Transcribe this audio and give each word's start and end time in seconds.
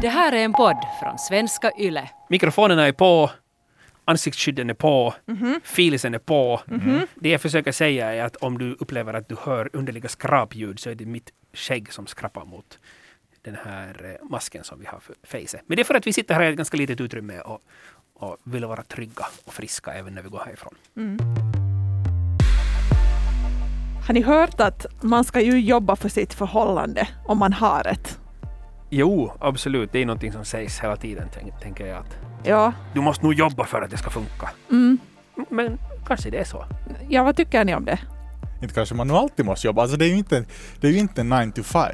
Det 0.00 0.08
här 0.08 0.32
är 0.32 0.44
en 0.44 0.52
podd 0.52 0.76
från 1.00 1.18
svenska 1.18 1.72
YLE. 1.78 2.10
Mikrofonerna 2.28 2.86
är 2.86 2.92
på, 2.92 3.30
ansiktsskydden 4.04 4.70
är 4.70 4.74
på, 4.74 5.14
filisen 5.62 6.14
är 6.14 6.18
på. 6.18 6.60
Det 7.14 7.28
jag 7.28 7.40
försöker 7.40 7.72
säga 7.72 8.14
är 8.14 8.22
att 8.22 8.36
om 8.36 8.58
du 8.58 8.72
upplever 8.80 9.14
att 9.14 9.28
du 9.28 9.36
hör 9.40 9.70
underliga 9.72 10.08
skrapljud 10.08 10.80
så 10.80 10.90
är 10.90 10.94
det 10.94 11.06
mitt 11.06 11.30
skägg 11.52 11.92
som 11.92 12.06
skrapar 12.06 12.44
mot 12.44 12.78
den 13.42 13.56
här 13.64 14.18
eh, 14.20 14.28
masken 14.28 14.64
som 14.64 14.80
vi 14.80 14.86
har 14.86 15.00
för 15.00 15.14
facet. 15.22 15.60
Men 15.66 15.76
det 15.76 15.82
är 15.82 15.84
för 15.84 15.94
att 15.94 16.06
vi 16.06 16.12
sitter 16.12 16.34
här 16.34 16.42
i 16.42 16.48
ett 16.48 16.56
ganska 16.56 16.76
litet 16.76 17.00
utrymme 17.00 17.40
och, 17.40 17.60
och 18.14 18.36
vill 18.44 18.64
vara 18.64 18.82
trygga 18.82 19.26
och 19.44 19.54
friska 19.54 19.92
även 19.92 20.14
när 20.14 20.22
vi 20.22 20.28
går 20.28 20.42
härifrån. 20.46 20.74
Har 24.06 24.14
ni 24.14 24.22
hört 24.22 24.60
att 24.60 24.86
man 25.02 25.24
ska 25.24 25.40
ju 25.40 25.60
jobba 25.60 25.96
för 25.96 26.08
sitt 26.08 26.34
förhållande 26.34 27.08
om 27.26 27.38
man 27.38 27.52
har 27.52 27.86
ett? 27.86 28.18
Jo, 28.90 29.32
absolut. 29.40 29.92
Det 29.92 29.98
är 29.98 30.06
någonting 30.06 30.32
som 30.32 30.44
sägs 30.44 30.80
hela 30.80 30.96
tiden, 30.96 31.28
tänk, 31.34 31.60
tänker 31.60 31.86
jag. 31.86 31.98
att 31.98 32.16
Ja, 32.44 32.72
Du 32.94 33.00
måste 33.00 33.24
nog 33.24 33.34
jobba 33.34 33.64
för 33.64 33.82
att 33.82 33.90
det 33.90 33.96
ska 33.96 34.10
funka. 34.10 34.50
mm. 34.70 34.98
Men 35.50 35.78
kanske 36.06 36.30
det 36.30 36.38
är 36.38 36.44
så. 36.44 36.64
ja 37.08 37.22
vad 37.22 37.36
tycker 37.36 37.64
ni 37.64 37.74
om 37.74 37.84
det? 37.84 37.98
Inte 38.62 38.74
kanske 38.74 38.94
man 38.94 39.08
nu 39.08 39.14
alltid 39.14 39.46
måste 39.46 39.66
jobba. 39.66 39.82
Alltså 39.82 39.96
det 39.96 40.04
är 40.04 40.08
ju 40.08 40.16
inte, 40.16 40.44
det 40.80 40.86
är 40.86 40.92
ju 40.92 40.98
inte 40.98 41.22
9 41.22 41.52
to 41.52 41.62
5. 41.62 41.90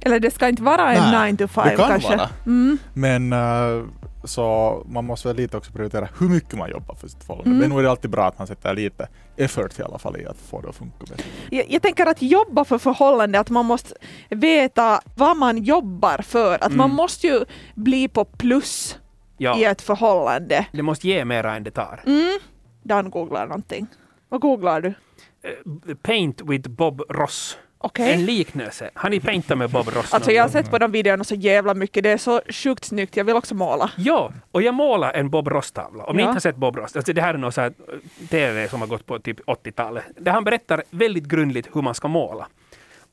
Eller 0.00 0.20
det 0.20 0.30
ska 0.30 0.48
inte 0.48 0.62
vara 0.62 0.92
en 0.94 1.12
Nej, 1.12 1.32
9 1.32 1.38
to 1.38 1.48
5 1.48 1.68
det 1.68 1.76
kan 1.76 1.88
kanske? 1.88 2.16
vara. 2.16 2.28
Mm. 2.46 2.78
Men 2.94 3.32
eh, 3.32 3.84
så 4.24 4.82
man 4.90 5.04
måste 5.04 5.28
väl 5.28 5.36
lite 5.36 5.56
också 5.56 5.72
prioritera 5.72 6.08
hur 6.18 6.28
mycket 6.28 6.58
man 6.58 6.70
jobbar 6.70 6.94
för 6.94 7.08
sitt 7.08 7.24
förhållande. 7.24 7.50
Mm. 7.50 7.60
Men 7.60 7.70
nu 7.70 7.78
är 7.78 7.82
det 7.82 7.90
alltid 7.90 8.10
bra 8.10 8.26
att 8.26 8.38
man 8.38 8.46
sätter 8.46 8.74
lite 8.74 9.08
effort 9.36 9.78
i 9.78 9.82
alla 9.82 9.98
fall 9.98 10.16
i 10.20 10.26
att 10.26 10.36
få 10.36 10.60
det 10.60 10.68
att 10.68 10.76
funka 10.76 10.96
bättre. 11.00 11.24
Jag, 11.50 11.64
jag 11.70 11.82
tänker 11.82 12.06
att 12.06 12.22
jobba 12.22 12.64
för 12.64 12.78
förhållande, 12.78 13.40
att 13.40 13.50
man 13.50 13.66
måste 13.66 13.94
veta 14.30 15.00
vad 15.16 15.36
man 15.36 15.58
jobbar 15.58 16.18
för. 16.22 16.54
Att 16.64 16.72
man 16.74 16.84
Mm. 16.88 16.96
måste 16.96 17.26
ju 17.26 17.44
bli 17.74 18.08
på 18.08 18.24
plus 18.24 18.98
i 19.38 19.44
Ja, 19.44 19.58
ett 19.70 19.82
förhållande. 19.82 20.66
det 20.72 20.82
måste 20.82 21.08
ge 21.08 21.24
mera 21.24 21.56
än 21.56 21.64
det 21.64 21.70
tar. 21.70 22.02
Mm. 22.06 22.38
Dan 22.82 23.10
googlar 23.10 23.46
någonting. 23.46 23.86
Vad 24.28 24.40
googlar 24.40 24.80
du? 24.80 24.88
Eh, 24.88 25.94
Paint 26.02 26.40
with 26.40 26.68
Bob 26.68 27.02
Ross. 27.08 27.58
Okej. 27.80 28.12
En 28.12 28.24
liknelse. 28.24 28.90
Har 28.94 29.10
ni 29.10 29.20
paintat 29.20 29.58
med 29.58 29.70
Bob 29.70 29.88
Ross? 29.88 30.14
Alltså 30.14 30.30
jag 30.32 30.42
har 30.44 30.48
sett 30.48 30.70
på 30.70 30.78
de 30.78 30.92
videorna 30.92 31.24
så 31.24 31.34
jävla 31.34 31.74
mycket. 31.74 32.02
Det 32.02 32.10
är 32.10 32.16
så 32.18 32.40
sjukt 32.48 32.84
snyggt. 32.84 33.16
Jag 33.16 33.24
vill 33.24 33.36
också 33.36 33.54
måla. 33.54 33.90
Ja, 33.96 34.32
och 34.52 34.62
jag 34.62 34.74
målar 34.74 35.12
en 35.12 35.30
Bob 35.30 35.48
Ross-tavla. 35.48 36.04
Om 36.04 36.16
ni 36.16 36.22
Ja. 36.22 36.28
inte 36.28 36.34
har 36.36 36.40
sett 36.40 36.56
Bob 36.56 36.76
Ross, 36.76 36.96
alltså 36.96 37.12
det 37.12 37.20
här 37.22 37.34
är 37.34 37.38
något 37.38 37.54
så 37.54 37.60
här 37.60 37.72
eh, 37.88 38.26
TV 38.28 38.68
som 38.68 38.80
har 38.80 38.88
gått 38.88 39.06
på 39.06 39.18
typ 39.18 39.40
80-talet, 39.40 40.04
där 40.16 40.32
han 40.32 40.44
berättar 40.44 40.82
väldigt 40.90 41.24
grundligt 41.24 41.68
hur 41.76 41.82
man 41.82 41.94
ska 41.94 42.08
måla. 42.08 42.48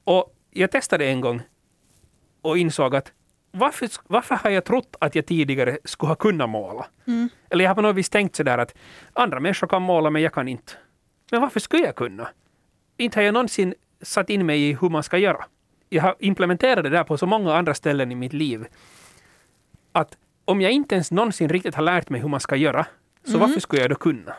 Och 0.03 0.33
jag 0.52 0.71
testade 0.71 1.05
en 1.05 1.21
gång 1.21 1.41
och 2.41 2.58
insåg 2.58 2.95
att 2.95 3.11
varför, 3.52 3.89
varför 4.08 4.36
har 4.36 4.49
jag 4.49 4.63
trott 4.66 4.95
att 4.99 5.16
jag 5.16 5.25
tidigare 5.25 5.77
skulle 5.83 6.08
ha 6.09 6.16
kunnat 6.16 6.49
måla? 6.49 6.86
Eller 7.49 7.63
jag 7.63 7.69
har 7.69 7.75
på 7.75 7.81
något 7.81 7.95
vis 7.95 8.09
tänkt 8.09 8.36
sådär 8.36 8.58
att 8.58 8.75
andra 9.13 9.39
människor 9.39 9.67
kan 9.67 9.81
måla 9.81 10.09
men 10.09 10.21
jag 10.21 10.33
kan 10.33 10.47
inte. 10.47 10.71
Men 11.31 11.41
varför 11.41 11.59
skulle 11.59 11.83
jag 11.86 11.95
kunna? 11.95 12.27
Inte 12.97 13.19
har 13.19 13.23
jag 13.23 13.33
någonsin 13.33 13.73
satt 14.06 14.30
in 14.30 14.45
mig 14.45 14.70
i 14.70 14.73
hur 14.73 14.89
man 14.89 15.03
ska 15.03 15.17
göra. 15.17 15.45
Jag 15.89 16.03
har 16.03 16.16
implementerat 16.20 16.84
det 16.84 16.89
där 16.89 17.03
på 17.03 17.17
så 17.17 17.25
många 17.25 17.56
andra 17.56 17.73
ställen 17.73 18.11
i 18.11 18.16
mitt 18.16 18.34
liv 18.34 18.66
att 19.92 20.17
om 20.45 20.61
jag 20.61 20.72
inte 20.72 20.95
ens 20.95 21.11
någonsin 21.11 21.50
riktigt 21.50 21.75
har 21.75 21.84
lärt 21.84 22.09
mig 22.09 22.22
hur 22.22 22.28
man 22.28 22.39
ska 22.39 22.56
göra, 22.56 22.86
så 23.23 23.38
varför 23.38 23.59
skulle 23.59 23.81
jag 23.81 23.92
då 23.92 23.95
kunna? 23.95 24.33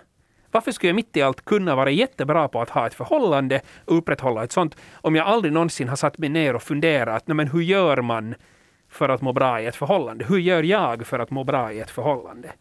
Varför 0.50 0.72
skulle 0.72 0.88
jag 0.88 0.94
mitt 0.94 1.16
i 1.16 1.22
allt 1.22 1.44
kunna 1.44 1.76
vara 1.76 1.90
jättebra 1.90 2.48
på 2.48 2.60
att 2.60 2.70
ha 2.70 2.86
ett 2.86 2.94
förhållande 2.94 3.60
och 3.84 3.98
upprätthålla 3.98 4.44
ett 4.44 4.52
sånt, 4.52 4.76
om 4.92 5.16
jag 5.16 5.26
aldrig 5.26 5.52
någonsin 5.52 5.88
har 5.88 5.96
satt 5.96 6.18
mig 6.18 6.28
ner 6.28 6.54
och 6.54 6.62
funderat, 6.62 7.26
men 7.26 7.48
hur 7.48 7.60
gör 7.60 8.02
man 8.02 8.34
för 8.88 9.08
att 9.08 9.22
må 9.22 9.32
bra 9.32 9.60
i 9.60 9.66
ett 9.66 9.76
förhållande? 9.76 10.24
Hur 10.24 10.38
gör 10.38 10.62
jag 10.62 11.06
för 11.06 11.18
att 11.18 11.30
må 11.30 11.44
bra 11.44 11.72
i 11.72 11.80
ett 11.80 11.90
förhållande? 11.90 12.52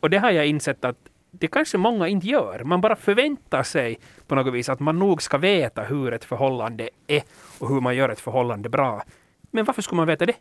Och 0.00 0.10
det 0.10 0.18
har 0.18 0.30
jag 0.30 0.46
insett 0.46 0.84
att 0.84 0.98
det 1.34 1.46
kanske 1.48 1.78
många 1.78 2.08
inte 2.08 2.26
gör. 2.26 2.64
Man 2.64 2.80
bara 2.80 2.96
förväntar 2.96 3.62
sig 3.62 3.98
på 4.26 4.34
något 4.34 4.54
vis 4.54 4.68
att 4.68 4.80
man 4.80 4.98
nog 4.98 5.22
ska 5.22 5.38
veta 5.38 5.82
hur 5.82 6.12
ett 6.12 6.24
förhållande 6.24 6.90
är 7.06 7.22
och 7.58 7.68
hur 7.68 7.80
man 7.80 7.96
gör 7.96 8.08
ett 8.08 8.20
förhållande 8.20 8.68
bra. 8.68 9.02
Men 9.50 9.64
varför 9.64 9.82
skulle 9.82 9.96
man 9.96 10.06
veta 10.06 10.26
det? 10.26 10.34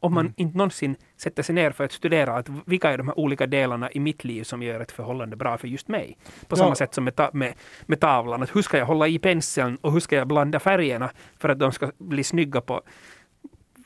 Om 0.00 0.14
man 0.14 0.34
inte 0.36 0.56
någonsin 0.58 0.96
sätter 1.16 1.42
sig 1.42 1.54
ner 1.54 1.70
för 1.70 1.84
att 1.84 1.92
studera 1.92 2.36
att 2.36 2.48
vilka 2.66 2.90
är 2.90 2.98
de 2.98 3.08
här 3.08 3.18
olika 3.18 3.46
delarna 3.46 3.90
i 3.92 4.00
mitt 4.00 4.24
liv 4.24 4.42
som 4.44 4.62
gör 4.62 4.80
ett 4.80 4.92
förhållande 4.92 5.36
bra 5.36 5.58
för 5.58 5.68
just 5.68 5.88
mig. 5.88 6.16
På 6.26 6.32
Ja. 6.48 6.56
samma 6.56 6.74
sätt 6.74 6.94
som 6.94 7.04
med, 7.04 7.16
ta- 7.16 7.30
med, 7.32 7.54
med 7.86 8.00
tavlan. 8.00 8.42
Att 8.42 8.56
hur 8.56 8.62
ska 8.62 8.78
jag 8.78 8.86
hålla 8.86 9.08
i 9.08 9.18
penseln 9.18 9.76
och 9.80 9.92
hur 9.92 10.00
ska 10.00 10.16
jag 10.16 10.26
blanda 10.28 10.60
färgerna 10.60 11.10
för 11.38 11.48
att 11.48 11.58
de 11.58 11.72
ska 11.72 11.90
bli 11.98 12.24
snygga 12.24 12.60
på 12.60 12.82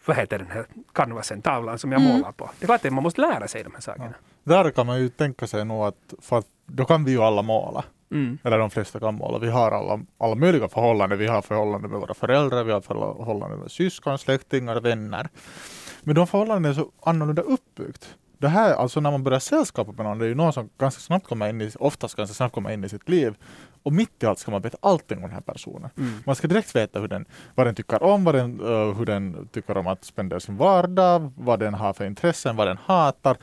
vad 0.07 0.17
heter 0.17 0.39
den 0.39 0.51
här 0.51 0.65
canvasen, 0.93 1.43
tavlan 1.43 1.79
som 1.79 1.93
jag 1.93 2.01
Mm. 2.03 2.17
målar 2.17 2.33
på. 2.33 2.51
Det 2.59 2.65
är 2.65 2.67
klart 2.67 2.85
att 2.85 2.93
man 2.93 3.03
måste 3.03 3.21
lära 3.21 3.49
sig 3.49 3.63
de 3.65 3.75
här 3.75 3.81
sakerna. 3.81 4.15
Där 4.45 4.71
kan 4.71 4.87
man 4.87 5.01
ju 5.01 5.09
tänka 5.09 5.47
sig 5.47 5.65
nog 5.65 5.83
att, 5.85 6.15
för 6.21 6.39
att 6.39 6.47
då 6.69 6.85
kan 6.85 7.05
vi 7.05 7.11
ju 7.11 7.23
alla 7.23 7.43
måla. 7.43 7.85
Mm. 8.11 8.39
Eller 8.43 8.59
de 8.59 8.71
flesta 8.71 9.01
kan 9.01 9.15
måla. 9.15 9.39
Vi 9.39 9.51
har 9.51 9.71
alla, 9.71 10.01
alla 10.19 10.35
möjliga 10.35 10.69
förhållanden. 10.69 11.19
Vi 11.19 11.27
har 11.27 11.43
förhållanden 11.43 11.91
med 11.91 12.01
våra 12.01 12.15
föräldrar, 12.15 12.65
vi 12.65 12.73
har 12.73 12.81
förhållanden 12.81 13.59
med 13.59 13.71
syskon, 13.71 14.19
släktingar, 14.19 14.81
vänner. 14.81 15.29
Men 16.03 16.15
de 16.15 16.27
förhållandena 16.27 16.69
är 16.69 16.75
så 16.75 16.91
annorlunda 17.03 17.43
uppbyggt. 17.43 18.17
Det 18.39 18.49
här, 18.49 18.75
alltså 18.75 19.01
när 19.01 19.11
man 19.11 19.25
börjar 19.25 19.39
sällskapa 19.39 19.93
med 19.93 20.07
någon, 20.07 20.19
det 20.19 20.25
är 20.25 20.29
ju 20.29 20.35
någon 20.35 20.53
som 20.53 20.69
ganska 20.79 21.01
snabbt 21.01 21.27
kommer 21.27 21.49
in 21.49 21.61
i, 21.61 21.71
oftast 21.79 22.15
ganska 22.15 22.35
snabbt 22.35 22.55
kommer 22.55 22.71
in 22.71 22.85
i 22.85 22.89
sitt 22.89 23.09
liv. 23.09 23.35
Och 23.83 23.93
mitt 23.93 24.23
i 24.23 24.27
allt 24.27 24.39
ska 24.39 24.51
man 24.51 24.63
veta 24.63 24.79
allting 24.81 25.17
om 25.17 25.23
den 25.23 25.33
här 25.33 25.41
personen. 25.41 25.91
Mm. 25.97 26.13
Man 26.27 26.35
ska 26.35 26.49
direkt 26.49 26.77
veta 26.77 27.01
hur 27.01 27.09
den, 27.09 27.25
vad 27.55 27.67
den 27.67 27.75
tycker 27.75 28.03
om, 28.03 28.25
vad 28.25 28.35
den, 28.35 28.61
eh, 28.61 28.97
hur 28.97 29.07
den 29.07 29.49
tycker 29.53 29.77
om 29.77 29.87
att 29.87 30.05
spendera 30.05 30.41
sin 30.41 30.57
vardag, 30.57 31.33
vad 31.37 31.61
den 31.61 31.75
har 31.75 31.93
för 31.93 32.05
intressen, 32.05 32.57
vad 32.57 32.67
den 32.67 32.79
hatar. 32.85 33.37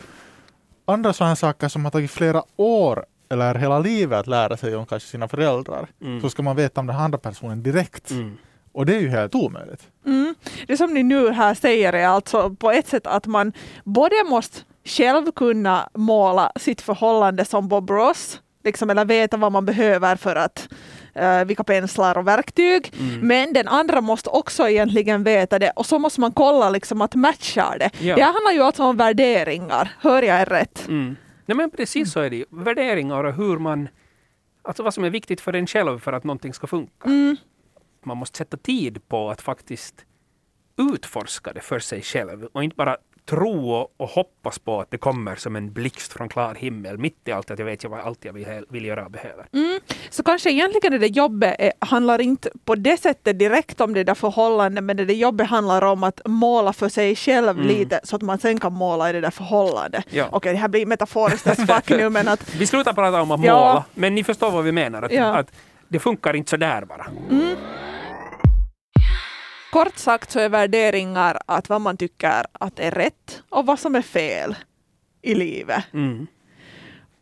Andra 0.86 1.14
sådana 1.14 1.36
saker 1.36 1.68
som 1.68 1.84
har 1.86 1.92
tagit 1.92 2.12
flera 2.12 2.44
år 2.56 3.06
eller 3.30 3.56
hela 3.56 3.80
livet 3.80 4.20
att 4.20 4.28
lära 4.28 4.58
sig 4.58 4.76
om 4.76 4.86
kanske 4.86 5.10
sina 5.10 5.28
föräldrar. 5.28 5.88
Mm. 6.02 6.22
Så 6.22 6.30
ska 6.30 6.44
man 6.44 6.56
veta 6.56 6.82
om 6.82 6.88
den 6.88 6.96
andra 6.96 7.18
personen 7.18 7.64
direkt. 7.64 8.12
Mm. 8.12 8.38
Och 8.72 8.86
det 8.86 8.96
är 8.96 9.00
ju 9.00 9.10
helt 9.10 9.36
omöjligt. 9.36 9.88
Mm. 10.06 10.36
Det 10.68 10.78
som 10.78 10.94
ni 10.94 11.04
nu 11.04 11.32
här 11.32 11.54
säger 11.54 11.94
är 11.94 12.08
alltså 12.08 12.56
på 12.56 12.72
ett 12.72 12.88
sätt 12.88 13.08
att 13.08 13.26
man 13.26 13.54
både 13.84 14.16
måste 14.30 14.60
själv 14.86 15.32
kunna 15.32 15.90
måla 15.94 16.52
sitt 16.56 16.82
förhållande 16.82 17.46
som 17.46 17.68
Bob 17.68 17.90
Ross, 17.90 18.42
liksom, 18.64 18.90
eller 18.90 19.06
veta 19.06 19.38
vad 19.38 19.52
man 19.52 19.66
behöver 19.66 20.16
för 20.16 20.36
att 20.36 20.70
eh, 21.14 21.46
vilka 21.46 21.64
penslar 21.64 22.18
och 22.18 22.28
verktyg. 22.28 22.94
Mm. 23.00 23.28
Men 23.28 23.54
den 23.54 23.68
andra 23.68 24.02
måste 24.02 24.30
också 24.30 24.70
egentligen 24.70 25.24
veta 25.24 25.60
det 25.60 25.72
och 25.76 25.86
så 25.86 26.00
måste 26.00 26.22
man 26.22 26.32
kolla 26.32 26.70
liksom 26.70 27.02
att 27.02 27.16
matcha 27.16 27.78
det. 27.80 27.90
Ja. 28.00 28.16
Det 28.16 28.24
handlar 28.24 28.52
ju 28.52 28.62
alltså 28.62 28.84
om 28.84 28.98
värderingar, 28.98 29.92
hör 30.00 30.22
jag 30.22 30.42
er 30.42 30.46
rätt? 30.46 30.88
Mm. 30.88 31.16
Nej, 31.46 31.58
men 31.58 31.72
precis 31.72 32.12
så 32.12 32.20
är 32.20 32.30
det 32.30 32.36
ju. 32.36 32.46
Värderingar 32.50 33.24
och 33.24 33.34
hur 33.34 33.58
man... 33.58 33.90
Alltså 34.62 34.84
vad 34.84 34.94
som 34.94 35.04
är 35.04 35.10
viktigt 35.10 35.42
för 35.42 35.54
en 35.54 35.68
själv 35.68 36.00
för 36.00 36.14
att 36.14 36.24
någonting 36.24 36.54
ska 36.54 36.68
funka. 36.68 37.10
Mm. 37.10 37.36
Man 38.04 38.18
måste 38.18 38.38
sätta 38.38 38.58
tid 38.58 39.08
på 39.08 39.30
att 39.30 39.42
faktiskt 39.42 40.06
utforska 40.78 41.54
det 41.54 41.62
för 41.62 41.80
sig 41.80 42.02
själv 42.02 42.44
och 42.44 42.64
inte 42.64 42.76
bara 42.76 42.98
tro 43.30 43.72
och, 43.98 44.10
hoppas 44.10 44.60
på 44.60 44.82
att 44.82 44.92
det 44.92 44.98
kommer 44.98 45.36
som 45.36 45.56
en 45.56 45.74
blixt 45.74 46.14
från 46.14 46.30
klar 46.30 46.56
himmel 46.56 46.98
mitt 46.98 47.28
i 47.28 47.32
allt 47.32 47.52
att 47.52 47.60
jag 47.60 47.66
vet 47.66 47.86
vad 47.86 48.00
allt 48.00 48.26
jag 48.26 48.34
vill, 48.34 48.48
vill 48.70 48.86
göra 48.86 49.06
och 49.06 49.12
behöver. 49.12 49.46
Mm. 49.54 49.80
Så 50.10 50.24
kanske 50.24 50.52
egentligen 50.52 50.92
det 50.92 50.98
där 50.98 51.08
jobbet 51.16 51.56
är, 51.60 51.72
handlar 51.80 52.22
inte 52.22 52.50
på 52.66 52.76
det 52.76 52.98
sättet 52.98 53.40
direkt 53.40 53.82
om 53.82 53.94
det 53.94 54.04
där 54.04 54.14
förhållandet, 54.16 54.84
men 54.84 54.98
det 54.98 55.06
där 55.06 55.14
jobbet 55.14 55.48
handlar 55.48 55.82
om 55.82 56.04
att 56.04 56.22
måla 56.26 56.74
för 56.74 56.90
sig 56.90 57.16
själv 57.16 57.50
Mm. 57.50 57.68
lite 57.68 58.00
så 58.04 58.16
att 58.16 58.22
man 58.22 58.40
sen 58.40 58.60
kan 58.60 58.74
måla 58.74 59.10
i 59.10 59.14
det 59.14 59.22
där 59.22 59.32
förhållandet. 59.32 60.06
Ja. 60.10 60.26
Okej, 60.32 60.52
det 60.54 60.58
här 60.60 60.68
blir 60.68 60.86
metaforiskt 60.86 61.48
as 61.48 61.58
fuck 61.58 61.90
nu, 61.90 62.10
men 62.10 62.28
att 62.28 62.56
Vi 62.56 62.68
slutar 62.68 62.94
prata 62.94 63.22
om 63.22 63.32
att 63.32 63.44
Ja. 63.44 63.54
måla, 63.60 63.84
men 63.94 64.16
ni 64.16 64.24
förstår 64.24 64.52
vad 64.52 64.64
vi 64.64 64.72
menar. 64.72 65.02
Att, 65.02 65.12
Ja. 65.12 65.26
att 65.38 65.52
det 65.88 66.00
funkar 66.00 66.36
inte 66.36 66.50
så 66.50 66.58
där 66.58 66.86
bara. 66.86 67.06
Kort 69.76 69.98
sagt 69.98 70.32
så 70.32 70.40
är 70.40 70.50
värderingar 70.50 71.38
att 71.46 71.70
vad 71.70 71.82
man 71.82 71.98
tycker 71.98 72.46
att 72.52 72.80
är 72.80 72.92
rätt 72.92 73.44
och 73.50 73.66
vad 73.66 73.80
som 73.80 73.96
är 73.96 74.02
fel 74.02 74.56
i 75.22 75.36
livet. 75.36 75.84
Mm. 75.94 76.28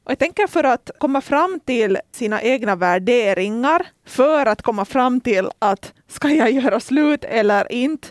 Och 0.03 0.11
jag 0.11 0.19
tänker 0.19 0.47
för 0.47 0.63
att 0.63 0.91
komma 0.99 1.21
fram 1.21 1.59
till 1.65 1.97
sina 2.11 2.41
egna 2.41 2.75
värderingar, 2.75 3.87
för 4.05 4.45
att 4.45 4.61
komma 4.61 4.85
fram 4.85 5.21
till 5.21 5.49
att 5.59 5.93
ska 6.07 6.29
jag 6.29 6.51
göra 6.51 6.79
slut 6.79 7.23
eller 7.23 7.71
inte, 7.71 8.07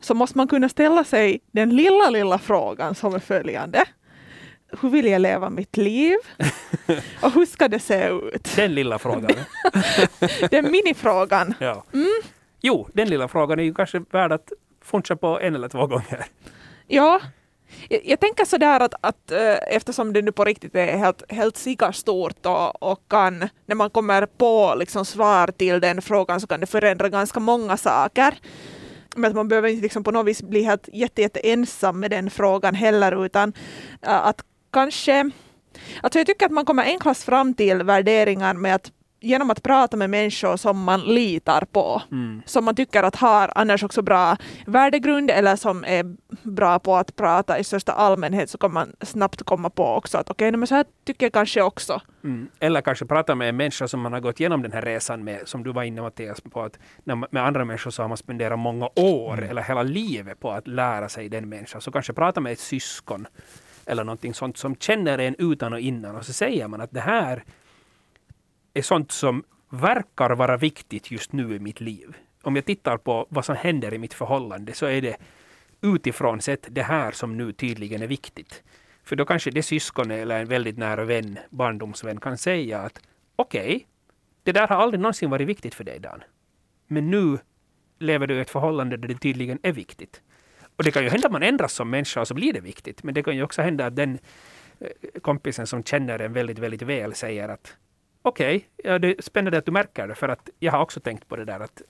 så 0.00 0.14
måste 0.14 0.38
man 0.38 0.48
kunna 0.48 0.68
ställa 0.68 1.04
sig 1.04 1.40
den 1.52 1.76
lilla, 1.76 2.10
lilla 2.10 2.38
frågan 2.38 2.94
som 2.94 3.14
är 3.14 3.18
följande. 3.18 3.84
Hur 4.80 4.90
vill 4.90 5.06
jag 5.06 5.20
leva 5.20 5.50
mitt 5.50 5.76
liv? 5.76 6.16
Och 7.22 7.32
hur 7.32 7.46
ska 7.46 7.68
det 7.68 7.80
se 7.80 8.08
ut? 8.08 8.56
Den 8.56 8.74
lilla 8.74 8.98
frågan. 8.98 9.30
Den 10.50 10.70
minifrågan. 10.70 11.54
ja. 11.58 11.84
Jo, 12.62 12.88
den 12.92 13.08
lilla 13.08 13.28
frågan 13.28 13.58
är 13.58 13.62
ju 13.62 13.74
kanske 13.74 14.02
värd 14.10 14.32
att 14.32 14.52
funcha 14.80 15.16
på 15.16 15.40
en 15.40 15.54
eller 15.54 15.68
två 15.68 15.86
gånger. 15.86 16.24
Ja, 16.86 17.20
jag, 17.88 18.00
jag 18.04 18.20
tänker 18.20 18.44
sådär 18.44 18.80
att, 18.80 18.94
att 19.00 19.30
eh, 19.30 19.56
eftersom 19.76 20.12
det 20.12 20.22
nu 20.22 20.32
på 20.32 20.44
riktigt 20.44 20.74
är 20.74 20.96
helt, 20.96 21.32
helt 21.32 21.56
stort 21.92 22.46
och, 22.46 22.82
och 22.82 23.00
kan, 23.08 23.48
när 23.66 23.74
man 23.74 23.90
kommer 23.90 24.26
på 24.26 24.74
liksom 24.76 25.04
svar 25.04 25.46
till 25.46 25.80
den 25.80 26.02
frågan 26.02 26.40
så 26.40 26.46
kan 26.46 26.60
det 26.60 26.66
förändra 26.66 27.08
ganska 27.08 27.40
många 27.40 27.76
saker. 27.76 28.34
Men 29.16 29.30
att 29.30 29.36
man 29.36 29.48
behöver 29.48 29.68
inte 29.68 29.82
liksom 29.82 30.04
på 30.04 30.10
något 30.10 30.26
vis 30.26 30.42
bli 30.42 30.62
helt 30.62 30.88
jätte, 30.92 31.22
jätte 31.22 31.40
ensam 31.40 32.00
med 32.00 32.10
den 32.10 32.30
frågan 32.30 32.74
heller, 32.74 33.24
utan 33.24 33.52
äh, 34.02 34.26
att 34.26 34.44
kanske... 34.72 35.30
Alltså 36.02 36.18
jag 36.18 36.26
tycker 36.26 36.46
att 36.46 36.52
man 36.52 36.64
kommer 36.64 36.82
enklast 36.82 37.24
fram 37.24 37.54
till 37.54 37.82
värderingar 37.82 38.54
med 38.54 38.74
att 38.74 38.92
genom 39.22 39.50
att 39.50 39.62
prata 39.62 39.96
med 39.96 40.10
människor 40.10 40.56
som 40.56 40.84
man 40.84 41.00
litar 41.00 41.64
på, 41.72 42.02
Mm. 42.12 42.42
som 42.46 42.64
man 42.64 42.74
tycker 42.74 43.02
att 43.02 43.16
har 43.16 43.52
annars 43.54 43.82
också 43.84 44.02
bra 44.02 44.36
värdegrund 44.66 45.30
eller 45.30 45.56
som 45.56 45.84
är 45.84 46.16
bra 46.42 46.78
på 46.78 46.96
att 46.96 47.16
prata 47.16 47.58
i 47.58 47.64
största 47.64 47.92
allmänhet, 47.92 48.50
så 48.50 48.58
kommer 48.58 48.74
man 48.74 48.92
snabbt 49.00 49.42
komma 49.42 49.70
på 49.70 49.86
också 49.86 50.18
att 50.18 50.30
okej, 50.30 50.48
okay, 50.48 50.58
men 50.58 50.66
så 50.66 50.74
här 50.74 50.84
tycker 51.04 51.26
jag 51.26 51.32
kanske 51.32 51.62
också. 51.62 52.00
Mm. 52.24 52.48
Eller 52.60 52.80
kanske 52.80 53.04
prata 53.06 53.34
med 53.34 53.48
en 53.48 53.56
människa 53.56 53.88
som 53.88 54.00
man 54.00 54.12
har 54.12 54.20
gått 54.20 54.40
igenom 54.40 54.62
den 54.62 54.72
här 54.72 54.82
resan 54.82 55.24
med, 55.24 55.48
som 55.48 55.62
du 55.62 55.72
var 55.72 55.82
inne 55.82 56.02
Mattias 56.02 56.40
på, 56.40 56.62
att 56.62 56.78
man, 57.04 57.24
med 57.30 57.46
andra 57.46 57.64
människor 57.64 57.90
så 57.90 58.02
har 58.02 58.08
man 58.08 58.16
spenderat 58.16 58.58
många 58.58 58.88
år 58.96 59.32
Mm. 59.38 59.50
eller 59.50 59.62
hela 59.62 59.82
livet 59.82 60.40
på 60.40 60.50
att 60.50 60.68
lära 60.68 61.08
sig 61.08 61.28
den 61.28 61.48
människan. 61.48 61.80
Så 61.80 61.90
kanske 61.90 62.12
prata 62.12 62.40
med 62.40 62.52
ett 62.52 62.60
syskon 62.60 63.26
eller 63.86 64.04
någonting 64.04 64.34
sånt 64.34 64.56
som 64.56 64.76
känner 64.76 65.18
en 65.18 65.34
utan 65.38 65.72
och 65.72 65.80
innan 65.80 66.16
och 66.16 66.24
så 66.24 66.32
säger 66.32 66.68
man 66.68 66.80
att 66.80 66.90
det 66.90 67.00
här 67.00 67.44
är 68.74 68.82
sånt 68.82 69.12
som 69.12 69.44
verkar 69.70 70.30
vara 70.30 70.56
viktigt 70.56 71.10
just 71.10 71.32
nu 71.32 71.54
i 71.54 71.58
mitt 71.58 71.80
liv. 71.80 72.16
Om 72.42 72.56
jag 72.56 72.64
tittar 72.64 72.96
på 72.96 73.26
vad 73.28 73.44
som 73.44 73.56
händer 73.56 73.94
i 73.94 73.98
mitt 73.98 74.14
förhållande 74.14 74.72
så 74.72 74.86
är 74.86 75.02
det 75.02 75.16
utifrån 75.80 76.40
sett 76.40 76.66
det 76.70 76.82
här 76.82 77.12
som 77.12 77.36
nu 77.36 77.52
tydligen 77.52 78.02
är 78.02 78.06
viktigt. 78.06 78.62
För 79.04 79.16
då 79.16 79.24
kanske 79.24 79.50
det 79.50 79.62
syskonet 79.62 80.22
eller 80.22 80.40
en 80.40 80.48
väldigt 80.48 80.78
nära 80.78 81.04
vän, 81.04 81.38
barndomsvän, 81.50 82.20
kan 82.20 82.38
säga 82.38 82.78
att 82.78 83.00
okej, 83.36 83.86
det 84.42 84.52
där 84.52 84.68
har 84.68 84.76
aldrig 84.76 85.00
någonsin 85.00 85.30
varit 85.30 85.48
viktigt 85.48 85.74
för 85.74 85.84
dig 85.84 86.00
Dan. 86.00 86.22
Men 86.86 87.10
nu 87.10 87.38
lever 87.98 88.26
du 88.26 88.34
i 88.34 88.40
ett 88.40 88.50
förhållande 88.50 88.96
där 88.96 89.08
det 89.08 89.18
tydligen 89.18 89.58
är 89.62 89.72
viktigt. 89.72 90.22
Och 90.76 90.84
det 90.84 90.90
kan 90.90 91.02
ju 91.02 91.08
hända 91.08 91.26
att 91.26 91.32
man 91.32 91.42
ändras 91.42 91.72
som 91.72 91.90
människa 91.90 92.20
och 92.20 92.28
så 92.28 92.34
blir 92.34 92.52
det 92.52 92.60
viktigt. 92.60 93.02
Men 93.02 93.14
det 93.14 93.22
kan 93.22 93.36
ju 93.36 93.42
också 93.42 93.62
hända 93.62 93.86
att 93.86 93.96
den 93.96 94.18
eh, 94.80 95.20
kompisen 95.20 95.66
som 95.66 95.84
känner 95.84 96.18
en 96.18 96.32
väldigt, 96.32 96.58
väldigt 96.58 96.82
väl 96.82 97.14
säger 97.14 97.48
att 97.48 97.76
okej, 98.22 98.68
ja, 98.84 98.98
det 98.98 99.08
är 99.08 99.22
spännande 99.22 99.58
att 99.58 99.66
du 99.66 99.72
märker 99.72 100.08
det 100.08 100.14
för 100.14 100.28
att 100.28 100.48
jag 100.58 100.72
har 100.72 100.80
också 100.80 101.00
tänkt 101.00 101.28
på 101.28 101.36
det 101.36 101.44
där 101.44 101.60
att 101.60 101.82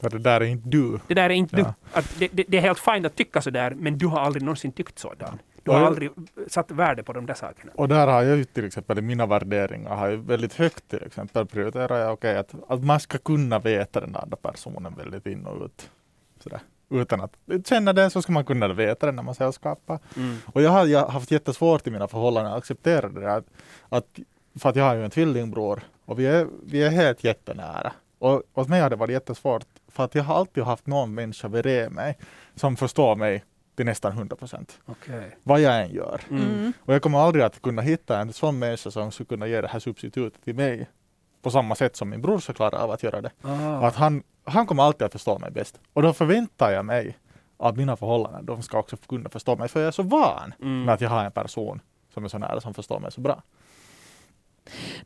För 0.00 0.10
det 0.10 0.18
där 0.18 0.40
är 0.40 0.44
inte 0.44 0.68
du. 0.68 0.98
det 1.08 1.14
där 1.14 1.24
är 1.30 1.34
inte 1.34 1.56
Ja. 1.56 1.62
du. 1.92 1.98
Att 1.98 2.18
det, 2.18 2.28
det, 2.32 2.44
det 2.48 2.56
är 2.56 2.60
helt 2.60 2.78
fint 2.78 3.06
att 3.06 3.14
tycka 3.16 3.42
så 3.42 3.50
där, 3.50 3.70
men 3.74 3.98
du 3.98 4.06
har 4.06 4.20
aldrig 4.20 4.42
någonsin 4.42 4.72
tyckt 4.72 4.98
så 4.98 5.14
Dan. 5.14 5.38
Du 5.62 5.70
har 5.70 5.80
aldrig 5.80 6.10
satt 6.48 6.70
värde 6.70 7.02
på 7.02 7.12
de 7.12 7.26
där 7.26 7.34
sakerna. 7.34 7.72
Och 7.74 7.88
där 7.88 8.06
har 8.06 8.22
jag 8.22 8.36
ju 8.36 8.44
till 8.44 8.64
exempel 8.64 8.98
i 8.98 9.02
mina 9.02 9.26
värderingar 9.26 9.96
har 9.96 10.08
jag 10.08 10.16
väldigt 10.16 10.54
högt 10.54 10.88
till 10.88 11.02
exempel 11.06 11.46
prioriterar 11.46 11.98
jag 11.98 12.12
okej 12.12 12.36
att, 12.38 12.54
att 12.68 12.84
man 12.84 13.00
ska 13.00 13.18
kunna 13.18 13.58
veta 13.58 14.00
den 14.00 14.16
andra 14.16 14.36
personen 14.36 14.94
väldigt 14.94 15.26
in 15.26 15.46
och 15.46 15.64
ut. 15.64 15.90
Sådär. 16.40 16.60
Utan 16.90 17.20
att 17.20 17.32
känna 17.66 17.92
den 17.92 18.10
så 18.10 18.22
ska 18.22 18.32
man 18.32 18.44
kunna 18.44 18.68
veta 18.72 19.06
den 19.06 19.16
när 19.16 19.22
man 19.22 19.34
sällskapar. 19.34 19.98
Mm. 20.16 20.36
Och 20.46 20.62
jag 20.62 20.70
har, 20.70 20.86
jag 20.86 21.00
har 21.00 21.08
haft 21.08 21.30
jättesvårt 21.30 21.86
i 21.86 21.90
mina 21.90 22.08
förhållanden 22.08 22.52
att 22.52 22.58
acceptera 22.58 23.08
det 23.08 23.20
där. 23.20 23.28
Att, 23.28 23.46
att, 23.88 24.06
för 24.58 24.68
att 24.68 24.76
jag 24.76 24.84
har 24.84 24.94
ju 24.94 25.04
en 25.04 25.10
tvillingbror 25.10 25.82
och 26.04 26.18
vi 26.18 26.26
är, 26.26 26.46
vi 26.66 26.82
är 26.82 26.90
helt 26.90 27.24
jättenära. 27.24 27.92
Och 28.18 28.42
åt 28.54 28.68
mig 28.68 28.80
har 28.80 28.90
det 28.90 28.96
varit 28.96 29.12
jättesvårt 29.12 29.64
för 29.88 30.04
att 30.04 30.14
jag 30.14 30.24
har 30.24 30.34
alltid 30.36 30.64
haft 30.64 30.86
någon 30.86 31.14
människa 31.14 31.48
bredvid 31.48 31.92
mig 31.92 32.18
som 32.54 32.76
förstår 32.76 33.16
mig 33.16 33.44
till 33.76 33.86
nästan 33.86 34.12
100 34.12 34.36
procent. 34.36 34.78
Okej. 34.86 35.36
Vad 35.42 35.60
jag 35.60 35.80
än 35.82 35.90
gör. 35.90 36.20
Mm. 36.30 36.72
Och 36.80 36.94
jag 36.94 37.02
kommer 37.02 37.18
aldrig 37.18 37.44
att 37.44 37.62
kunna 37.62 37.82
hitta 37.82 38.18
en 38.20 38.32
sån 38.32 38.58
människa 38.58 38.90
som 38.90 39.10
skulle 39.12 39.26
kunna 39.26 39.46
ge 39.46 39.60
det 39.60 39.68
här 39.68 39.78
substitutet 39.78 40.44
till 40.44 40.54
mig 40.54 40.88
på 41.42 41.50
samma 41.50 41.74
sätt 41.74 41.96
som 41.96 42.08
min 42.10 42.22
brorsa 42.22 42.52
klarar 42.52 42.78
av 42.78 42.90
att 42.90 43.02
göra 43.02 43.20
det. 43.20 43.30
Och 43.42 43.50
Ah. 43.50 43.86
att 43.86 43.94
han, 43.96 44.22
han 44.44 44.66
kommer 44.66 44.82
alltid 44.82 45.02
att 45.02 45.12
förstå 45.12 45.38
mig 45.38 45.50
bäst. 45.50 45.80
Och 45.92 46.02
då 46.02 46.12
förväntar 46.12 46.70
jag 46.70 46.84
mig 46.84 47.18
att 47.58 47.76
mina 47.76 47.96
förhållanden, 47.96 48.46
de 48.46 48.62
ska 48.62 48.78
också 48.78 48.96
kunna 48.96 49.28
förstå 49.30 49.56
mig. 49.56 49.68
För 49.68 49.80
jag 49.80 49.86
är 49.86 49.90
så 49.92 50.02
van 50.02 50.54
Mm. 50.60 50.84
med 50.84 50.94
att 50.94 51.00
jag 51.00 51.10
har 51.10 51.24
en 51.24 51.32
person 51.32 51.80
som 52.14 52.24
är 52.24 52.28
så 52.28 52.38
nära 52.38 52.60
som 52.60 52.74
förstår 52.74 53.00
mig 53.00 53.12
så 53.12 53.20
bra. 53.20 53.42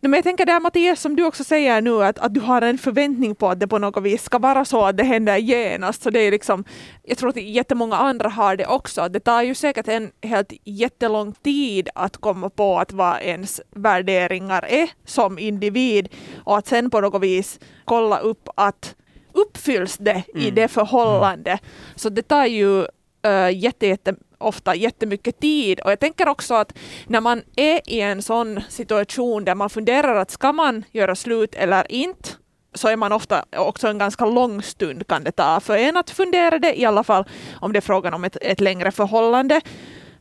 Men 0.00 0.12
jag 0.12 0.25
tänker 0.25 0.46
där 0.46 0.60
Mattias, 0.60 1.00
som 1.00 1.16
du 1.16 1.25
också 1.25 1.44
säger 1.44 1.81
nu, 1.81 2.05
att, 2.05 2.19
att 2.19 2.34
du 2.34 2.40
har 2.40 2.62
en 2.62 2.78
förväntning 2.78 3.34
på 3.34 3.49
att 3.49 3.60
det 3.60 3.69
på 3.69 3.78
något 3.78 4.02
vis 4.02 4.22
ska 4.22 4.38
vara 4.38 4.64
så 4.64 4.84
att 4.84 4.96
det 4.96 5.05
händer 5.05 5.37
genast. 5.37 6.02
Så 6.02 6.10
det 6.10 6.20
är 6.20 6.31
liksom, 6.31 6.64
jag 7.02 7.19
tror 7.19 7.28
att 7.28 7.37
jättemånga 7.37 7.96
andra 7.96 8.28
har 8.28 8.56
det 8.56 8.66
också. 8.66 9.08
Det 9.08 9.20
tar 9.20 9.43
ju 9.43 9.55
säkert 9.55 9.88
en 9.88 10.10
helt 10.22 10.52
jättelång 10.64 11.32
tid 11.32 11.88
att 11.94 12.16
komma 12.16 12.50
på 12.50 12.78
att 12.78 12.93
vad 12.93 13.20
ens 13.22 13.60
värderingar 13.70 14.64
är 14.64 14.90
som 15.05 15.38
individ 15.38 16.08
och 16.44 16.58
att 16.58 16.66
sen 16.66 16.90
på 16.90 17.00
något 17.00 17.22
vis 17.22 17.60
kolla 17.84 18.19
upp 18.19 18.49
att 18.55 18.94
uppfylls 19.32 19.96
det 19.96 20.22
i 20.34 20.43
Mm. 20.43 20.55
det 20.55 20.69
förhållandet. 20.69 21.60
Så 21.96 22.08
det 22.08 22.22
tar 22.22 22.46
ju 22.46 22.87
uh, 23.26 23.52
jätte, 23.52 23.87
jätte, 23.87 24.14
ofta 24.38 24.75
jättemycket 24.75 25.40
tid. 25.40 25.81
Och 25.81 25.90
jag 25.90 26.00
tänker 26.00 26.29
också 26.29 26.55
att 26.55 26.73
när 27.06 27.20
man 27.20 27.43
är 27.56 27.81
i 27.90 28.00
en 28.00 28.23
sån 28.23 28.61
situation 28.69 29.44
där 29.44 29.55
man 29.55 29.70
funderar 29.70 30.17
att 30.17 30.31
ska 30.31 30.52
man 30.52 30.85
göra 30.93 31.14
slut 31.14 31.55
eller 31.55 31.93
inte, 31.93 32.29
så 32.75 32.88
är 32.88 32.96
man 32.96 33.12
ofta 33.12 33.44
också 33.56 33.88
en 33.88 33.99
ganska 33.99 34.26
lång 34.26 34.62
stund 34.62 35.06
kan 35.06 35.25
det 35.25 35.32
ta 35.32 35.61
för 35.61 35.76
en 35.76 35.96
att 35.96 36.11
fundera 36.11 36.58
det, 36.58 36.81
i 36.81 36.85
alla 36.85 37.05
fall 37.05 37.25
om 37.61 37.73
det 37.73 37.79
är 37.79 37.81
frågan 37.81 38.14
om 38.14 38.25
ett, 38.25 38.37
ett 38.40 38.61
längre 38.61 38.90
förhållande. 38.90 39.61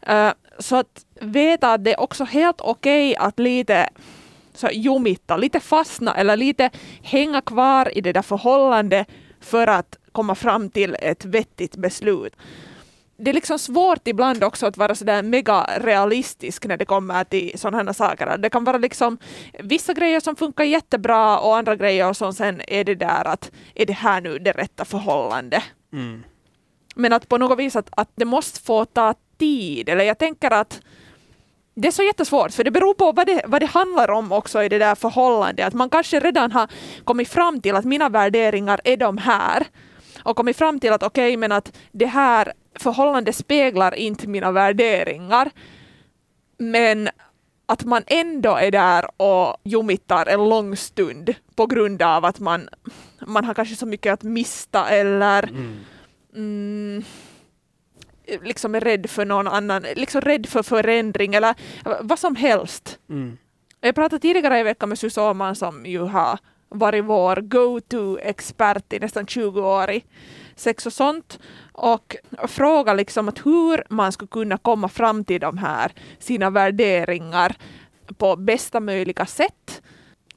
Uh, 0.10 0.32
så 0.60 0.76
att 0.76 1.06
veta 1.22 1.74
att 1.74 1.84
det 1.84 1.94
är 1.94 2.00
också 2.00 2.24
helt 2.24 2.62
okej 2.62 3.16
att 3.16 3.40
lite 3.40 3.90
så 4.54 4.70
jumitta, 4.74 5.38
lite 5.38 5.60
fastna 5.60 6.16
eller 6.16 6.38
lite 6.38 6.70
hänga 7.02 7.42
kvar 7.42 7.98
i 7.98 8.02
det 8.02 8.14
där 8.14 8.22
förhållandet 8.22 9.08
för 9.42 9.68
att 9.68 9.98
komma 10.12 10.36
fram 10.36 10.70
till 10.70 10.96
ett 11.02 11.26
vettigt 11.26 11.76
beslut. 11.76 12.34
Det 13.20 13.32
är 13.32 13.34
liksom 13.34 13.60
svårt 13.60 14.08
ibland 14.08 14.44
också 14.44 14.66
att 14.66 14.78
vara 14.78 14.96
sådär 14.96 15.24
mega 15.24 15.70
realistisk 15.78 16.66
när 16.66 16.78
det 16.78 16.86
kommer 16.86 17.24
till 17.24 17.60
sådana 17.60 17.84
här 17.84 17.94
saker. 17.94 18.38
Det 18.38 18.50
kan 18.50 18.64
vara 18.64 18.78
liksom 18.78 19.18
vissa 19.60 19.94
grejer 19.94 20.20
som 20.20 20.36
funkar 20.36 20.64
jättebra 20.64 21.40
och 21.40 21.58
andra 21.58 21.76
grejer 21.76 22.14
som 22.14 22.34
sen 22.34 22.62
är 22.68 22.84
det 22.84 22.96
där 22.96 23.28
att 23.28 23.52
är 23.76 23.86
det 23.86 23.94
här 23.94 24.22
nu 24.22 24.40
det 24.40 24.52
rätta 24.52 24.86
förhållandet? 24.86 25.64
Mm. 25.94 26.24
Men 26.96 27.14
att 27.14 27.30
på 27.30 27.38
något 27.38 27.60
vis 27.60 27.76
att, 27.76 27.90
att 27.92 28.10
det 28.16 28.26
måste 28.26 28.60
få 28.60 28.86
ta 28.86 29.14
tid. 29.38 29.90
Eller 29.90 30.04
jag 30.04 30.18
tänker 30.18 30.52
att 30.52 30.82
det 31.76 31.88
är 31.88 31.92
så 31.92 32.04
jättesvårt, 32.04 32.52
för 32.52 32.64
det 32.64 32.72
beror 32.72 32.94
på 32.94 33.12
vad 33.12 33.28
det, 33.28 33.42
vad 33.46 33.62
det 33.62 33.66
handlar 33.66 34.12
om 34.12 34.32
också 34.32 34.64
i 34.64 34.70
det 34.70 34.78
där 34.78 34.96
förhållandet. 34.96 35.68
Att 35.68 35.74
man 35.74 35.90
kanske 35.90 36.20
redan 36.20 36.52
har 36.52 36.68
kommit 37.04 37.30
fram 37.30 37.62
till 37.62 37.76
att 37.76 37.86
mina 37.86 38.10
värderingar 38.10 38.82
är 38.84 38.98
de 38.98 39.18
här. 39.18 39.68
Och 40.24 40.38
kommit 40.38 40.58
fram 40.58 40.80
till 40.80 40.94
att 40.94 41.04
okej, 41.04 41.28
okay, 41.28 41.38
men 41.38 41.52
att 41.52 41.78
det 41.92 42.06
här 42.06 42.54
förhållandet 42.82 43.36
speglar 43.36 43.96
inte 43.96 44.28
mina 44.28 44.52
värderingar. 44.52 45.50
Men 46.58 47.10
att 47.66 47.84
man 47.84 48.04
ändå 48.08 48.56
är 48.56 48.72
där 48.72 49.22
och 49.22 49.58
jumittar 49.64 50.26
en 50.26 50.50
lång 50.50 50.76
stund 50.76 51.36
på 51.56 51.66
grund 51.66 52.02
av 52.02 52.26
att 52.26 52.40
man, 52.40 52.70
man 53.28 53.46
har 53.46 53.54
kanske 53.54 53.76
så 53.76 53.86
mycket 53.86 54.14
att 54.14 54.24
mista 54.24 54.90
eller 54.90 55.44
Mm. 55.44 55.84
mm, 56.36 57.04
liksom 58.44 58.76
är 58.76 58.80
rädd 58.80 59.10
för 59.10 59.26
någon 59.26 59.48
annan, 59.48 59.86
liksom 59.96 60.22
rädd 60.22 60.46
för 60.46 60.64
förändring 60.64 61.36
eller 61.36 61.56
vad 62.02 62.20
som 62.20 62.36
helst. 62.36 63.00
Mm. 63.10 63.38
Jag 63.82 63.96
pratade 63.96 64.20
tidigare 64.20 64.60
i 64.60 64.64
veckan 64.64 64.90
med 64.90 65.00
Susanne 65.00 65.30
Åhman 65.30 65.56
som 65.56 65.86
ju 65.86 66.00
har 66.00 66.40
varit 66.70 67.06
vår 67.06 67.36
go-to-expert 67.36 68.94
i 68.94 69.00
nästan 69.00 69.28
20 69.28 69.62
år 69.62 69.92
i 69.92 70.04
sex 70.60 70.86
och 70.86 70.94
sånt 70.94 71.40
och 71.72 72.16
fråga 72.48 72.94
liksom 72.94 73.30
att 73.30 73.46
hur 73.46 73.84
man 73.90 74.12
skulle 74.12 74.28
kunna 74.28 74.58
komma 74.58 74.90
fram 74.90 75.24
till 75.24 75.42
de 75.42 75.58
här 75.58 75.92
sina 76.20 76.50
värderingar 76.50 77.56
på 78.18 78.36
bästa 78.36 78.80
möjliga 78.80 79.26
sätt. 79.26 79.82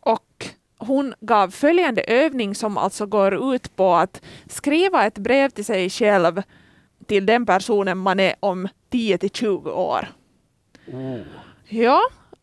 Och 0.00 0.46
hon 0.78 1.14
gav 1.20 1.50
följande 1.50 2.02
övning 2.02 2.54
som 2.54 2.78
alltså 2.78 3.06
går 3.06 3.54
ut 3.54 3.76
på 3.76 3.94
att 3.94 4.22
skriva 4.48 5.06
ett 5.06 5.18
brev 5.18 5.48
till 5.48 5.64
sig 5.64 5.90
själv 5.90 6.42
till 7.06 7.26
den 7.26 7.46
personen 7.46 7.98
man 7.98 8.20
är 8.20 8.34
om 8.40 8.68
10 8.90 9.18
till 9.18 9.30
20 9.30 9.70
år. 9.70 10.08
Oh. 10.86 11.20
Ja, 11.68 12.00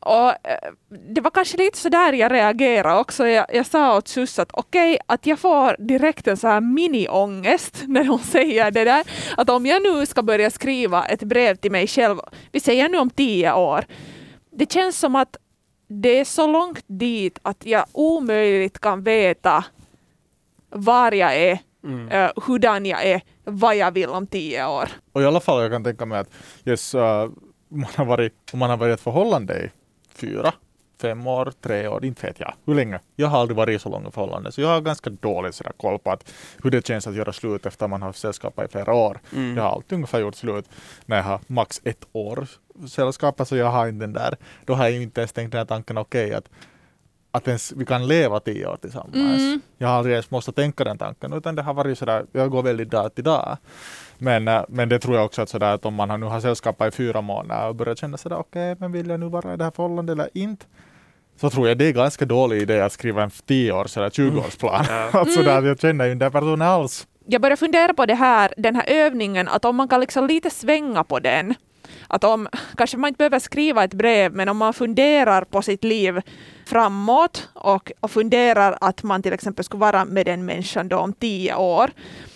och 0.08 0.30
eh, 0.30 0.72
det 1.14 1.22
var 1.22 1.32
kanske 1.32 1.58
lite 1.58 1.78
så 1.78 1.90
där 1.90 2.14
jag 2.14 2.32
reagerade 2.32 3.00
också. 3.00 3.28
Jag, 3.28 3.46
jag 3.54 3.66
sa 3.66 3.98
åt 3.98 4.08
Sus 4.08 4.40
att 4.40 4.50
okej, 4.54 4.94
okay, 4.94 5.00
att 5.06 5.26
jag 5.26 5.40
får 5.40 5.76
direkt 5.88 6.28
en 6.28 6.38
så 6.38 6.48
här 6.48 6.62
mini-ångest 6.62 7.84
när 7.88 8.06
hon 8.06 8.20
säger 8.20 8.72
det 8.72 8.84
där. 8.84 9.04
Att 9.38 9.50
om 9.50 9.66
jag 9.66 9.84
nu 9.84 10.06
ska 10.06 10.24
börja 10.24 10.50
skriva 10.50 11.06
ett 11.06 11.24
brev 11.24 11.56
till 11.56 11.72
mig 11.72 11.88
själv, 11.88 12.18
vi 12.52 12.60
säger 12.60 12.90
nu 12.90 12.98
om 12.98 13.10
tio 13.10 13.54
år, 13.54 13.86
det 14.52 14.72
känns 14.72 15.00
som 15.00 15.16
att 15.16 15.38
det 15.90 16.20
är 16.20 16.26
så 16.26 16.48
långt 16.48 16.84
dit 16.88 17.40
att 17.42 17.66
jag 17.66 17.86
omöjligt 17.92 18.80
kan 18.80 19.04
veta 19.04 19.66
var 20.70 21.12
jag 21.12 21.36
är, 21.36 21.60
Mm. 21.84 22.12
uh, 22.12 22.32
hurdan 22.36 22.86
jag 22.86 23.06
är, 23.06 23.22
vad 23.44 23.76
jag 23.76 23.92
vill 23.92 24.10
om 24.10 24.28
tio 24.28 24.68
år. 24.68 24.90
Och 25.12 25.22
i 25.22 25.26
alla 25.26 25.40
fall 25.40 25.62
jag 25.62 25.72
kan 25.72 25.84
tänka 25.84 26.06
mig 26.06 26.20
att 26.20 26.30
yes, 26.66 26.96
uh, 26.96 27.02
man 27.70 27.90
har 27.96 28.06
varit, 28.06 28.34
om 28.54 28.60
man 28.60 28.70
har 28.70 28.78
varit 28.78 28.92
i 28.92 28.94
ett 28.94 29.02
förhållande 29.02 29.64
i 29.64 29.72
fyra, 30.18 30.54
fem 31.02 31.28
år, 31.28 31.54
tre 31.62 31.88
år, 31.88 32.06
inte 32.06 32.28
vet 32.28 32.40
jag. 32.40 32.54
Hur 32.66 32.76
länge? 32.76 33.00
Jag 33.16 33.28
har 33.28 33.40
aldrig 33.40 33.58
varit 33.58 33.76
i 33.76 33.80
så 33.80 33.90
långa 33.90 34.12
förhållanden, 34.12 34.52
så 34.52 34.62
jag 34.62 34.68
har 34.68 34.82
ganska 34.82 35.10
dålig 35.10 35.54
sådär 35.54 35.72
koll 35.78 36.00
på 36.00 36.12
att, 36.12 36.34
hur 36.64 36.72
det 36.72 36.88
känns 36.88 37.08
att 37.08 37.16
göra 37.16 37.34
slut 37.34 37.66
efter 37.66 37.88
man 37.88 38.02
har 38.02 38.14
sällskapat 38.14 38.66
i 38.66 38.72
flera 38.72 38.94
år. 38.94 39.20
Mm. 39.36 39.58
Jag 39.58 39.64
har 39.64 39.70
alltid 39.70 39.94
ungefär 39.94 40.20
gjort 40.20 40.36
slut 40.36 40.66
när 41.06 41.18
jag 41.18 41.24
har 41.24 41.40
max 41.48 41.82
ett 41.84 42.08
år 42.12 42.48
sällskapat, 42.90 43.48
så 43.48 43.56
jag 43.56 43.72
har 43.72 43.88
inte 43.88 44.04
den 44.04 44.14
där. 44.14 44.38
Då 44.66 44.74
har 44.74 44.88
jag 44.88 45.02
inte 45.02 45.22
ens 45.22 45.34
tänkt 45.34 45.52
den 45.52 45.60
här 45.60 45.66
tanken, 45.66 45.98
okej, 45.98 46.34
att 46.34 46.50
att 47.32 47.48
ens 47.48 47.72
vi 47.72 47.86
kan 47.86 48.08
leva 48.08 48.40
tio 48.40 48.68
år 48.68 48.78
tillsammans. 48.82 49.16
Mm. 49.16 49.62
Jag 49.78 49.88
har 49.88 49.96
aldrig 49.96 50.14
ens 50.14 50.32
måste 50.32 50.52
tänka 50.52 50.84
den 50.84 50.98
tanken, 50.98 51.34
utan 51.34 51.56
det 51.56 51.62
har 51.62 51.74
varit 51.74 51.98
sådär, 51.98 52.26
jag 52.32 52.50
går 52.50 52.64
väldigt 52.64 52.90
dag 52.90 53.16
till 53.16 53.24
dag. 53.24 53.58
Men, 54.18 54.48
eh, 54.48 54.62
men 54.70 54.90
det 54.90 55.00
tror 55.00 55.16
jag 55.16 55.26
också 55.26 55.42
att, 55.42 55.50
sådär, 55.50 55.74
att 55.74 55.86
om 55.86 55.94
man 55.94 56.20
nu 56.20 56.26
har 56.26 56.40
sällskapat 56.40 56.94
i 56.94 56.98
fyra 56.98 57.22
månader 57.22 57.68
och 57.68 57.76
börjar 57.76 57.96
känna 57.96 58.18
sådär, 58.18 58.38
okej, 58.38 58.76
men 58.80 58.92
vill 58.92 59.10
jag 59.10 59.20
nu 59.20 59.30
vara 59.30 59.54
i 59.54 59.58
det 59.58 59.64
här 59.64 59.72
förhållandet 59.72 60.14
eller 60.14 60.30
inte? 60.34 60.66
Så 61.42 61.50
tror 61.50 61.68
jag 61.68 61.78
det 61.78 61.86
är 61.86 61.94
ganska 61.94 62.26
dålig 62.26 62.62
idé 62.62 62.82
att 62.82 62.92
skriva 62.92 63.24
en 63.24 63.30
10-års 63.30 63.98
eller 63.98 64.10
20-årsplan. 64.10 64.86
Ja. 65.14 65.22
att 65.22 65.32
sådär, 65.32 65.62
jag 65.62 65.80
känner 65.80 66.06
ju 66.06 66.12
inte 66.12 66.26
den 66.26 66.32
personen 66.32 66.62
alls. 66.62 67.08
jag 67.26 67.42
börjar 67.42 67.58
fundera 67.58 67.94
på 67.94 68.06
det 68.06 68.16
här, 68.16 68.54
den 68.58 68.76
här 68.76 68.84
övningen, 68.88 69.48
att 69.48 69.66
om 69.66 69.76
man 69.76 69.88
kan 69.88 70.00
liksom 70.00 70.28
lite 70.28 70.50
svänga 70.50 71.04
på 71.04 71.20
den. 71.20 71.54
Att 72.08 72.24
om, 72.24 72.48
kanske 72.78 72.98
man 72.98 73.08
inte 73.08 73.18
behöver 73.18 73.40
skriva 73.40 73.84
ett 73.84 73.94
brev, 73.94 74.34
men 74.34 74.50
om 74.50 74.58
man 74.58 74.74
funderar 74.74 75.44
på 75.44 75.62
sitt 75.62 75.84
liv 75.84 76.22
framåt 76.66 77.50
och, 77.54 77.92
och 78.00 78.12
funderar 78.12 78.78
att 78.82 79.04
man 79.04 79.24
till 79.24 79.34
exempel 79.34 79.66
skulle 79.66 79.82
vara 79.82 80.06
med 80.06 80.26
den 80.26 80.46
människan 80.46 80.88
då 80.88 80.98
om 80.98 81.14
tio 81.14 81.56
år, 81.56 81.92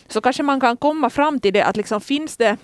så 0.08 0.22
kanske 0.22 0.44
man 0.44 0.60
kan 0.60 0.78
komma 0.78 1.10
fram 1.10 1.40
till 1.40 1.54
det 1.54 1.66
att 1.66 1.78
liksom 1.78 2.02
finns 2.02 2.38
det 2.38 2.58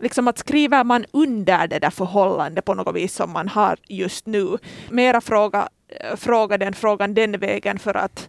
Liksom 0.00 0.28
att 0.28 0.38
skriver 0.38 0.84
man 0.84 1.04
under 1.12 1.66
det 1.66 1.78
där 1.78 1.90
förhållandet 1.90 2.64
på 2.64 2.74
något 2.74 2.96
vis 2.96 3.14
som 3.14 3.32
man 3.32 3.48
har 3.48 3.76
just 3.88 4.26
nu. 4.26 4.58
Mera 4.90 5.20
fråga, 5.20 5.68
eh, 5.88 6.16
fråga 6.16 6.58
den 6.58 6.74
frågan 6.74 7.14
den 7.14 7.38
vägen 7.38 7.78
för 7.78 7.96
att 7.96 8.28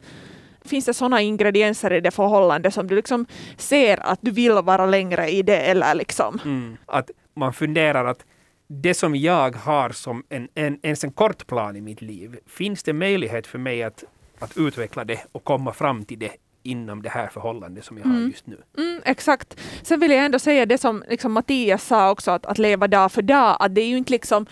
finns 0.67 0.85
det 0.85 0.93
sådana 0.93 1.21
ingredienser 1.21 1.93
i 1.93 2.01
det 2.01 2.11
förhållandet 2.11 2.73
som 2.73 2.87
du 2.87 2.95
liksom 2.95 3.25
ser 3.57 4.05
att 4.05 4.19
du 4.21 4.31
vill 4.31 4.51
vara 4.51 4.85
längre 4.85 5.29
i 5.29 5.41
det 5.41 5.57
eller 5.57 5.95
liksom. 5.95 6.39
Mm. 6.45 6.77
Att 6.85 7.11
man 7.35 7.53
funderar 7.53 8.05
att 8.05 8.25
det 8.67 8.93
som 8.93 9.15
jag 9.15 9.55
har 9.55 9.89
som 9.89 10.23
en, 10.29 10.47
en, 10.55 10.79
ens 10.83 11.03
en 11.03 11.11
kort 11.11 11.47
plan 11.47 11.75
i 11.75 11.81
mitt 11.81 12.01
liv, 12.01 12.39
finns 12.47 12.83
det 12.83 12.93
möjlighet 12.93 13.47
för 13.47 13.59
mig 13.59 13.83
att, 13.83 14.03
att 14.39 14.57
utveckla 14.57 15.05
det 15.05 15.19
och 15.31 15.43
komma 15.43 15.73
fram 15.73 16.05
till 16.05 16.19
det 16.19 16.31
inom 16.63 17.01
det 17.01 17.09
här 17.09 17.27
förhållandet 17.27 17.85
som 17.85 17.97
jag 17.97 18.05
har 18.05 18.11
Mm. 18.11 18.29
just 18.29 18.47
nu? 18.47 18.57
Mm, 18.77 19.01
exakt. 19.05 19.59
Sen 19.81 19.99
vill 19.99 20.11
jag 20.11 20.25
ändå 20.25 20.39
säga 20.39 20.65
det 20.65 20.77
som 20.77 21.03
liksom 21.09 21.31
Mattias 21.33 21.83
sa 21.83 22.11
också, 22.11 22.31
att, 22.31 22.45
att 22.45 22.57
leva 22.57 22.87
dag 22.87 23.11
för 23.11 23.21
dag, 23.21 23.57
att 23.59 23.75
det 23.75 23.81
är 23.81 23.87
ju 23.87 23.97
inte 23.97 24.11
liksom 24.11 24.45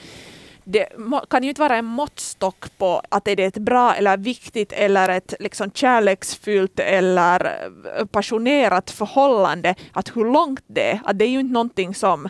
det 0.65 0.89
kan 1.29 1.43
ju 1.43 1.49
inte 1.49 1.61
vara 1.61 1.75
en 1.75 1.85
måttstock 1.85 2.77
på 2.77 3.01
att 3.09 3.27
är 3.27 3.35
det 3.35 3.43
ett 3.43 3.57
bra 3.57 3.95
eller 3.95 4.17
viktigt 4.17 4.71
eller 4.71 5.09
ett 5.09 5.33
liksom 5.39 5.71
kärleksfyllt 5.71 6.79
eller 6.79 7.69
eh, 7.99 8.05
passionerat 8.05 8.91
förhållande, 8.91 9.75
att 9.91 10.15
hur 10.15 10.25
långt 10.25 10.63
det 10.67 10.91
är. 10.91 11.01
Att 11.05 11.19
det 11.19 11.25
är 11.25 11.29
ju 11.29 11.39
inte 11.39 11.53
någonting 11.53 11.95
som 11.95 12.29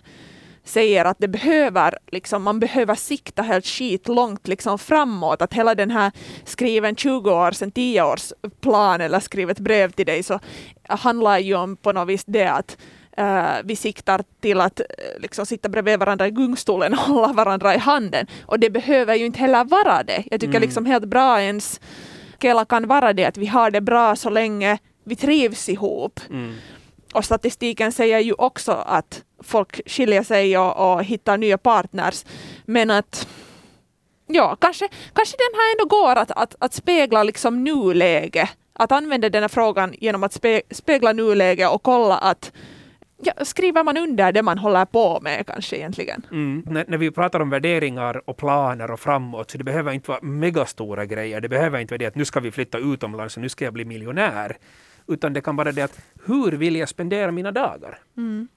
säger 0.63 1.05
att 1.05 1.19
det 1.19 1.27
behöver, 1.27 1.97
liksom, 2.11 2.43
man 2.43 2.59
behöver 2.59 2.95
sikta 2.95 3.41
helt 3.41 3.65
skit 3.65 4.07
långt 4.07 4.47
liksom 4.47 4.79
framåt. 4.79 5.41
Att 5.41 5.53
hela 5.53 5.75
den 5.75 5.91
här 5.91 6.11
skriven 6.43 6.95
20 6.95 7.31
år 7.31 7.51
sedan 7.51 7.71
10 7.71 8.03
års 8.03 8.33
plan 8.61 9.01
eller 9.01 9.19
skrivet 9.19 9.59
brev 9.59 9.91
till 9.91 10.05
dig 10.05 10.23
så 10.23 10.39
handlar 10.83 11.37
ju 11.39 11.55
om 11.55 11.77
på 11.77 11.91
något 11.91 12.07
vis 12.07 12.23
det 12.25 12.47
att 12.47 12.77
eh, 13.17 13.53
vi 13.63 13.75
siktar 13.75 14.23
till 14.41 14.61
att 14.61 14.79
eh, 14.79 14.85
liksom 15.19 15.45
sitta 15.45 15.69
bredvid 15.69 15.99
varandra 15.99 16.27
i 16.27 16.31
gungstolen 16.31 16.93
och 16.93 16.99
hålla 16.99 17.33
varandra 17.33 17.75
i 17.75 17.77
handen. 17.77 18.27
Och 18.45 18.59
det 18.59 18.69
behöver 18.69 19.15
ju 19.15 19.25
inte 19.25 19.39
heller 19.39 19.63
vara 19.63 20.03
det. 20.03 20.23
Jag 20.31 20.39
tycker 20.39 20.55
Mm. 20.55 20.61
liksom 20.61 20.85
helt 20.85 21.05
bra 21.05 21.41
ens 21.41 21.79
Kela 22.41 22.65
kan 22.65 22.87
vara 22.87 23.13
det 23.13 23.25
att 23.25 23.37
vi 23.37 23.45
har 23.45 23.71
det 23.71 23.81
bra 23.81 24.15
så 24.15 24.29
länge 24.29 24.77
vi 25.03 25.15
trivs 25.15 25.69
ihop. 25.69 26.19
Mm. 26.29 26.55
Och 27.13 27.25
statistiken 27.25 27.91
säger 27.91 28.19
ju 28.19 28.33
också 28.33 28.71
att 28.71 29.23
folk 29.43 29.81
skiljer 29.85 30.23
sig 30.23 30.57
och, 30.57 30.93
och 30.93 31.03
hittar 31.03 31.37
nya 31.37 31.57
partners. 31.57 32.25
Men 32.65 32.91
att 32.91 33.27
ja, 34.27 34.55
kanske, 34.61 34.87
kanske 35.13 35.37
den 35.37 35.59
här 35.59 35.71
ändå 35.71 35.85
går 35.85 36.15
att, 36.15 36.31
att, 36.31 36.55
att 36.59 36.73
spegla 36.73 37.23
liksom 37.23 37.63
nuläge. 37.63 38.49
Att 38.73 38.91
använda 38.91 39.29
den 39.29 39.43
här 39.43 39.47
frågan 39.47 39.93
genom 39.99 40.23
att 40.23 40.33
spe, 40.33 40.61
spegla 40.71 41.13
nuläge 41.13 41.67
och 41.67 41.83
kolla 41.83 42.17
att 42.17 42.51
ja, 43.17 43.45
skriver 43.45 43.83
man 43.83 43.97
under 43.97 44.31
det 44.31 44.43
man 44.43 44.57
håller 44.57 44.85
på 44.85 45.19
med 45.21 45.47
kanske 45.47 45.75
egentligen. 45.75 46.25
Mm. 46.31 46.63
När, 46.65 46.85
när 46.87 46.97
vi 46.97 47.11
pratar 47.11 47.39
om 47.39 47.49
värderingar 47.49 48.29
och 48.29 48.37
planer 48.37 48.91
och 48.91 48.99
framåt, 48.99 49.51
så 49.51 49.57
det 49.57 49.63
behöver 49.63 49.91
inte 49.91 50.11
vara 50.11 50.21
megastora 50.21 51.05
grejer. 51.05 51.41
Det 51.41 51.49
behöver 51.49 51.79
inte 51.79 51.93
vara 51.93 51.97
det 51.97 52.05
att 52.05 52.15
nu 52.15 52.25
ska 52.25 52.39
vi 52.39 52.51
flytta 52.51 52.77
utomlands 52.77 53.37
och 53.37 53.41
nu 53.41 53.49
ska 53.49 53.65
jag 53.65 53.73
bli 53.73 53.85
miljonär. 53.85 54.57
Utan 55.07 55.33
det 55.33 55.41
kan 55.41 55.55
vara 55.55 55.71
det 55.71 55.81
att 55.81 55.99
hur 56.25 56.51
vill 56.51 56.75
jag 56.75 56.89
spendera 56.89 57.31
mina 57.31 57.51
dagar? 57.51 57.99
Mm. 58.17 58.47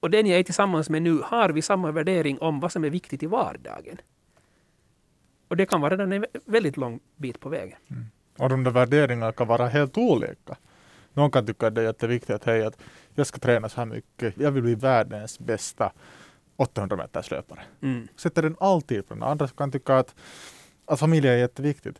Och 0.00 0.10
den 0.10 0.26
jag 0.26 0.38
är 0.38 0.42
tillsammans 0.42 0.90
med 0.90 1.02
nu, 1.02 1.20
har 1.24 1.48
vi 1.48 1.62
samma 1.62 1.92
värdering 1.92 2.38
om 2.38 2.60
vad 2.60 2.72
som 2.72 2.84
är 2.84 2.90
viktigt 2.90 3.22
i 3.22 3.26
vardagen? 3.26 4.00
Och 5.48 5.56
det 5.56 5.66
kan 5.66 5.80
vara 5.80 5.92
redan 5.92 6.12
en 6.12 6.26
väldigt 6.44 6.76
lång 6.76 7.00
bit 7.16 7.40
på 7.40 7.48
vägen. 7.48 7.78
Och 8.38 8.48
de 8.48 8.64
där 8.64 8.70
värderingarna 8.70 9.32
kan 9.32 9.46
vara 9.46 9.66
helt 9.66 9.98
olika. 9.98 10.56
Någon 11.12 11.30
kan 11.30 11.46
tycka 11.46 11.66
att 11.66 11.74
det 11.74 11.80
är 11.80 11.84
jätteviktigt 11.84 12.30
att, 12.30 12.44
hej, 12.44 12.64
att 12.64 12.82
jag 13.16 13.26
ska 13.26 13.38
träna 13.38 13.68
så 13.68 13.76
här 13.80 13.84
mycket. 13.86 14.34
Jag 14.38 14.50
vill 14.50 14.62
bli 14.62 14.74
världens 14.74 15.38
bästa 15.38 15.92
800 16.56 16.96
meters 16.96 17.30
löpare. 17.30 17.60
Mm. 17.82 18.08
Sätter 18.16 18.42
den 18.42 18.56
alltid 18.60 19.08
på 19.08 19.14
den. 19.14 19.22
Andra 19.22 19.48
kan 19.48 19.72
tycka 19.72 19.96
att, 19.98 20.14
att 20.84 21.00
familj 21.00 21.28
är 21.28 21.36
jätteviktigt. 21.36 21.96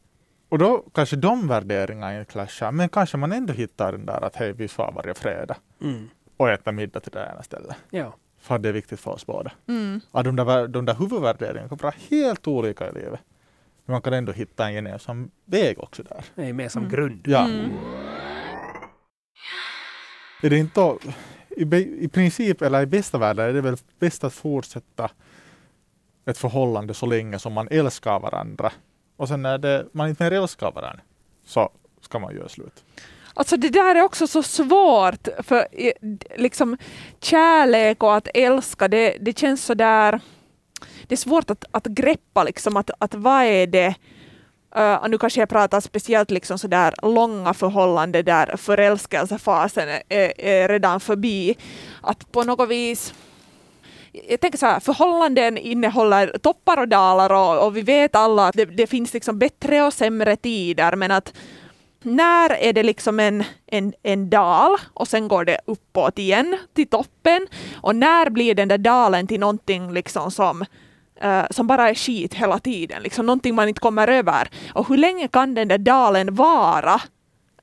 Och 0.49 0.59
då 0.59 0.85
kanske 0.95 1.17
de 1.17 1.49
värderingarna 1.49 2.25
clashar, 2.25 2.73
men 2.73 2.89
kanske 2.89 3.17
man 3.17 3.33
ändå 3.33 3.53
hittar 3.53 3.93
den 3.93 4.07
där 4.07 4.25
att 4.25 4.37
hej, 4.37 4.53
vi 4.53 4.69
far 4.69 4.93
varje 4.93 5.15
fredag 5.15 5.57
Mm. 5.83 6.09
och 6.37 6.51
äter 6.51 6.73
middag 6.73 7.01
till 7.01 7.13
det 7.13 7.31
ena 7.33 7.43
stället. 7.43 7.77
Ja. 7.91 8.15
För 8.39 8.59
det 8.59 8.69
är 8.69 8.73
viktigt 8.73 9.01
för 9.01 9.11
oss 9.11 9.27
båda. 9.27 9.53
Mm. 9.69 10.01
Ja, 10.13 10.23
de, 10.23 10.37
där, 10.37 10.69
de 10.69 10.85
där 10.85 10.95
huvudvärderingarna 10.95 11.69
kan 11.69 11.79
vara 11.83 11.95
helt 12.11 12.47
olika 12.47 12.89
i 12.89 12.93
livet. 12.93 13.21
Men 13.85 13.93
man 13.93 14.03
kan 14.03 14.13
ändå 14.13 14.33
hitta 14.33 14.67
en 14.67 14.75
gemensam 14.75 15.31
väg 15.45 15.79
också 15.79 16.03
där. 16.03 16.25
Det 16.35 16.45
är 16.47 16.53
mer 16.53 16.69
som 16.69 16.83
Mm. 16.83 16.93
grund. 16.95 17.21
Ja. 17.25 17.45
Mm. 17.49 17.71
Är 20.43 20.51
det 20.51 20.59
inte 20.59 20.97
i, 21.57 21.63
i 22.05 22.09
princip, 22.09 22.63
eller 22.63 22.83
i 22.83 22.87
bästa 22.87 23.19
världen, 23.19 23.49
är 23.49 23.53
det 23.53 23.61
väl 23.61 23.77
bäst 23.99 24.25
att 24.25 24.35
fortsätta 24.35 25.11
ett 26.27 26.39
förhållande 26.39 26.95
så 26.95 27.07
länge 27.07 27.39
som 27.39 27.53
man 27.53 27.69
älskar 27.71 28.21
varandra. 28.21 28.73
Och 29.17 29.29
sen 29.29 29.43
när 29.43 29.59
det, 29.59 29.87
man 29.93 30.09
inte 30.09 30.25
mer 30.25 30.33
älskar 30.33 30.73
varandra 30.73 31.03
så 31.45 31.71
ska 32.01 32.19
man 32.19 32.35
göra 32.35 32.49
slut. 32.49 32.85
Alltså 33.35 33.57
det 33.57 33.69
där 33.69 33.95
är 33.95 34.03
också 34.03 34.27
så 34.27 34.43
svårt, 34.43 35.29
för 35.39 35.69
liksom 36.37 36.77
kärlek 37.21 38.03
och 38.03 38.17
att 38.17 38.29
älska, 38.35 38.89
det, 38.89 39.17
det 39.21 39.39
känns 39.39 39.65
så 39.65 39.75
där... 39.75 40.21
Det 41.07 41.15
är 41.15 41.17
svårt 41.17 41.51
att, 41.51 41.65
att 41.71 41.87
greppa 41.87 42.45
liksom 42.45 42.77
att, 42.77 42.91
att 42.99 43.15
vad 43.15 43.45
är 43.45 43.67
det... 43.67 43.95
Uh, 44.79 44.95
och 44.95 45.11
nu 45.11 45.19
kanske 45.19 45.41
jag 45.41 45.49
pratar 45.49 45.81
speciellt 45.81 46.31
liksom 46.31 46.59
så 46.59 46.67
där 46.67 46.95
långa 47.03 47.55
förhållanden 47.55 48.25
där 48.25 48.57
förälskelsefasen 48.57 49.89
är, 49.89 50.03
är, 50.09 50.41
är 50.41 50.69
redan 50.69 51.01
förbi. 51.01 51.57
Att 52.03 52.33
på 52.33 52.45
något 52.45 52.69
vis... 52.69 53.15
Jag 54.29 54.41
tänker 54.41 54.59
så 54.59 54.67
här, 54.67 54.81
förhållanden 54.81 55.59
innehåller 55.59 56.39
toppar 56.39 56.81
och 56.81 56.89
dalar 56.89 57.33
och, 57.33 57.67
och 57.67 57.77
vi 57.77 57.83
vet 57.83 58.17
alla 58.17 58.49
att 58.49 58.57
det, 58.57 58.65
det 58.65 58.87
finns 58.87 59.15
liksom 59.15 59.39
bättre 59.39 59.83
och 59.83 59.93
sämre 59.93 60.37
tider 60.37 60.97
men 60.97 61.11
att 61.11 61.33
när 62.03 62.53
är 62.53 62.73
det 62.73 62.83
liksom 62.83 63.21
en, 63.21 63.45
en, 63.67 63.95
en 64.03 64.31
dal 64.31 64.77
och 64.95 65.09
sen 65.09 65.29
går 65.29 65.45
det 65.45 65.61
uppåt 65.67 66.19
igen 66.19 66.59
till 66.75 66.89
toppen 66.89 67.47
och 67.75 67.97
när 67.97 68.31
blir 68.31 68.55
den 68.55 68.69
där 68.69 68.79
dalen 68.79 69.27
till 69.27 69.41
någonting 69.41 69.93
liksom 69.93 70.31
som, 70.31 70.65
eh, 71.21 71.45
som 71.51 71.67
bara 71.67 71.91
är 71.91 71.95
skit 71.95 72.35
hela 72.35 72.59
tiden, 72.59 73.03
liksom 73.03 73.27
någonting 73.27 73.55
man 73.55 73.69
inte 73.69 73.81
kommer 73.81 74.09
över. 74.09 74.49
Och 74.75 74.89
hur 74.89 74.97
länge 74.97 75.29
kan 75.29 75.55
den 75.55 75.69
där 75.69 75.79
dalen 75.79 76.35
vara 76.35 77.01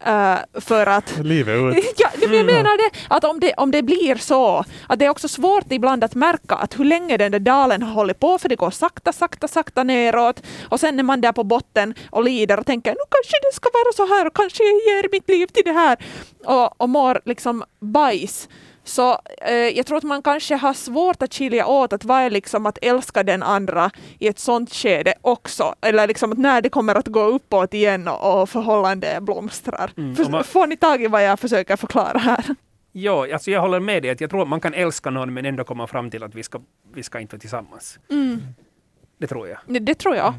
eh, 0.05 0.37
för 0.61 0.85
att 0.85 1.17
Livet 1.23 1.77
ut. 1.77 1.93
Ja, 1.97 2.09
jag 2.21 2.45
menar 2.45 2.77
det, 2.77 2.99
att 3.09 3.23
om 3.23 3.39
det, 3.39 3.53
om 3.53 3.71
det 3.71 3.83
blir 3.83 4.15
så, 4.15 4.63
att 4.87 4.99
det 4.99 5.05
är 5.05 5.09
också 5.09 5.27
svårt 5.27 5.71
ibland 5.71 6.03
att 6.03 6.15
märka 6.15 6.55
att 6.55 6.79
hur 6.79 6.85
länge 6.85 7.17
den 7.17 7.31
där 7.31 7.39
dalen 7.39 7.81
har 7.81 7.93
hållit 7.93 8.19
på, 8.19 8.37
för 8.37 8.49
det 8.49 8.55
går 8.55 8.71
sakta, 8.71 9.13
sakta, 9.13 9.47
sakta 9.47 9.83
neråt. 9.83 10.43
Och 10.69 10.79
sen 10.79 10.99
är 10.99 11.03
man 11.03 11.21
där 11.21 11.31
på 11.31 11.43
botten 11.43 11.93
och 12.09 12.23
lider 12.23 12.59
och 12.59 12.65
tänker, 12.65 12.91
nu 12.91 13.03
kanske 13.09 13.37
det 13.41 13.55
ska 13.55 13.69
vara 13.73 13.93
så 13.93 14.15
här 14.15 14.27
och 14.27 14.35
kanske 14.35 14.63
jag 14.63 14.73
ger 14.73 15.09
mitt 15.11 15.29
liv 15.29 15.47
till 15.47 15.63
det 15.65 15.71
här. 15.71 15.97
Och, 16.45 16.81
och 16.81 16.89
mår 16.89 17.21
liksom 17.25 17.63
bajs. 17.79 18.49
Så 18.83 19.19
eh, 19.41 19.53
jag 19.53 19.85
tror 19.85 19.97
att 19.97 20.03
man 20.03 20.21
kanske 20.21 20.55
har 20.55 20.73
svårt 20.73 21.21
att 21.23 21.33
skilja 21.33 21.65
åt 21.67 21.93
att 21.93 22.05
vad 22.05 22.21
är 22.21 22.29
liksom 22.29 22.65
att 22.65 22.77
älska 22.81 23.23
den 23.23 23.43
andra 23.43 23.91
i 24.19 24.27
ett 24.27 24.39
sånt 24.39 24.73
skede 24.73 25.13
också. 25.21 25.75
Eller 25.81 26.07
liksom 26.07 26.31
att 26.31 26.37
när 26.37 26.61
det 26.61 26.69
kommer 26.69 26.95
att 26.95 27.07
gå 27.07 27.21
uppåt 27.23 27.73
igen 27.73 28.07
och, 28.07 28.41
och 28.41 28.49
förhållande 28.49 29.17
blomstrar. 29.21 29.91
Mm, 29.97 30.15
För, 30.15 30.29
man- 30.29 30.43
Får 30.43 30.67
ni 30.67 30.77
tag 30.77 31.01
i 31.03 31.07
vad 31.07 31.23
jag 31.23 31.39
försöker 31.39 31.75
förklara 31.75 32.17
här? 32.17 32.45
Ja, 32.91 33.33
alltså 33.33 33.51
jag 33.51 33.61
håller 33.61 33.79
med 33.79 34.01
dig. 34.03 34.11
Att 34.11 34.21
jag 34.21 34.29
tror 34.29 34.41
att 34.41 34.47
man 34.47 34.59
kan 34.61 34.73
älska 34.73 35.09
någon 35.09 35.33
men 35.33 35.45
ändå 35.45 35.63
komma 35.63 35.87
fram 35.87 36.09
till 36.11 36.23
att 36.23 36.35
vi 36.35 36.43
ska, 36.43 36.59
vi 36.93 37.03
ska 37.03 37.19
inte 37.19 37.35
vara 37.35 37.39
tillsammans. 37.39 37.99
Det 39.17 39.27
tror 39.27 39.47
jag. 39.47 39.57
Det, 39.67 39.79
det 39.79 39.95
tror 39.95 40.15
jag. 40.15 40.33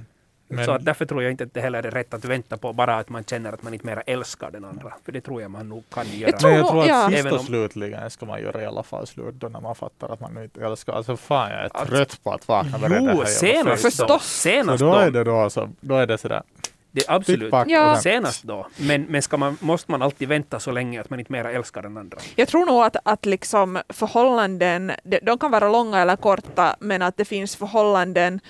Men- 0.57 0.65
Så 0.65 0.71
att 0.73 0.85
därför 0.85 1.07
tror 1.07 1.23
jag 1.23 1.31
inte 1.33 1.45
att 1.45 1.55
det 1.55 1.61
heller 1.61 1.83
är 1.87 1.91
rätt 1.91 2.15
att 2.15 2.25
vänta 2.25 2.57
på 2.57 2.73
bara 2.73 2.97
att 2.97 3.09
man 3.09 3.25
känner 3.25 3.53
att 3.53 3.63
man 3.63 3.75
inte 3.75 3.87
mera 3.87 4.01
älskar 4.01 4.51
den 4.51 4.65
andra. 4.65 4.93
För 5.05 5.13
det 5.13 5.21
tror 5.21 5.43
jag 5.43 5.51
man 5.51 5.69
nog 5.69 5.85
kan 5.95 6.07
göra. 6.13 6.33
tror- 6.33 6.51
Men 6.51 6.59
jag 6.59 6.69
tror 6.69 6.83
att 6.83 6.89
ja. 6.89 7.11
sist 7.11 7.33
och 7.33 7.41
slutligen 7.41 8.11
ska 8.11 8.27
man 8.27 8.43
göra 8.43 8.63
i 8.63 8.67
alla 8.67 8.83
fall 8.83 9.07
slut 9.07 9.35
då 9.35 9.49
när 9.49 9.61
man 9.61 9.75
fattar 9.75 10.09
att 10.13 10.21
man 10.21 10.43
inte 10.43 10.65
älskar. 10.65 10.93
Alltså 10.93 11.17
fan 11.17 11.51
jag 11.51 11.59
är 11.61 11.65
Alltså, 11.75 11.87
trött 11.97 12.21
på 12.25 12.33
att 12.33 12.49
vakna 12.49 12.79
med 12.79 12.91
det 12.91 12.99
Jo, 13.01 13.07
här 13.19 13.25
senast. 13.25 13.83
Förstås. 13.83 14.09
Så 14.09 14.19
Senast 14.19 14.81
då 14.81 14.95
är 14.95 15.11
då. 15.11 15.19
det 15.19 15.25
då, 15.25 15.51
så, 15.51 15.69
då 15.81 15.97
är 15.97 16.07
det 16.07 16.19
sådär. 16.19 16.43
Det, 16.91 17.05
absolut. 17.09 17.55
Ja. 17.67 17.97
Senast 17.97 18.43
då. 18.43 18.67
Men, 18.77 19.03
men 19.03 19.23
ska 19.23 19.37
man, 19.37 19.57
måste 19.61 19.91
man 19.91 20.03
alltid 20.03 20.29
vänta 20.29 20.61
så 20.61 20.71
länge 20.71 21.01
att 21.01 21.11
man 21.11 21.19
inte 21.21 21.33
mera 21.33 21.51
älskar 21.53 21.83
den 21.83 21.97
andra? 21.97 22.19
Jag 22.37 22.49
tror 22.49 22.67
nog 22.67 22.83
att, 22.83 22.97
att 23.05 23.27
liksom 23.27 23.79
förhållanden, 23.89 24.93
de, 25.05 25.19
de 25.23 25.39
kan 25.39 25.51
vara 25.51 25.69
långa 25.69 25.99
eller 26.01 26.17
korta, 26.17 26.77
men 26.81 27.03
att 27.03 27.17
det 27.17 27.25
finns 27.25 27.57
förhållanden 27.57 28.41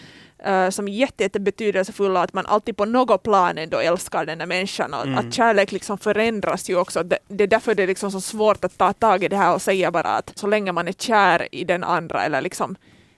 eh, 0.45 0.71
som 0.71 0.89
är 0.89 0.93
jätte, 0.93 1.23
jätte 1.23 1.41
betydelsefulla, 1.41 2.23
att 2.23 2.33
man 2.33 2.47
alltid 2.47 2.77
på 2.77 2.85
något 2.85 3.23
plan 3.23 3.59
ändå 3.59 3.79
älskar 3.79 4.27
den 4.27 4.39
där 4.39 4.47
människan. 4.47 4.95
Och 4.95 5.05
Mm. 5.05 5.19
Att 5.19 5.35
kärlek 5.35 5.73
liksom 5.73 5.99
förändras 5.99 6.71
ju 6.71 6.77
också. 6.77 7.03
Det, 7.03 7.19
det 7.29 7.45
är 7.45 7.49
därför 7.49 7.75
det 7.75 7.83
är 7.83 7.87
liksom 7.87 8.11
så 8.11 8.21
svårt 8.21 8.65
att 8.65 8.79
ta 8.79 8.93
tag 8.93 9.25
i 9.25 9.29
det 9.29 9.37
här 9.37 9.55
och 9.55 9.63
säga 9.63 9.91
bara 9.91 10.09
att 10.09 10.33
så 10.35 10.47
länge 10.47 10.73
man 10.73 10.89
är 10.89 10.93
kär 10.93 11.49
i 11.53 11.65
den 11.65 11.85
andra, 11.85 12.25
eller 12.25 12.41
liksom 12.41 12.77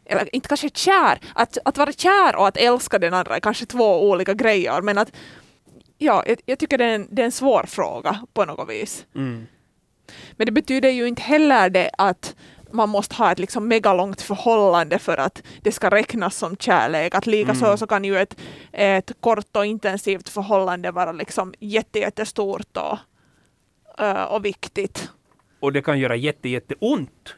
eller 0.08 0.34
inte 0.34 0.48
kanske 0.48 0.70
kär, 0.74 1.18
att, 1.34 1.58
att 1.64 1.78
vara 1.78 1.92
kär 1.92 2.36
och 2.36 2.48
att 2.48 2.56
älska 2.56 2.98
den 2.98 3.14
andra 3.14 3.36
är 3.36 3.40
kanske 3.40 3.66
två 3.66 4.10
olika 4.10 4.34
grejer, 4.34 4.82
men 4.82 4.98
att 4.98 5.12
ja, 5.98 6.24
jag, 6.26 6.38
jag 6.46 6.58
tycker 6.58 6.78
det 6.78 6.84
är, 6.84 6.94
en, 6.94 7.08
det 7.10 7.22
är 7.22 7.26
en 7.26 7.32
svår 7.32 7.64
fråga 7.68 8.20
på 8.32 8.44
något 8.44 8.70
vis. 8.70 9.06
Mm. 9.14 9.46
Men 10.36 10.46
det 10.46 10.52
betyder 10.52 10.90
ju 10.90 11.08
inte 11.08 11.22
heller 11.22 11.70
det 11.70 11.90
att 11.98 12.34
man 12.70 12.88
måste 12.88 13.14
ha 13.14 13.32
ett 13.32 13.38
liksom 13.38 13.68
megalångt 13.68 14.22
förhållande 14.22 14.98
för 14.98 15.16
att 15.16 15.42
det 15.62 15.72
ska 15.72 15.90
räknas 15.90 16.36
som 16.36 16.56
kärlek. 16.56 17.14
Att 17.14 17.26
likaså 17.26 17.64
Mm. 17.64 17.78
så 17.78 17.86
kan 17.86 18.04
ju 18.04 18.18
ett, 18.18 18.36
ett 18.72 19.12
kort 19.20 19.56
och 19.56 19.66
intensivt 19.66 20.28
förhållande 20.28 20.90
vara 20.90 21.12
liksom 21.12 21.54
jätte, 21.60 21.98
jättestort 21.98 22.76
och, 22.76 22.98
eh, 24.04 24.22
och 24.24 24.44
viktigt. 24.44 25.10
Och 25.60 25.72
det 25.72 25.82
kan 25.82 25.98
göra 25.98 26.16
jätte, 26.16 26.48
jätte 26.48 26.74
ont 26.78 27.34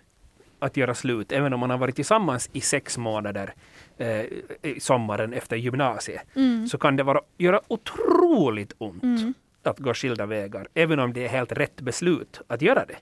att 0.61 0.77
göra 0.77 0.95
slut, 0.95 1.33
även 1.33 1.53
om 1.53 1.61
man 1.61 1.71
har 1.71 1.79
varit 1.79 1.97
tillsammans 1.97 2.51
i 2.53 2.61
sex 2.61 2.99
månader 2.99 3.55
eh, 3.99 4.21
i 4.63 4.81
sommaren 4.81 5.33
efter 5.33 5.57
gymnasiet. 5.57 6.23
Så 6.71 6.79
kan 6.79 6.97
det 6.97 7.03
vara, 7.03 7.21
göra 7.39 7.61
otroligt 7.69 8.73
ont 8.79 9.37
att 9.63 9.79
gå 9.79 9.95
skilda 9.95 10.27
vägar, 10.27 10.69
även 10.75 10.99
om 10.99 11.13
det 11.13 11.25
är 11.25 11.29
helt 11.29 11.53
rätt 11.53 11.81
beslut 11.81 12.41
att 12.47 12.63
göra 12.63 12.85
det. 12.87 12.97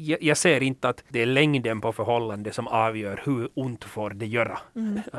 Jag, 0.00 0.22
jag 0.22 0.36
ser 0.36 0.62
inte 0.62 0.88
att 0.88 1.04
det 1.08 1.22
är 1.22 1.26
längden 1.26 1.80
på 1.80 1.92
förhållande 1.92 2.52
som 2.52 2.66
avgör 2.66 3.22
hur 3.24 3.48
ont 3.54 3.84
får 3.84 4.10
det 4.10 4.26
göra 4.26 4.58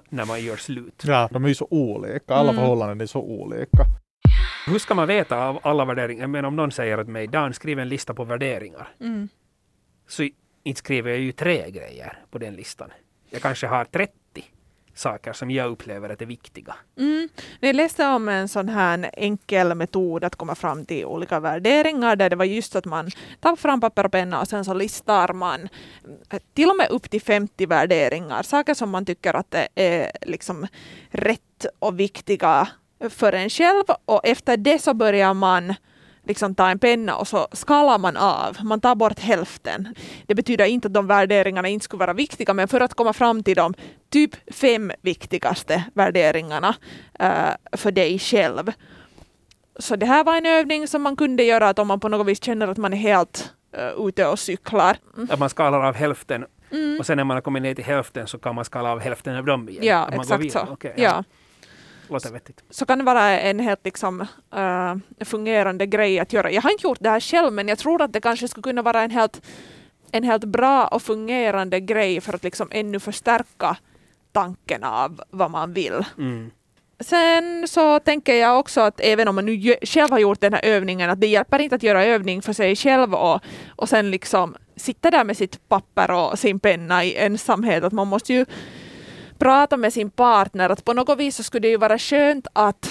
när 0.09 0.25
man 0.25 0.43
gör 0.43 0.55
slut. 0.55 1.03
Ja, 1.07 1.29
de 1.31 1.43
är 1.43 1.49
ju 1.49 1.55
så 1.55 1.67
olika. 1.69 2.33
Alla 2.33 2.53
förhållanden 2.53 3.01
är 3.01 3.05
så 3.05 3.21
olika. 3.21 3.85
Hur 4.67 4.79
ska 4.79 4.95
man 4.95 5.07
veta 5.07 5.45
av 5.47 5.59
alla 5.61 5.85
värderingar? 5.85 6.27
Men 6.27 6.45
om 6.45 6.55
någon 6.55 6.71
säger 6.71 6.99
åt 6.99 7.07
mig, 7.07 7.27
Dan 7.27 7.53
skriv 7.53 7.79
en 7.79 7.89
lista 7.89 8.13
på 8.13 8.23
värderingar. 8.23 8.87
Så 10.07 10.29
inte 10.63 10.79
skriver 10.79 11.11
jag 11.11 11.19
ju 11.19 11.31
tre 11.31 11.71
grejer 11.71 12.19
på 12.31 12.37
den 12.37 12.55
listan. 12.55 12.89
Jag 13.29 13.41
kanske 13.41 13.67
har 13.67 13.85
30 13.85 14.13
saker 14.93 15.33
som 15.33 15.51
jag 15.51 15.71
upplever 15.71 16.09
att 16.09 16.21
är 16.21 16.25
viktiga. 16.25 16.75
Mm. 16.97 17.29
Jag 17.59 17.75
läste 17.75 18.07
om 18.07 18.29
en 18.29 18.47
sån 18.47 18.69
här 18.69 19.09
enkel 19.13 19.75
metod 19.75 20.23
att 20.23 20.35
komma 20.35 20.55
fram 20.55 20.85
till 20.85 21.05
olika 21.05 21.39
värderingar 21.39 22.15
där 22.15 22.29
det 22.29 22.35
var 22.35 22.45
just 22.45 22.75
att 22.75 22.85
man 22.85 23.11
tar 23.39 23.55
fram 23.55 23.81
papper 23.81 24.05
och 24.05 24.11
penna 24.11 24.41
och 24.41 24.47
sen 24.47 24.65
så 24.65 24.73
listar 24.73 25.33
man 25.33 25.69
eh, 26.29 26.39
till 26.53 26.69
och 26.69 26.77
med 26.77 26.89
upp 26.89 27.09
till 27.09 27.21
50 27.21 27.65
värderingar, 27.65 28.43
saker 28.43 28.73
som 28.73 28.89
man 28.89 29.05
tycker 29.05 29.33
att 29.33 29.51
det 29.51 29.67
är 29.75 30.11
liksom 30.21 30.67
rätt 31.09 31.65
och 31.79 31.99
viktiga 31.99 32.67
för 33.09 33.33
en 33.33 33.49
själv 33.49 33.83
och 34.05 34.21
efter 34.23 34.57
det 34.57 34.79
så 34.79 34.93
börjar 34.93 35.33
man 35.33 35.75
liksom 36.29 36.55
ta 36.55 36.69
en 36.69 36.79
penna 36.79 37.15
och 37.15 37.27
så 37.27 37.47
skalar 37.51 37.97
man 37.97 38.17
av. 38.17 38.57
Man 38.63 38.81
tar 38.81 38.95
bort 38.95 39.19
hälften. 39.19 39.95
Det 40.25 40.35
betyder 40.35 40.65
inte 40.65 40.87
att 40.87 40.93
de 40.93 41.07
värderingarna 41.07 41.67
inte 41.67 41.83
skulle 41.83 41.99
vara 41.99 42.13
viktiga, 42.13 42.53
men 42.53 42.67
för 42.67 42.81
att 42.81 42.93
komma 42.93 43.13
fram 43.13 43.43
till 43.43 43.55
de 43.55 43.73
typ 44.09 44.53
fem 44.53 44.91
viktigaste 45.01 45.83
värderingarna 45.93 46.75
eh, 47.19 47.77
för 47.77 47.91
dig 47.91 48.19
själv. 48.19 48.71
Så 49.79 49.95
det 49.95 50.05
här 50.05 50.23
var 50.23 50.37
en 50.37 50.45
övning 50.45 50.87
som 50.87 51.01
man 51.01 51.15
kunde 51.15 51.43
göra 51.43 51.69
att 51.69 51.79
om 51.79 51.87
man 51.87 51.99
på 51.99 52.09
något 52.09 52.27
vis 52.27 52.43
känner 52.43 52.67
att 52.67 52.77
man 52.77 52.93
är 52.93 52.97
helt 52.97 53.53
uh, 53.77 54.07
ute 54.07 54.27
och 54.27 54.39
cyklar. 54.39 54.97
Att 55.29 55.39
man 55.39 55.49
skalar 55.49 55.87
av 55.87 55.95
hälften 55.95 56.45
och 56.99 57.05
sen 57.05 57.17
när 57.17 57.23
man 57.23 57.35
har 57.35 57.41
kommit 57.41 57.63
ner 57.63 57.75
till 57.75 57.85
hälften 57.85 58.27
så 58.27 58.37
kan 58.37 58.55
man 58.55 58.65
skala 58.65 58.91
av 58.91 58.99
hälften 58.99 59.35
av 59.35 59.45
dem 59.45 59.69
igen. 59.69 59.83
Ja, 59.83 60.09
exakt 60.11 60.51
så. 60.51 60.67
Okej, 60.71 60.93
ja. 60.97 61.23
Låter 62.09 62.31
vettigt. 62.31 62.63
så 62.69 62.85
kan 62.85 62.97
det 62.97 63.03
vara 63.03 63.39
en 63.39 63.59
helt 63.59 63.85
liksom, 63.85 64.21
eh, 64.55 65.25
fungerande 65.25 65.85
grej 65.85 66.19
att 66.19 66.33
göra. 66.33 66.51
Jag 66.51 66.61
har 66.61 66.71
inte 66.71 66.87
gjort 66.87 66.97
det 67.01 67.09
här 67.09 67.19
själv, 67.19 67.53
men 67.53 67.67
jag 67.67 67.77
tror 67.77 68.01
att 68.01 68.13
det 68.13 68.21
kanske 68.21 68.47
skulle 68.47 68.63
kunna 68.63 68.81
vara 68.81 69.01
en 69.01 69.11
helt, 69.11 69.41
en 70.11 70.23
helt 70.23 70.45
bra 70.45 70.87
och 70.87 71.01
fungerande 71.01 71.79
grej 71.79 72.21
för 72.21 72.33
att 72.33 72.43
liksom 72.43 72.67
ännu 72.71 72.99
förstärka 72.99 73.77
tanken 74.31 74.83
av 74.83 75.21
vad 75.29 75.51
man 75.51 75.73
vill. 75.73 76.05
Mm. 76.17 76.51
Sen 76.99 77.67
så 77.67 77.99
tänker 77.99 78.35
jag 78.35 78.59
också 78.59 78.81
att 78.81 78.99
även 78.99 79.27
om 79.27 79.35
man 79.35 79.45
nu 79.45 79.75
själv 79.81 80.11
har 80.11 80.19
gjort 80.19 80.41
den 80.41 80.53
här 80.53 80.65
övningen, 80.65 81.09
att 81.09 81.21
det 81.21 81.27
hjälper 81.27 81.59
inte 81.59 81.75
att 81.75 81.83
göra 81.83 82.05
övning 82.05 82.41
för 82.41 82.53
sig 82.53 82.75
själv 82.75 83.13
och, 83.13 83.41
och 83.75 83.89
sen 83.89 84.11
liksom 84.11 84.55
sitta 84.75 85.11
där 85.11 85.23
med 85.23 85.37
sitt 85.37 85.69
papper 85.69 86.11
och 86.11 86.39
sin 86.39 86.59
penna 86.59 87.05
i 87.05 87.17
ensamhet. 87.17 87.83
Att 87.83 87.93
man 87.93 88.07
måste 88.07 88.33
ju 88.33 88.45
prata 89.39 89.77
med 89.77 89.93
sin 89.93 90.09
partner. 90.09 90.69
Att 90.69 90.85
på 90.85 90.93
något 90.93 91.19
vis 91.19 91.35
så 91.35 91.43
skulle 91.43 91.67
det 91.67 91.71
ju 91.71 91.77
vara 91.77 91.97
skönt 91.97 92.47
att 92.53 92.89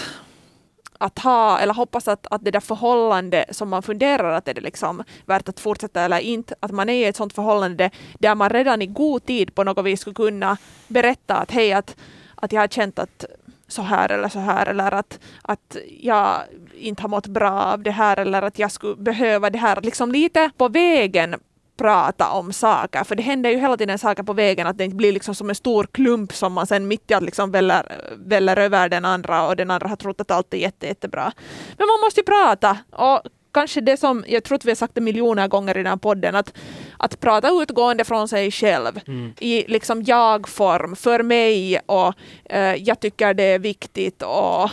att 1.00 1.18
ha, 1.18 1.58
eller 1.58 1.74
hoppas 1.74 2.08
att, 2.08 2.26
att 2.30 2.44
det 2.44 2.50
där 2.50 2.61
förhållande 2.61 3.44
som 3.50 3.68
man 3.68 3.82
funderar 3.82 4.32
att 4.32 4.48
är 4.48 4.54
det 4.54 4.61
liksom 4.61 5.04
värt 5.26 5.48
att 5.48 5.61
fortsätta 5.61 6.00
eller 6.02 6.18
inte, 6.18 6.54
att 6.61 6.70
man 6.70 6.88
är 6.88 6.92
i 6.92 7.04
ett 7.04 7.16
sådant 7.16 7.32
förhållande 7.32 7.90
där 8.18 8.34
man 8.34 8.50
redan 8.50 8.82
i 8.82 8.87
god 8.87 9.26
tid 9.26 9.54
på 9.54 9.64
något 9.64 9.87
vis 9.87 10.00
skulle 10.00 10.14
kunna 10.14 10.56
berätta 10.88 11.37
att 11.37 11.50
hej, 11.50 11.72
att, 11.72 11.96
att 12.34 12.52
jag 12.52 12.61
har 12.61 12.68
känt 12.68 12.98
att 12.98 13.24
så 13.68 13.82
här 13.82 14.12
eller 14.12 14.28
så 14.28 14.38
här 14.38 14.66
eller 14.66 14.94
att, 14.94 15.18
att 15.42 15.76
jag 16.00 16.40
inte 16.74 17.02
har 17.02 17.08
mått 17.08 17.26
bra 17.26 17.62
av 17.62 17.82
det 17.82 17.90
här 17.90 18.16
eller 18.16 18.42
att 18.42 18.58
jag 18.58 18.72
skulle 18.72 18.96
behöva 18.96 19.50
det 19.50 19.58
här. 19.58 19.80
Liksom 19.80 20.12
lite 20.12 20.50
på 20.56 20.68
vägen 20.68 21.37
prata 21.79 22.31
om 22.31 22.53
saker, 22.53 23.05
för 23.05 23.17
det 23.17 23.23
händer 23.23 23.51
ju 23.51 23.59
hela 23.59 23.77
tiden 23.77 23.99
saker 23.99 24.23
på 24.23 24.33
vägen, 24.33 24.67
att 24.67 24.79
det 24.79 24.85
inte 24.85 24.97
blir 24.97 25.12
liksom 25.12 25.35
som 25.35 25.49
en 25.49 25.55
stor 25.55 25.88
klump 25.93 26.33
som 26.35 26.53
man 26.53 26.67
sen 26.67 26.88
mitt 26.88 27.11
i 27.11 27.14
allt 27.14 27.25
liksom 27.25 27.51
väller, 27.51 27.83
väller 28.17 28.57
över 28.57 28.88
den 28.88 29.05
andra 29.05 29.47
och 29.47 29.57
den 29.57 29.71
andra 29.71 29.88
har 29.88 29.97
trott 29.97 30.21
att 30.21 30.31
allt 30.31 30.55
är 30.55 30.59
jätte, 30.59 30.87
jättebra. 30.87 31.33
Men 31.77 31.87
man 31.87 32.01
måste 32.01 32.21
ju 32.21 32.25
prata 32.25 32.79
och 32.91 33.23
kanske 33.53 33.81
det 33.81 33.97
som, 33.97 34.25
jag 34.29 34.45
tror 34.45 34.57
att 34.57 34.64
vi 34.64 34.71
har 34.71 34.77
sagt 34.77 34.95
det 34.95 35.01
miljoner 35.01 35.49
gånger 35.49 35.77
i 35.77 35.83
den 35.83 35.87
här 35.87 35.97
podden, 35.97 36.35
att, 36.35 36.53
att 36.97 37.21
prata 37.21 37.51
utgående 37.62 38.05
från 38.05 38.29
sig 38.29 38.51
själv 38.51 39.01
i 39.41 39.64
liksom 39.69 40.03
jag-form, 40.03 40.97
för 40.97 41.23
mig 41.23 41.81
och 41.87 42.14
eh, 42.45 42.75
jag 42.75 43.01
tycker 43.01 43.35
det 43.35 43.43
är 43.43 43.59
viktigt 43.59 44.23
och 44.23 44.71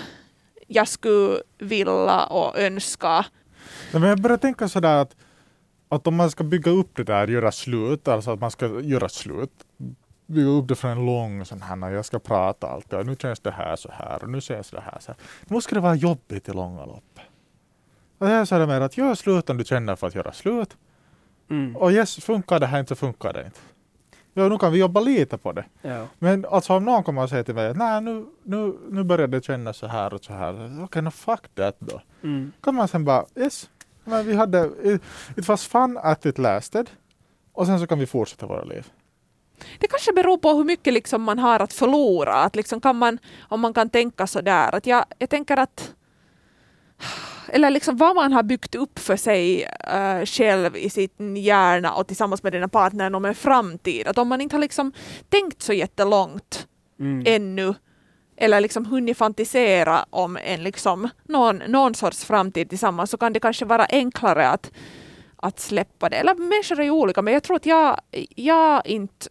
jag 0.67 0.87
skulle 0.87 1.37
vilja 1.57 2.25
och 2.25 2.59
önska. 2.59 3.25
Men 3.91 4.03
jag 4.03 4.21
börjar 4.21 4.37
tänka 4.37 4.67
sådär 4.67 4.95
att, 4.95 5.15
att 5.95 6.07
om 6.07 6.15
man 6.15 6.31
ska 6.31 6.43
bygga 6.43 6.71
upp 6.71 6.95
det 6.95 7.03
där, 7.03 7.27
göra 7.27 7.51
slut, 7.51 8.07
alltså 8.07 8.31
att 8.31 8.39
man 8.39 8.51
ska 8.51 8.81
göra 8.81 9.09
slut, 9.09 9.51
bygga 10.25 10.49
upp 10.49 10.67
det 10.67 10.75
från 10.75 10.91
en 10.91 11.05
lång 11.05 11.45
sån 11.45 11.61
här, 11.61 11.75
när 11.75 11.91
jag 11.91 12.05
ska 12.05 12.19
prata 12.19 12.75
och 12.75 13.05
nu 13.05 13.15
känns 13.15 13.39
det 13.39 13.51
här 13.51 13.75
så 13.75 13.89
här 13.91 14.23
och 14.23 14.29
nu 14.29 14.41
känns 14.41 14.71
det 14.71 14.81
här 14.81 14.97
så 14.99 15.11
här. 15.11 15.17
Då 15.47 15.53
måste 15.53 15.75
det 15.75 15.81
vara 15.81 15.95
jobbigt 15.95 16.49
i 16.49 16.51
långa 16.51 16.85
loppet. 16.85 17.23
Och 18.17 18.29
jag 18.29 18.47
säger 18.47 18.67
mer 18.67 18.81
att 18.81 18.97
gör 18.97 19.15
slut 19.15 19.49
om 19.49 19.57
du 19.57 19.65
känner 19.65 19.95
för 19.95 20.07
att 20.07 20.15
göra 20.15 20.31
slut. 20.31 20.77
Mm. 21.49 21.75
Och 21.75 21.91
yes, 21.91 22.15
funkar 22.15 22.59
det 22.59 22.65
här 22.65 22.79
inte 22.79 22.89
så 22.89 22.95
funkar 22.95 23.33
det 23.33 23.45
inte. 23.45 23.59
Ja, 24.37 24.49
nu 24.49 24.57
kan 24.57 24.71
vi 24.71 24.79
jobba 24.79 24.99
lite 24.99 25.37
på 25.37 25.51
det. 25.51 25.65
Ja. 25.81 26.07
Men 26.19 26.45
alltså 26.45 26.73
om 26.73 26.85
någon 26.85 27.03
kommer 27.03 27.23
och 27.23 27.29
säger 27.29 27.43
till 27.43 27.55
mig 27.55 27.67
att 27.67 27.77
nej, 27.77 28.01
nu, 28.01 28.25
nu, 28.43 28.77
nu 28.89 29.03
börjar 29.03 29.27
det 29.27 29.45
kännas 29.45 29.77
så 29.77 29.87
här 29.87 30.13
och 30.13 30.23
så 30.23 30.33
här. 30.33 30.53
Okej, 30.53 30.83
okay, 30.83 31.01
no, 31.01 31.11
fuck 31.11 31.41
that 31.55 31.75
då. 31.79 32.01
Mm. 32.23 32.51
kan 32.61 32.75
man 32.75 32.87
sen 32.87 33.05
bara, 33.05 33.25
yes, 33.35 33.69
men 34.05 34.27
vi 34.27 34.35
hade, 34.35 34.69
it, 34.83 35.01
it 35.37 35.47
was 35.47 35.67
fun 35.67 35.97
at 36.03 36.25
it 36.25 36.37
lasted. 36.37 36.89
Och 37.53 37.65
sen 37.65 37.79
så 37.79 37.87
kan 37.87 37.99
vi 37.99 38.05
fortsätta 38.05 38.45
våra 38.45 38.63
liv. 38.63 38.91
Det 39.79 39.87
kanske 39.87 40.13
beror 40.13 40.37
på 40.37 40.53
hur 40.53 40.63
mycket 40.63 40.93
liksom 40.93 41.21
man 41.23 41.39
har 41.39 41.59
att 41.59 41.73
förlora. 41.73 42.33
Att 42.33 42.55
liksom 42.55 42.81
kan 42.81 42.95
man, 42.95 43.17
om 43.49 43.59
man 43.59 43.73
kan 43.73 43.89
tänka 43.89 44.27
så 44.27 44.41
där. 44.41 44.75
Att 44.75 44.87
jag, 44.87 45.05
jag 45.19 45.29
tänker 45.29 45.57
att 45.57 45.93
eller 47.49 47.69
liksom 47.69 47.97
vad 47.97 48.15
man 48.15 48.33
har 48.33 48.43
byggt 48.43 48.75
upp 48.75 48.99
för 48.99 49.15
sig 49.15 49.63
eh, 49.63 50.25
själv 50.25 50.77
i 50.77 50.89
sin 50.89 51.37
hjärna 51.37 51.93
och 51.93 52.07
tillsammans 52.07 52.43
med 52.43 52.53
den 52.53 52.69
partnern 52.69 53.15
om 53.15 53.25
en 53.25 53.35
framtid. 53.35 54.07
Att 54.07 54.17
om 54.17 54.27
man 54.27 54.41
inte 54.41 54.55
har 54.55 54.61
liksom 54.61 54.91
tänkt 55.29 55.61
så 55.61 55.73
jättelångt 55.73 56.67
Mm. 56.99 57.23
ännu 57.25 57.73
eller 58.37 58.61
liksom 58.61 58.85
hunnit 58.85 59.17
fantisera 59.17 60.05
om 60.09 60.37
en 60.37 60.63
liksom 60.63 61.09
någon, 61.23 61.57
någon 61.57 61.95
sorts 61.95 62.25
framtid 62.25 62.69
tillsammans 62.69 63.11
så 63.11 63.17
kan 63.17 63.33
det 63.33 63.39
kanske 63.39 63.65
vara 63.65 63.85
enklare 63.89 64.49
att, 64.49 64.71
att 65.35 65.59
släppa 65.59 66.09
det. 66.09 66.15
Eller 66.15 66.35
människor 66.35 66.79
är 66.79 66.83
ju 66.83 66.91
olika 66.91 67.21
men 67.21 67.33
jag 67.33 67.43
tror 67.43 67.55
att 67.55 67.65
jag, 67.65 67.99
jag 68.35 68.87
inte 68.87 69.29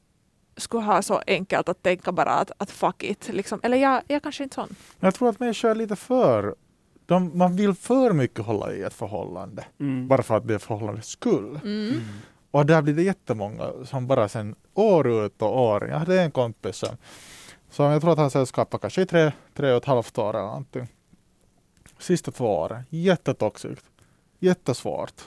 skulle 0.56 0.82
ha 0.82 1.02
så 1.02 1.22
enkelt 1.26 1.68
att 1.68 1.82
tänka 1.82 2.12
bara 2.12 2.30
att, 2.30 2.50
att 2.58 2.70
fuck 2.70 3.02
it. 3.02 3.28
Liksom. 3.32 3.60
Eller 3.62 3.76
jag, 3.76 4.02
jag 4.08 4.22
kanske 4.22 4.44
inte 4.44 4.54
sån. 4.54 4.74
Jag 5.00 5.14
tror 5.14 5.28
att 5.28 5.40
människor 5.40 5.70
är 5.70 5.74
lite 5.74 5.96
för... 5.96 6.54
De, 7.06 7.38
man 7.38 7.56
vill 7.56 7.74
för 7.74 8.12
mycket 8.12 8.44
hålla 8.44 8.72
i 8.72 8.82
ett 8.82 8.94
förhållande. 8.94 9.64
Mm. 9.80 10.08
Bara 10.08 10.22
för 10.22 10.36
att 10.36 10.48
det 10.48 10.54
är 10.54 10.58
förhållandets 10.58 11.08
skull. 11.08 11.60
Mm. 11.64 12.00
Och 12.50 12.66
där 12.66 12.82
blir 12.82 12.94
det 12.94 13.02
jättemånga 13.02 13.70
som 13.84 14.06
bara 14.06 14.28
sen 14.28 14.54
år 14.74 15.24
ut 15.24 15.42
och 15.42 15.60
år. 15.60 15.88
Jag 15.88 15.98
hade 15.98 16.22
en 16.22 16.30
kompis 16.30 16.76
som, 16.76 16.96
som 17.74 17.84
jag 17.92 18.00
tror 18.02 18.12
att 18.12 18.18
han 18.18 18.30
sällskapade 18.30 18.80
kanske 18.80 19.02
i 19.02 19.06
tre, 19.06 19.32
tre 19.54 19.70
och 19.70 19.76
ett 19.76 19.84
halvt 19.84 20.18
år 20.18 20.30
eller 20.36 20.46
någonting. 20.46 20.88
Sista 21.98 22.30
två 22.30 22.46
åren, 22.56 22.82
jättetoxiskt. 22.90 23.84
Jättesvårt. 24.38 25.22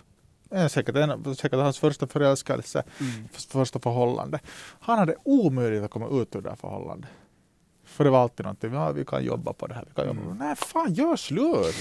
En, 0.49 0.69
säkert, 0.69 0.95
en, 0.95 1.35
säkert 1.35 1.59
hans 1.59 1.79
första 1.79 2.07
förälskelse, 2.07 2.83
Mm. 2.99 3.27
första 3.49 3.79
förhållande. 3.79 4.39
Han 4.79 4.99
hade 4.99 5.15
omöjligt 5.23 5.83
att 5.83 5.91
komma 5.91 6.21
ut 6.21 6.35
ur 6.35 6.41
det 6.41 6.49
här 6.49 6.55
förhållandet. 6.55 7.09
För 7.85 8.03
det 8.03 8.09
var 8.09 8.19
alltid 8.21 8.45
någonting, 8.45 8.73
ja, 8.73 8.91
vi 8.91 9.05
kan 9.05 9.23
jobba 9.25 9.53
på 9.53 9.67
det 9.67 9.73
här. 9.73 9.85
Vi 9.87 9.93
kan 9.95 10.07
jobba 10.07 10.21
det. 10.33 10.33
Nej, 10.45 10.55
fan 10.55 10.93
gör 10.93 11.15
slut! 11.15 11.45
Nej, 11.45 11.75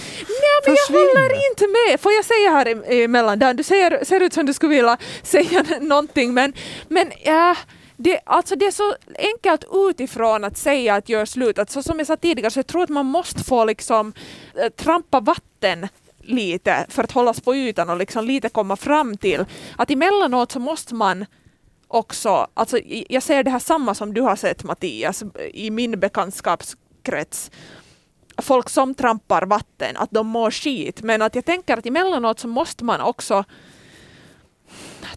men 0.66 0.74
jag 0.74 0.78
Försvinn! 0.78 1.00
håller 1.00 1.50
inte 1.50 1.66
med. 1.66 2.00
Får 2.00 2.12
jag 2.12 2.24
säga 2.24 2.50
här 2.50 2.92
emellan, 3.04 3.38
Dan, 3.38 3.56
du 3.56 3.62
ser, 3.62 4.04
ser 4.04 4.20
ut 4.20 4.32
som 4.32 4.46
du 4.46 4.54
skulle 4.54 4.74
vilja 4.76 4.98
säga 5.22 5.64
någonting, 5.80 6.34
men, 6.34 6.52
men 6.88 7.12
ja, 7.24 7.56
det, 7.96 8.20
alltså 8.26 8.56
det 8.56 8.66
är 8.66 8.70
så 8.70 8.94
enkelt 9.18 9.64
utifrån 9.72 10.44
att 10.44 10.56
säga 10.56 10.94
att 10.94 11.08
gör 11.08 11.24
slut. 11.24 11.58
Att 11.58 11.70
så 11.70 11.82
som 11.82 11.98
jag 11.98 12.06
sa 12.06 12.16
tidigare, 12.16 12.50
så 12.50 12.58
jag 12.58 12.66
tror 12.66 12.82
att 12.82 12.88
man 12.88 13.06
måste 13.06 13.44
få 13.44 13.64
liksom 13.64 14.12
äh, 14.54 14.68
trampa 14.68 15.20
vatten 15.20 15.88
lite 16.18 16.86
för 16.88 17.04
att 17.04 17.12
hållas 17.12 17.40
på 17.40 17.54
ytan 17.54 17.90
och 17.90 17.96
liksom 17.96 18.24
lite 18.24 18.48
komma 18.48 18.76
fram 18.76 19.16
till 19.16 19.44
att 19.76 19.90
emellanåt 19.90 20.52
så 20.52 20.58
måste 20.58 20.94
man 20.94 21.26
också, 21.88 22.46
alltså 22.54 22.78
jag 23.08 23.22
ser 23.22 23.44
det 23.44 23.50
här 23.50 23.58
samma 23.58 23.94
som 23.94 24.14
du 24.14 24.20
har 24.20 24.36
sett 24.36 24.64
Mattias 24.64 25.24
i 25.54 25.70
min 25.70 26.00
bekantskapskrets 26.00 27.50
folk 28.38 28.68
som 28.68 28.94
trampar 28.94 29.46
vatten, 29.46 29.96
att 29.96 30.10
de 30.10 30.26
mår 30.26 30.50
skit. 30.50 31.02
Men 31.02 31.22
att 31.22 31.34
jag 31.34 31.44
tänker 31.44 31.76
att 31.76 31.86
emellanåt 31.86 32.40
så 32.40 32.48
måste 32.48 32.84
man 32.84 33.00
också 33.00 33.44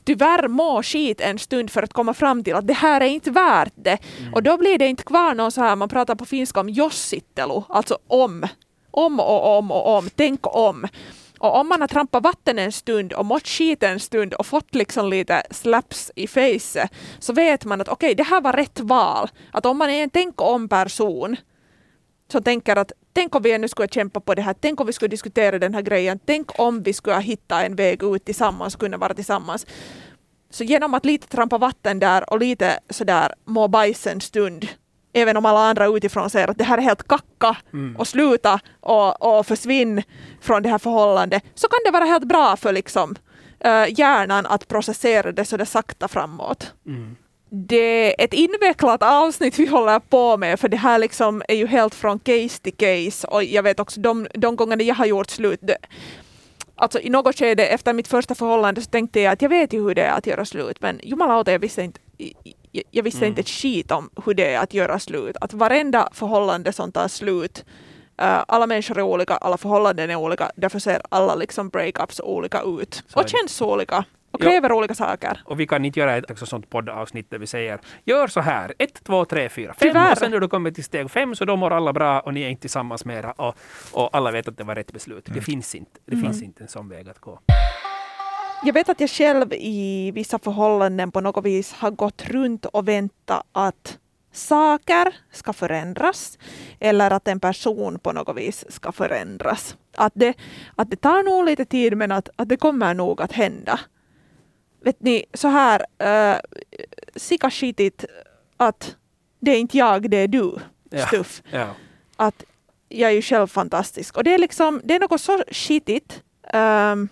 tyvärr 0.04 0.48
må 0.48 0.84
skit 0.84 1.22
en 1.22 1.40
stund 1.40 1.72
för 1.72 1.84
att 1.84 1.94
komma 1.94 2.14
fram 2.14 2.44
till 2.44 2.56
att 2.56 2.68
det 2.68 2.74
här 2.74 3.02
är 3.02 3.06
inte 3.06 3.32
värt 3.32 3.74
det. 3.76 3.98
Och 4.34 4.44
då 4.44 4.58
blir 4.58 4.78
det 4.78 4.88
inte 4.88 5.04
kvar 5.04 5.34
någon 5.34 5.52
så 5.52 5.62
här, 5.62 5.76
man 5.76 5.90
pratar 5.90 6.16
på 6.16 6.26
finska 6.26 6.60
om 6.60 6.70
jossittelu, 6.70 7.62
alltså 7.70 7.98
om. 8.08 8.48
Om 8.92 9.20
och 9.20 9.58
om 9.58 9.72
och 9.72 9.98
om, 9.98 10.10
tänk 10.16 10.40
om. 10.56 10.88
Och 11.40 11.56
om 11.56 11.70
man 11.70 11.82
har 11.82 11.88
trampat 11.88 12.24
vatten 12.24 12.60
en 12.60 12.72
stund 12.72 13.14
och 13.14 13.26
mått 13.26 13.48
skit 13.48 13.84
en 13.84 14.00
stund 14.00 14.34
och 14.34 14.46
fått 14.46 14.76
liksom 14.76 15.10
lite 15.10 15.44
slaps 15.52 16.12
i 16.16 16.28
facet 16.28 16.92
så 17.20 17.34
vet 17.34 17.66
man 17.66 17.82
att 17.82 17.88
okej, 17.88 18.16
det 18.16 18.24
här 18.24 18.42
var 18.42 18.54
rätt 18.54 18.80
val. 18.80 19.30
Att 19.52 19.66
om 19.66 19.78
man 19.78 19.90
är 19.90 20.04
en 20.04 20.10
tänk 20.10 20.42
om 20.42 20.70
person 20.70 21.36
som 22.32 22.44
tänker 22.44 22.76
att 22.76 22.92
tänk 23.13 23.36
om 23.36 23.41
vi 23.41 23.52
ännu 23.52 23.67
skulle 23.67 23.88
kämpa 23.88 24.19
på 24.19 24.36
det 24.36 24.41
här, 24.41 24.56
tänk 24.60 24.82
om 24.82 24.88
vi 24.88 24.93
skulle 24.93 25.10
diskutera 25.10 25.60
den 25.60 25.74
här 25.74 25.82
grejen, 25.82 26.19
tänk 26.26 26.60
om 26.60 26.84
vi 26.84 26.93
skulle 26.93 27.19
hitta 27.19 27.65
en 27.65 27.76
väg 27.76 28.04
ut 28.04 28.26
tillsammans, 28.26 28.76
kunna 28.76 28.98
vara 28.98 29.13
tillsammans. 29.13 29.65
Så 30.50 30.63
genom 30.63 30.93
att 30.93 31.06
lite 31.06 31.28
trampa 31.28 31.58
vatten 31.58 32.00
där 32.00 32.34
och 32.34 32.39
lite 32.39 32.80
sådär 32.89 33.34
må 33.45 33.67
bajs 33.67 34.08
en 34.08 34.22
stund, 34.22 34.67
även 35.13 35.38
om 35.38 35.45
alla 35.45 35.60
andra 35.60 35.88
utifrån 35.88 36.30
säger 36.30 36.48
att 36.48 36.58
det 36.58 36.63
här 36.63 36.78
är 36.78 36.82
helt 36.82 37.08
kacka 37.08 37.58
och 37.98 38.08
sluta 38.08 38.60
och, 38.80 39.38
och 39.38 39.45
försvinn 39.45 40.04
från 40.41 40.63
det 40.63 40.69
här 40.69 40.78
förhållandet, 40.78 41.43
så 41.56 41.67
kan 41.67 41.80
det 41.86 41.91
vara 41.91 42.06
helt 42.06 42.24
bra 42.24 42.56
för 42.58 42.74
liksom, 42.74 43.15
eh, 43.60 44.00
hjärnan 44.00 44.45
att 44.45 44.67
processera 44.67 45.32
det 45.32 45.45
så 45.45 45.58
det 45.58 45.65
sakta 45.65 46.08
framåt 46.08 46.74
Mm. 46.86 47.15
Det 47.50 48.22
är 48.22 48.26
ett 48.26 48.34
invecklat 48.34 49.04
avsnitt 49.04 49.60
vi 49.60 49.66
håller 49.66 50.00
på 50.00 50.38
med, 50.38 50.60
för 50.60 50.70
det 50.70 50.78
här 50.78 51.00
liksom 51.00 51.44
är 51.48 51.56
ju 51.56 51.68
helt 51.68 51.96
från 51.96 52.20
case 52.20 52.62
till 52.62 52.74
case. 52.74 53.28
Och 53.28 53.44
jag 53.44 53.64
vet 53.64 53.80
också 53.80 54.00
de, 54.00 54.28
de 54.34 54.56
gångerna 54.56 54.84
jag 54.84 54.96
har 54.96 55.06
gjort 55.06 55.30
slut, 55.30 55.60
det, 55.62 55.78
alltså 56.76 57.00
i 57.00 57.10
något 57.10 57.40
skede 57.40 57.68
efter 57.68 57.94
mitt 57.94 58.08
första 58.08 58.36
förhållande 58.36 58.82
så 58.82 58.90
tänkte 58.90 59.20
jag 59.20 59.34
att 59.34 59.42
jag 59.42 59.50
vet 59.50 59.74
ju 59.74 59.82
hur 59.84 59.96
det 59.96 60.02
är 60.04 60.18
att 60.18 60.28
göra 60.28 60.46
slut, 60.46 60.82
men 60.82 61.00
jumalauta, 61.04 61.52
jag 61.52 61.60
visste 61.60 61.82
inte 61.84 62.00
jag, 62.72 62.84
jag 62.92 63.04
visste 63.04 63.20
Mm. 63.20 63.30
inte 63.30 63.42
ett 63.42 63.50
skit 63.50 63.92
om 63.92 64.10
hur 64.26 64.34
det 64.34 64.54
är 64.54 64.60
att 64.60 64.74
göra 64.74 65.00
slut. 65.00 65.36
Att 65.42 65.54
varenda 65.54 66.10
förhållande 66.14 66.74
som 66.74 66.92
tar 66.92 67.08
slut, 67.08 67.66
eh, 68.22 68.44
alla 68.48 68.68
människor 68.68 68.98
är 68.98 69.02
olika, 69.02 69.36
alla 69.36 69.58
förhållanden 69.58 70.10
är 70.10 70.16
olika, 70.16 70.52
därför 70.56 70.80
ser 70.80 71.02
alla 71.10 71.36
liksom 71.36 71.70
breakups 71.70 72.20
olika 72.20 72.62
ut. 72.62 73.04
Så 73.08 73.20
och 73.20 73.30
känns 73.30 73.62
olika. 73.62 74.06
Och 74.32 74.42
Ja. 74.44 74.50
kräver 74.50 74.72
olika 74.72 74.94
saker. 74.96 75.42
Och 75.46 75.60
vi 75.60 75.68
kan 75.68 75.86
inte 75.86 76.00
göra 76.00 76.15
ett 76.18 76.32
också 76.32 76.46
sånt 76.46 76.70
poddavsnitt 76.70 77.30
där 77.32 77.38
vi 77.38 77.48
säger 77.48 77.80
gör 78.06 78.28
så 78.28 78.39
här, 78.42 78.74
ett, 78.80 79.04
två, 79.04 79.26
tre, 79.26 79.50
fyra, 79.50 79.74
fem 79.74 79.78
Tyvärr. 79.89 80.12
och 80.12 80.18
sen 80.18 80.32
när 80.32 80.39
du 80.39 80.48
kommer 80.48 80.72
till 80.72 80.84
steg 80.84 81.12
fem 81.12 81.36
så 81.36 81.46
då 81.46 81.56
mår 81.56 81.72
alla 81.72 81.94
bra 81.94 82.20
och 82.20 82.34
ni 82.34 82.42
är 82.42 82.50
inte 82.50 82.62
tillsammans 82.62 83.06
mera 83.06 83.32
och, 83.32 83.56
och 83.92 84.10
alla 84.18 84.32
vet 84.32 84.48
att 84.48 84.58
det 84.58 84.63
var 84.63 84.76
rätt 84.76 84.92
beslut. 84.94 85.26
Det 85.34 85.42
finns 85.42 85.76
inte, 85.76 86.00
det 86.06 86.18
finns 86.18 86.42
inte 86.44 86.63
en 86.63 86.68
sån 86.70 86.89
väg 86.89 87.10
att 87.10 87.20
gå. 87.20 87.39
Jag 88.63 88.74
vet 88.74 88.89
att 88.89 89.00
jag 89.00 89.10
själv 89.10 89.54
i 89.54 90.12
vissa 90.12 90.39
förhållanden 90.39 91.12
på 91.12 91.22
något 91.22 91.46
vis 91.46 91.74
har 91.74 91.92
gått 91.92 92.26
runt 92.30 92.65
och 92.65 92.88
väntat 92.88 93.46
att 93.52 93.98
saker 94.32 95.15
ska 95.32 95.54
förändras 95.54 96.38
eller 96.80 97.12
att 97.12 97.28
en 97.28 97.39
person 97.39 98.00
på 98.00 98.12
något 98.12 98.38
vis 98.38 98.65
ska 98.70 98.92
förändras. 98.92 99.78
Att 99.98 100.13
det, 100.15 100.34
att 100.76 100.89
det 100.89 100.96
tar 100.96 101.24
nog 101.24 101.46
lite 101.46 101.65
tid 101.65 101.98
men 101.98 102.12
att, 102.12 102.30
att 102.36 102.50
det 102.50 102.58
kommer 102.58 102.94
nog 102.94 103.22
att 103.22 103.32
hända. 103.32 103.80
Vet 104.82 105.00
ni, 105.02 105.26
så 105.34 105.48
här 105.48 105.86
uh, 106.34 106.39
sika 107.15 107.50
skitigt 107.52 108.06
att 108.58 108.96
det 109.39 109.52
är 109.52 109.60
inte 109.60 109.78
jag, 109.78 110.10
det 110.10 110.18
är 110.18 110.28
du. 110.28 110.56
Ja. 110.89 111.08
Stuff 111.08 111.42
Ja. 111.52 111.68
att 112.15 112.44
jag 112.89 113.10
är 113.12 113.15
ju 113.15 113.22
själv 113.22 113.48
fantastisk. 113.48 114.18
Och 114.18 114.24
det 114.24 114.34
är, 114.34 114.38
liksom, 114.38 114.82
det 114.84 114.96
är 114.96 115.00
något 115.00 115.22
så 115.22 115.44
skitigt 115.52 116.24
ehm, 116.54 117.10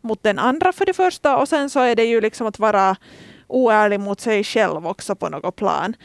mot 0.00 0.22
den 0.22 0.38
andra 0.38 0.72
för 0.72 0.86
det 0.86 0.92
första 0.94 1.36
och 1.36 1.48
sen 1.48 1.70
så 1.70 1.80
är 1.80 1.94
det 1.94 2.04
ju 2.04 2.20
liksom 2.20 2.46
att 2.46 2.58
vara 2.58 2.96
oärlig 3.46 4.00
mot 4.00 4.20
sig 4.20 4.44
själv 4.44 4.86
också 4.86 5.14
på 5.16 5.28
något 5.28 5.56
plan. 5.56 5.96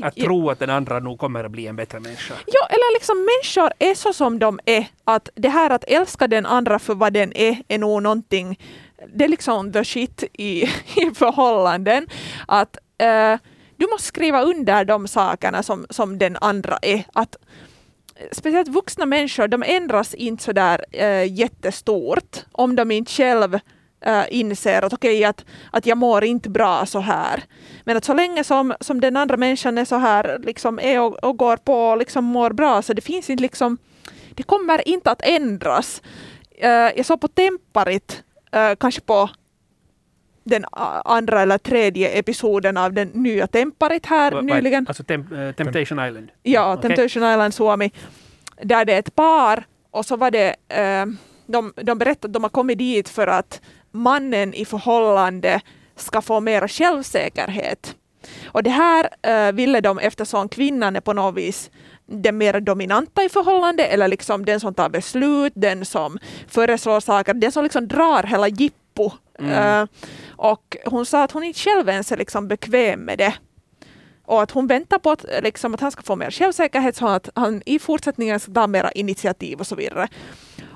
Att 0.00 0.16
Ja. 0.16 0.24
tro 0.24 0.50
att 0.50 0.58
den 0.58 0.70
andra 0.70 0.98
nog 1.00 1.18
kommer 1.18 1.44
att 1.44 1.50
bli 1.50 1.66
en 1.66 1.76
bättre 1.76 2.00
människa. 2.00 2.34
Ja, 2.46 2.66
eller 2.66 2.94
liksom 2.94 3.16
människor 3.18 3.72
är 3.78 3.94
så 3.94 4.12
som 4.12 4.38
de 4.38 4.60
är. 4.64 4.86
Att 5.04 5.28
det 5.34 5.48
här 5.48 5.70
att 5.70 5.84
älska 5.84 6.28
den 6.28 6.46
andra 6.46 6.78
för 6.78 6.94
vad 6.94 7.12
den 7.12 7.36
är, 7.36 7.62
är 7.68 7.78
nog 7.78 8.02
någonting, 8.02 8.58
det 9.14 9.24
är 9.24 9.28
liksom 9.28 9.72
the 9.72 9.84
shit 9.84 10.24
i, 10.32 10.62
i 10.96 11.10
förhållanden. 11.14 12.06
Att 12.46 12.78
eh, 12.98 13.36
du 13.76 13.86
måste 13.90 14.08
skriva 14.08 14.42
under 14.42 14.84
de 14.84 15.08
sakerna 15.08 15.62
som, 15.62 15.86
som 15.90 16.18
den 16.18 16.36
andra 16.40 16.78
är. 16.82 17.04
Att 17.12 17.36
eh, 18.16 18.26
speciellt 18.32 18.68
vuxna 18.68 19.06
människor, 19.06 19.48
de 19.48 19.62
ändras 19.62 20.14
inte 20.14 20.44
så 20.44 20.52
där 20.52 20.84
eh, 20.92 21.32
jättestort 21.32 22.44
om 22.52 22.76
de 22.76 22.90
inte 22.90 23.12
själv 23.12 23.58
eh, 24.04 24.24
inser 24.28 24.82
att 24.82 24.92
okej, 24.92 25.24
att, 25.24 25.44
att 25.72 25.86
jag 25.86 25.98
mår 25.98 26.24
inte 26.24 26.50
bra 26.50 26.86
så 26.86 27.00
här. 27.00 27.44
Men 27.84 27.96
att 27.96 28.04
så 28.04 28.14
länge 28.14 28.44
som, 28.44 28.74
som 28.80 29.00
den 29.00 29.16
andra 29.16 29.36
människan 29.36 29.78
är 29.78 29.84
så 29.84 29.96
här, 29.96 30.38
liksom 30.44 30.78
är 30.78 31.00
och, 31.00 31.24
och 31.24 31.36
går 31.36 31.56
på 31.56 31.74
och 31.74 31.98
liksom 31.98 32.24
mår 32.24 32.50
bra, 32.50 32.82
så 32.82 32.92
det 32.92 33.02
finns 33.02 33.30
inte 33.30 33.42
liksom, 33.42 33.78
det 34.30 34.42
kommer 34.42 34.88
inte 34.88 35.10
att 35.10 35.22
ändras. 35.22 36.02
Eh, 36.58 36.70
jag 36.70 37.06
såg 37.06 37.20
på 37.20 37.28
Temparit, 37.28 38.22
eh, 38.54 38.74
kanske 38.80 39.00
på 39.00 39.30
den 40.44 40.64
andra 41.04 41.42
eller 41.42 41.58
tredje 41.58 42.08
episoden 42.08 42.76
av 42.76 42.92
den 42.92 43.08
nya 43.08 43.46
Temparit 43.46 44.06
här 44.06 44.32
vad- 44.32 44.44
nyligen. 44.44 44.86
Alltså 44.88 45.02
Tem- 45.02 45.48
eh, 45.48 45.54
Temptation 45.54 46.06
Island. 46.06 46.30
Ja, 46.42 46.74
Okej. 46.74 46.82
Temptation 46.82 47.22
Island 47.30 47.54
Suomi. 47.54 47.92
Där 48.62 48.84
det 48.84 48.92
är 48.94 48.98
ett 48.98 49.14
par 49.14 49.66
och 49.90 50.06
så 50.06 50.16
var 50.16 50.30
det, 50.30 50.54
eh, 50.68 51.06
de, 51.46 51.72
de 51.76 51.98
berättade 51.98 52.26
att 52.28 52.32
de 52.32 52.42
har 52.42 52.50
kommit 52.50 52.78
dit 52.78 53.08
för 53.08 53.26
att 53.26 53.60
mannen 53.90 54.54
i 54.54 54.64
förhållande 54.64 55.60
ska 55.96 56.22
få 56.22 56.40
mer 56.40 56.68
självsäkerhet. 56.68 57.96
Och 58.46 58.62
det 58.62 58.70
här 58.70 59.08
eh, 59.22 59.52
ville 59.52 59.80
de 59.80 59.98
eftersom 59.98 60.48
kvinnan 60.48 60.96
är 60.96 61.00
på 61.00 61.12
något 61.12 61.34
vis 61.34 61.70
den 62.06 62.38
mer 62.38 62.60
dominanta 62.60 63.24
i 63.24 63.28
förhållande 63.28 63.86
eller 63.86 64.08
liksom 64.08 64.44
den 64.44 64.60
som 64.60 64.74
tar 64.74 64.88
beslut, 64.88 65.52
den 65.56 65.84
som 65.84 66.18
föreslår 66.48 67.00
saker, 67.00 67.34
den 67.34 67.52
som 67.52 67.64
liksom 67.64 67.88
drar 67.88 68.22
hela 68.22 68.48
jippo. 68.48 69.10
Mm. 69.38 69.82
Eh, 69.82 69.88
och 70.36 70.76
hon 70.86 71.06
sa 71.06 71.22
att 71.22 71.32
hon 71.32 71.44
inte 71.44 71.58
själv 71.58 71.88
ens 71.88 72.12
är 72.12 72.16
liksom 72.16 72.48
bekväm 72.48 73.00
med 73.00 73.18
det. 73.18 73.34
Och 74.26 74.42
att 74.42 74.50
hon 74.50 74.66
väntar 74.66 74.98
på 74.98 75.10
att, 75.10 75.24
liksom, 75.42 75.74
att 75.74 75.80
han 75.80 75.90
ska 75.90 76.02
få 76.02 76.16
mer 76.16 76.30
självsäkerhet 76.30 76.96
så 76.96 77.08
att 77.08 77.28
han 77.34 77.62
i 77.66 77.78
fortsättningen 77.78 78.40
ska 78.40 78.52
ta 78.52 78.66
mera 78.66 78.92
initiativ 78.92 79.60
och 79.60 79.66
så 79.66 79.74
vidare. 79.74 80.08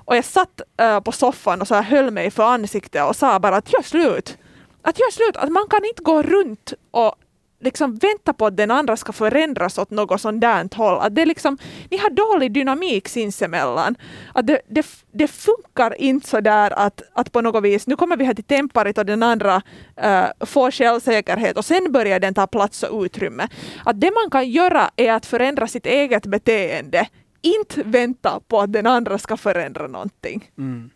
Och 0.05 0.17
jag 0.17 0.25
satt 0.25 0.61
eh, 0.81 1.01
på 1.01 1.13
soffan 1.13 1.61
och 1.61 1.69
så 1.69 1.75
här 1.75 1.83
höll 1.83 2.11
mig 2.11 2.31
för 2.31 2.43
ansiktet 2.43 3.05
och 3.05 3.17
sa 3.17 3.39
bara 3.39 3.57
att 3.57 3.73
gör 3.73 3.83
slut. 3.83 4.39
Att 4.83 4.99
gör 4.99 5.11
slut, 5.11 5.37
att 5.37 5.53
man 5.53 5.67
kan 5.71 5.85
inte 5.85 6.03
gå 6.03 6.23
runt 6.23 6.73
och 6.91 7.15
liksom 7.61 7.97
vänta 7.97 8.33
på 8.33 8.47
att 8.47 8.57
den 8.57 8.71
andra 8.71 8.97
ska 8.97 9.13
förändras 9.13 9.79
åt 9.79 9.91
något 9.91 10.21
sånt 10.21 10.41
där 10.41 10.77
håll. 10.77 10.99
Att 11.01 11.15
det 11.15 11.23
är 11.23 11.27
liksom, 11.27 11.59
ni 11.91 11.97
har 11.97 12.11
dålig 12.11 12.53
dynamik 12.53 13.09
sinsemellan. 13.09 13.97
Att 14.35 14.47
det, 14.47 14.61
det, 14.69 14.87
det 15.13 15.29
funkar 15.29 16.01
inte 16.01 16.29
så 16.29 16.41
där 16.41 16.71
att, 16.71 17.03
att 17.13 17.33
på 17.33 17.41
något 17.41 17.65
vis, 17.65 17.87
nu 17.87 17.97
kommer 17.97 18.17
vi 18.17 18.25
här 18.25 18.35
till 18.35 18.45
temparit 18.45 18.99
och 18.99 19.07
den 19.07 19.23
andra 19.23 19.63
äh, 19.97 20.25
får 20.41 20.71
självsäkerhet 20.71 21.59
och 21.59 21.65
sen 21.65 21.93
börjar 21.93 22.21
den 22.21 22.35
ta 22.35 22.47
plats 22.47 22.83
och 22.83 23.03
utrymme. 23.03 23.49
Att 23.85 24.01
det 24.01 24.11
man 24.11 24.31
kan 24.31 24.51
göra 24.51 24.91
är 24.97 25.13
att 25.13 25.27
förändra 25.27 25.67
sitt 25.67 25.87
eget 25.87 26.27
beteende 26.27 27.09
inte 27.41 27.83
vänta 27.83 28.41
på 28.49 28.61
att 28.61 28.73
den 28.73 28.87
andra 28.87 29.19
ska 29.19 29.37
förändra 29.37 29.87
någonting. 29.87 30.51
Mm. 30.59 30.91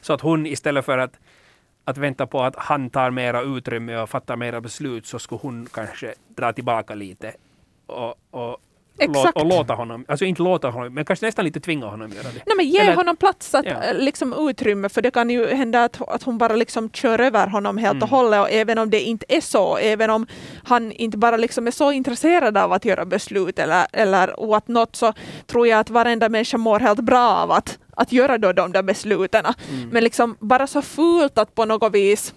Så 0.00 0.12
att 0.12 0.20
hon 0.20 0.46
istället 0.46 0.84
för 0.84 0.98
att, 0.98 1.16
att 1.88 1.98
vänta 1.98 2.26
på 2.26 2.42
att 2.42 2.56
han 2.56 2.90
tar 2.90 3.10
mera 3.10 3.42
utrymme 3.42 3.96
och 3.96 4.10
fattar 4.10 4.36
mera 4.36 4.60
beslut 4.60 5.06
så 5.06 5.18
skulle 5.18 5.38
hon 5.42 5.66
kanske 5.72 6.14
dra 6.28 6.52
tillbaka 6.52 6.94
lite. 6.94 7.34
Och, 7.86 8.14
och, 8.30 8.56
Exakt. 8.98 9.36
och 9.36 9.46
låta 9.46 9.74
honom, 9.74 10.04
alltså 10.08 10.24
inte 10.24 10.42
låta 10.42 10.70
honom, 10.70 10.94
men 10.94 11.04
kanske 11.04 11.26
nästan 11.26 11.44
lite 11.44 11.60
tvinga 11.60 11.86
honom 11.86 12.10
göra 12.12 12.22
det. 12.22 12.42
Nej, 12.46 12.56
men 12.56 12.68
ge 12.68 12.78
Eller- 12.78 12.94
honom 12.96 13.16
plats, 13.16 13.54
att, 13.54 13.64
Ja. 13.66 13.70
eh, 13.82 13.94
liksom 13.98 14.48
utrymme, 14.48 14.88
för 14.88 15.02
det 15.02 15.10
kan 15.10 15.30
ju 15.30 15.46
hända 15.46 15.84
att, 15.84 16.08
att 16.08 16.22
hon 16.22 16.38
bara 16.38 16.56
liksom 16.56 16.90
kör 16.90 17.18
över 17.20 17.46
honom 17.46 17.78
helt 17.78 18.02
och 18.02 18.08
Mm. 18.08 18.18
hållet, 18.18 18.40
och 18.40 18.50
även 18.50 18.78
om 18.78 18.90
det 18.90 19.00
inte 19.00 19.26
är 19.28 19.40
så, 19.40 19.76
även 19.76 20.10
om 20.10 20.26
han 20.64 20.92
inte 20.92 21.18
bara 21.18 21.36
liksom 21.36 21.66
är 21.66 21.70
så 21.70 21.92
intresserad 21.92 22.56
av 22.56 22.72
att 22.72 22.84
göra 22.84 23.04
beslut 23.04 23.58
eller, 23.58 23.86
eller 23.92 24.46
what 24.46 24.68
not, 24.68 24.96
så 24.96 25.12
tror 25.46 25.66
jag 25.66 25.80
att 25.80 25.90
varenda 25.90 26.28
människa 26.28 26.58
mår 26.58 26.80
helt 26.80 27.00
bra 27.00 27.28
av 27.28 27.50
att, 27.50 27.78
att 27.96 28.12
göra 28.12 28.38
då 28.38 28.52
de 28.52 28.72
där 28.72 28.82
besluten. 28.82 29.44
Mm. 29.70 29.88
Men 29.88 30.04
liksom 30.04 30.36
bara 30.40 30.66
så 30.66 30.82
fult 30.82 31.38
att 31.38 31.54
på 31.54 31.64
något 31.64 31.94
vis 31.94 32.34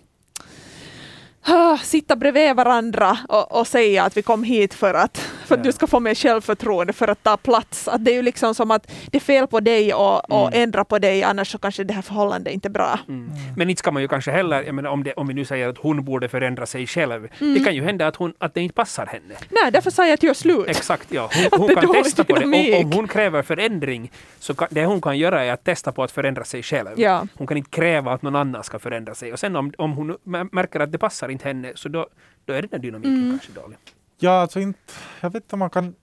sitta 1.83 2.15
bredvid 2.15 2.55
varandra 2.55 3.17
och, 3.29 3.59
och 3.59 3.67
säga 3.67 4.03
att 4.03 4.17
vi 4.17 4.21
kom 4.21 4.43
hit 4.43 4.73
för 4.73 4.93
att, 4.93 5.17
för 5.17 5.55
att 5.55 5.59
Ja. 5.59 5.63
du 5.63 5.71
ska 5.71 5.87
få 5.87 5.99
mer 5.99 6.15
självförtroende 6.15 6.93
för 6.93 7.07
att 7.07 7.23
ta 7.23 7.37
plats. 7.37 7.87
Att 7.87 8.05
det 8.05 8.11
är 8.11 8.15
ju 8.15 8.21
liksom 8.21 8.55
som 8.55 8.71
att 8.71 8.91
det 9.11 9.17
är 9.17 9.21
fel 9.21 9.47
på 9.47 9.59
dig 9.59 9.93
och, 9.93 10.31
och 10.31 10.47
Mm. 10.47 10.63
ändra 10.63 10.85
på 10.85 10.99
dig 10.99 11.23
annars 11.23 11.51
så 11.51 11.57
kanske 11.57 11.83
det 11.83 11.93
här 11.93 12.01
förhållandet 12.01 12.53
inte 12.53 12.67
är 12.67 12.69
bra. 12.69 12.99
Mm. 13.07 13.29
Men 13.57 13.69
inte 13.69 13.79
ska 13.79 13.91
man 13.91 14.01
ju 14.01 14.07
kanske 14.07 14.31
heller, 14.31 14.63
jag 14.63 14.75
menar, 14.75 14.89
om, 14.89 15.03
det, 15.03 15.13
om 15.13 15.27
vi 15.27 15.33
nu 15.33 15.45
säger 15.45 15.67
att 15.69 15.77
hon 15.77 16.05
borde 16.05 16.27
förändra 16.29 16.65
sig 16.65 16.87
själv, 16.87 17.27
det 17.39 17.63
kan 17.63 17.75
ju 17.75 17.83
hända 17.83 18.07
att, 18.07 18.15
hon, 18.15 18.33
att 18.39 18.53
det 18.53 18.61
inte 18.61 18.73
passar 18.75 19.05
henne. 19.05 19.35
Nej, 19.49 19.71
därför 19.71 19.91
säger 19.91 20.09
jag 20.09 20.13
att 20.13 20.23
gör 20.23 20.33
slut. 20.33 20.67
Exakt, 20.67 21.07
ja. 21.11 21.29
Hon, 21.51 21.59
hon 21.59 21.75
kan 21.75 21.93
testa 21.93 22.23
på 22.23 22.35
det. 22.35 22.45
Om, 22.45 22.85
om 22.85 22.91
hon 22.91 23.07
kräver 23.07 23.41
förändring, 23.41 24.11
så 24.39 24.53
kan, 24.53 24.67
det 24.71 24.85
hon 24.85 25.01
kan 25.01 25.17
göra 25.17 25.43
är 25.43 25.51
att 25.53 25.63
testa 25.63 25.91
på 25.91 26.03
att 26.03 26.11
förändra 26.11 26.43
sig 26.43 26.63
själv. 26.63 26.89
Ja. 26.95 27.27
Hon 27.35 27.47
kan 27.47 27.57
inte 27.57 27.69
kräva 27.69 28.13
att 28.13 28.21
någon 28.21 28.35
annan 28.35 28.63
ska 28.63 28.79
förändra 28.79 29.15
sig. 29.15 29.33
Och 29.33 29.39
sen 29.39 29.55
om, 29.55 29.73
om 29.77 29.91
hon 29.93 30.11
mär- 30.25 30.49
märker 30.51 30.79
att 30.79 30.91
det 30.91 30.97
passar 30.97 31.29
inte 31.31 31.47
henne, 31.47 31.71
så 31.75 31.89
då, 31.89 32.07
då 32.45 32.53
är 32.53 32.61
den 32.61 32.69
där 32.71 32.79
dynamiken 32.79 33.15
Mm. 33.17 33.29
kanske 33.39 33.61
dålig. 33.61 33.77
Ja, 34.17 34.31
alltså 34.31 34.59
inte, 34.59 34.93
jag 35.21 35.29
vet 35.29 35.43
inte 35.43 35.55
om 35.55 35.59
man 35.59 35.69
kan 35.69 35.95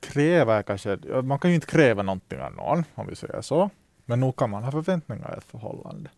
kräva 0.00 0.62
kanske, 0.62 0.98
man 1.24 1.38
kan 1.38 1.50
ju 1.50 1.54
inte 1.54 1.66
kräva 1.66 2.02
någonting 2.02 2.40
av 2.40 2.52
någon, 2.52 2.84
om 2.94 3.06
vi 3.06 3.16
säger 3.16 3.40
så. 3.42 3.70
Men 4.04 4.20
nog 4.20 4.36
kan 4.36 4.50
man 4.50 4.62
ha 4.64 4.70
förväntningar 4.70 5.34
i 5.34 5.38
ett 5.38 5.44
förhållande. 5.44 6.10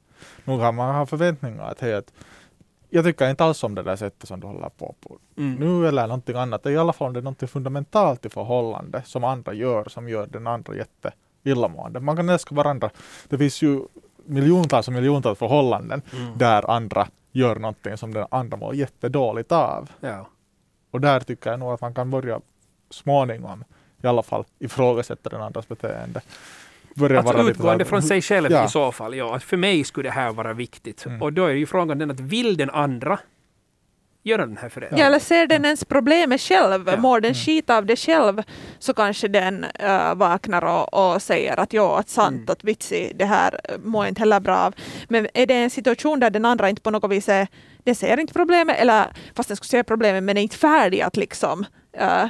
Nog 0.44 0.60
kan 0.60 0.74
man 0.74 0.94
ha 0.94 1.06
förväntningar 1.06 1.62
att, 1.70 1.80
hej, 1.80 1.94
att 1.94 2.12
jag 2.90 3.04
tycker 3.04 3.30
inte 3.30 3.44
alls 3.44 3.64
om 3.64 3.74
det 3.74 3.82
där 3.82 3.96
sättet 3.96 4.28
som 4.28 4.40
du 4.40 4.46
håller 4.46 4.68
på 4.68 4.94
på 5.00 5.18
Mm. 5.36 5.54
nu 5.54 5.88
eller 5.88 6.06
någonting 6.06 6.36
annat. 6.36 6.66
I 6.66 6.76
alla 6.76 6.92
fall 6.92 7.06
om 7.06 7.12
det 7.12 7.20
är 7.20 7.22
någonting 7.22 7.48
fundamentalt 7.48 8.26
i 8.26 8.28
förhållande 8.28 9.02
som 9.04 9.24
andra 9.24 9.52
gör, 9.54 9.84
som 9.88 10.08
gör 10.08 10.26
den 10.26 10.46
andra 10.46 10.74
jätte 10.74 11.12
illamående. 11.44 12.00
Man 12.00 12.16
kan 12.16 12.28
älska 12.28 12.54
varandra. 12.54 12.90
Det 13.28 13.38
finns 13.38 13.62
ju 13.62 13.80
miljontals 14.24 14.88
och 14.88 14.94
miljontals 14.94 15.38
förhållanden 15.38 16.02
Mm. 16.12 16.38
där 16.38 16.70
andra 16.70 17.08
gör 17.36 17.56
någonting 17.56 17.96
som 17.96 18.14
den 18.14 18.26
andra 18.30 18.56
mår 18.56 18.74
jättedåligt 18.74 19.52
av. 19.52 19.90
Ja. 20.00 20.28
Och 20.90 21.00
där 21.00 21.20
tycker 21.20 21.50
jag 21.50 21.60
nog 21.60 21.72
att 21.72 21.80
man 21.80 21.94
kan 21.94 22.10
börja 22.10 22.40
småningom 22.90 23.64
i 24.02 24.06
alla 24.06 24.22
fall 24.22 24.44
ifrågasätta 24.58 25.30
den 25.30 25.42
andras 25.42 25.68
beteende. 25.68 26.20
Börja 26.94 27.20
Alltså 27.20 27.50
utgående 27.50 27.84
från 27.84 28.02
sig 28.02 28.22
själv 28.22 28.52
Ja. 28.52 28.64
i 28.64 28.68
så 28.68 28.92
fall. 28.92 29.14
Ja. 29.14 29.36
Att 29.36 29.42
för 29.42 29.56
mig 29.56 29.84
skulle 29.84 30.08
det 30.08 30.12
här 30.12 30.32
vara 30.32 30.52
viktigt. 30.52 31.06
Mm. 31.06 31.22
Och 31.22 31.32
då 31.32 31.44
är 31.44 31.54
ju 31.54 31.66
frågan 31.66 31.98
den 31.98 32.10
att 32.10 32.20
vill 32.20 32.56
den 32.56 32.70
andra 32.70 33.18
göra 34.26 34.46
den 34.46 34.56
här 34.56 34.64
Ja. 34.64 34.70
förändringen? 34.70 35.06
eller 35.06 35.18
ser 35.18 35.46
den 35.46 35.64
ens 35.64 35.84
problemet 35.84 36.40
själv, 36.40 36.88
Ja. 36.88 36.96
mår 36.96 37.20
den 37.20 37.30
Mm. 37.30 37.34
skit 37.34 37.70
av 37.70 37.86
det 37.86 37.96
själv, 37.96 38.42
så 38.78 38.94
kanske 38.94 39.28
den 39.28 39.64
äh, 39.64 40.14
vaknar 40.14 40.64
och, 40.64 41.14
och 41.14 41.22
säger 41.22 41.60
att 41.60 41.72
ja, 41.72 41.98
att 41.98 42.08
sant, 42.08 42.34
Mm. 42.36 42.48
att 42.48 42.64
vitsi, 42.64 43.12
det 43.14 43.24
här 43.24 43.60
mår 43.84 44.04
jag 44.04 44.10
inte 44.10 44.20
heller 44.20 44.40
bra 44.40 44.56
av. 44.58 44.74
Men 45.08 45.28
är 45.34 45.46
det 45.46 45.54
en 45.54 45.70
situation 45.70 46.20
där 46.20 46.30
den 46.30 46.44
andra 46.44 46.68
inte 46.70 46.82
på 46.82 46.90
något 46.90 47.10
vis 47.10 47.28
är, 47.28 47.46
den 47.84 47.94
ser 47.94 48.20
inte 48.20 48.32
problemet, 48.32 48.76
eller 48.78 49.04
fast 49.34 49.48
den 49.48 49.56
skulle 49.56 49.68
se 49.68 49.84
problemet, 49.84 50.22
men 50.22 50.36
är 50.36 50.42
inte 50.42 50.56
färdig 50.56 51.00
att 51.00 51.16
liksom, 51.16 51.64
äh, 51.92 52.24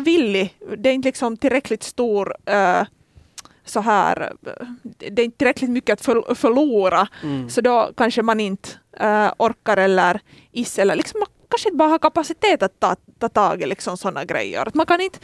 villig, 0.00 0.54
det 0.78 0.88
är 0.88 0.92
inte 0.94 1.08
liksom 1.08 1.36
tillräckligt 1.36 1.82
stor 1.82 2.34
äh, 2.46 2.82
så 3.64 3.80
här, 3.80 4.32
det 4.98 5.22
är 5.22 5.24
inte 5.24 5.38
tillräckligt 5.38 5.70
mycket 5.70 5.92
att 5.92 6.04
för, 6.04 6.34
förlora, 6.34 7.08
Mm. 7.22 7.50
så 7.50 7.60
då 7.60 7.90
kanske 7.96 8.22
man 8.22 8.40
inte 8.40 8.68
äh, 9.00 9.32
orkar 9.38 9.76
eller 9.76 10.20
is 10.52 10.78
eller 10.78 10.96
liksom 10.96 11.20
kanske 11.48 11.68
inte 11.68 11.76
bara 11.76 11.88
har 11.88 11.98
kapacitet 11.98 12.62
att 12.62 12.80
ta, 12.80 12.96
ta 13.18 13.28
tag 13.28 13.62
i 13.62 13.66
liksom 13.66 13.96
sådana 13.96 14.24
grejer. 14.24 14.68
Att 14.68 14.74
man 14.74 14.86
kan 14.86 15.00
inte 15.00 15.18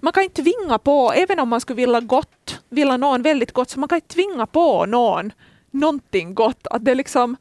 man 0.00 0.12
kan 0.12 0.22
inte 0.22 0.42
tvinga 0.42 0.78
på, 0.78 1.12
även 1.12 1.38
om 1.38 1.48
man 1.48 1.60
skulle 1.60 1.76
vilja 1.76 2.00
gott, 2.00 2.60
vilja 2.68 2.96
någon 2.96 3.22
väldigt 3.22 3.52
gott, 3.52 3.70
så 3.70 3.80
man 3.80 3.88
kan 3.88 3.96
inte 3.96 4.14
tvinga 4.14 4.46
på 4.46 4.86
någon 4.86 5.32
någonting 5.70 6.34
gott. 6.34 6.66
Att 6.66 6.84
det 6.84 6.90
är 6.90 6.94
liksom 6.94 7.36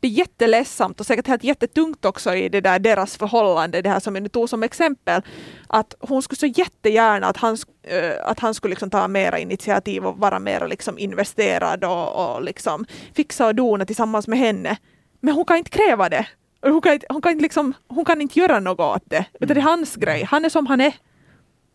det 0.00 0.08
är 0.08 0.12
jätteledsamt 0.12 1.00
och 1.00 1.06
säkert 1.06 1.26
helt 1.26 1.44
jättetungt 1.44 2.04
också 2.04 2.34
i 2.34 2.48
det 2.48 2.60
där 2.60 2.78
deras 2.78 3.16
förhållande, 3.16 3.82
det 3.82 3.88
här 3.88 4.00
som 4.00 4.16
jag 4.16 4.32
tog 4.32 4.48
som 4.48 4.62
exempel. 4.62 5.22
Att 5.66 5.94
hon 6.00 6.22
skulle 6.22 6.38
så 6.38 6.46
jättegärna 6.46 7.26
att 7.26 7.36
han, 7.36 7.56
eh, 7.82 8.12
att 8.24 8.40
han 8.40 8.54
skulle 8.54 8.72
liksom 8.72 8.90
ta 8.90 9.08
mera 9.08 9.38
initiativ 9.38 10.06
och 10.06 10.18
vara 10.18 10.38
mera 10.38 10.66
liksom 10.66 10.98
investerad 10.98 11.84
och, 11.84 12.34
och 12.34 12.42
liksom 12.42 12.86
fixa 13.14 13.46
och 13.46 13.54
dona 13.54 13.84
tillsammans 13.86 14.28
med 14.28 14.38
henne. 14.38 14.76
Men 15.20 15.34
hon 15.34 15.44
kan 15.44 15.56
inte 15.56 15.70
kräva 15.70 16.08
det. 16.08 16.26
Hon 16.64 16.80
kan 16.80 16.92
inte, 16.92 17.06
hon 17.08 17.22
kan 17.22 17.32
inte, 17.32 17.42
liksom, 17.42 17.72
hon 17.88 18.04
kan 18.04 18.20
inte 18.20 18.40
göra 18.40 18.60
något 18.60 18.96
åt 18.96 19.02
det. 19.04 19.26
Utan 19.40 19.54
det 19.54 19.60
är 19.60 19.62
hans 19.62 19.96
grej. 19.96 20.24
Han 20.24 20.44
är 20.44 20.48
som 20.48 20.66
han 20.66 20.80
är. 20.80 20.94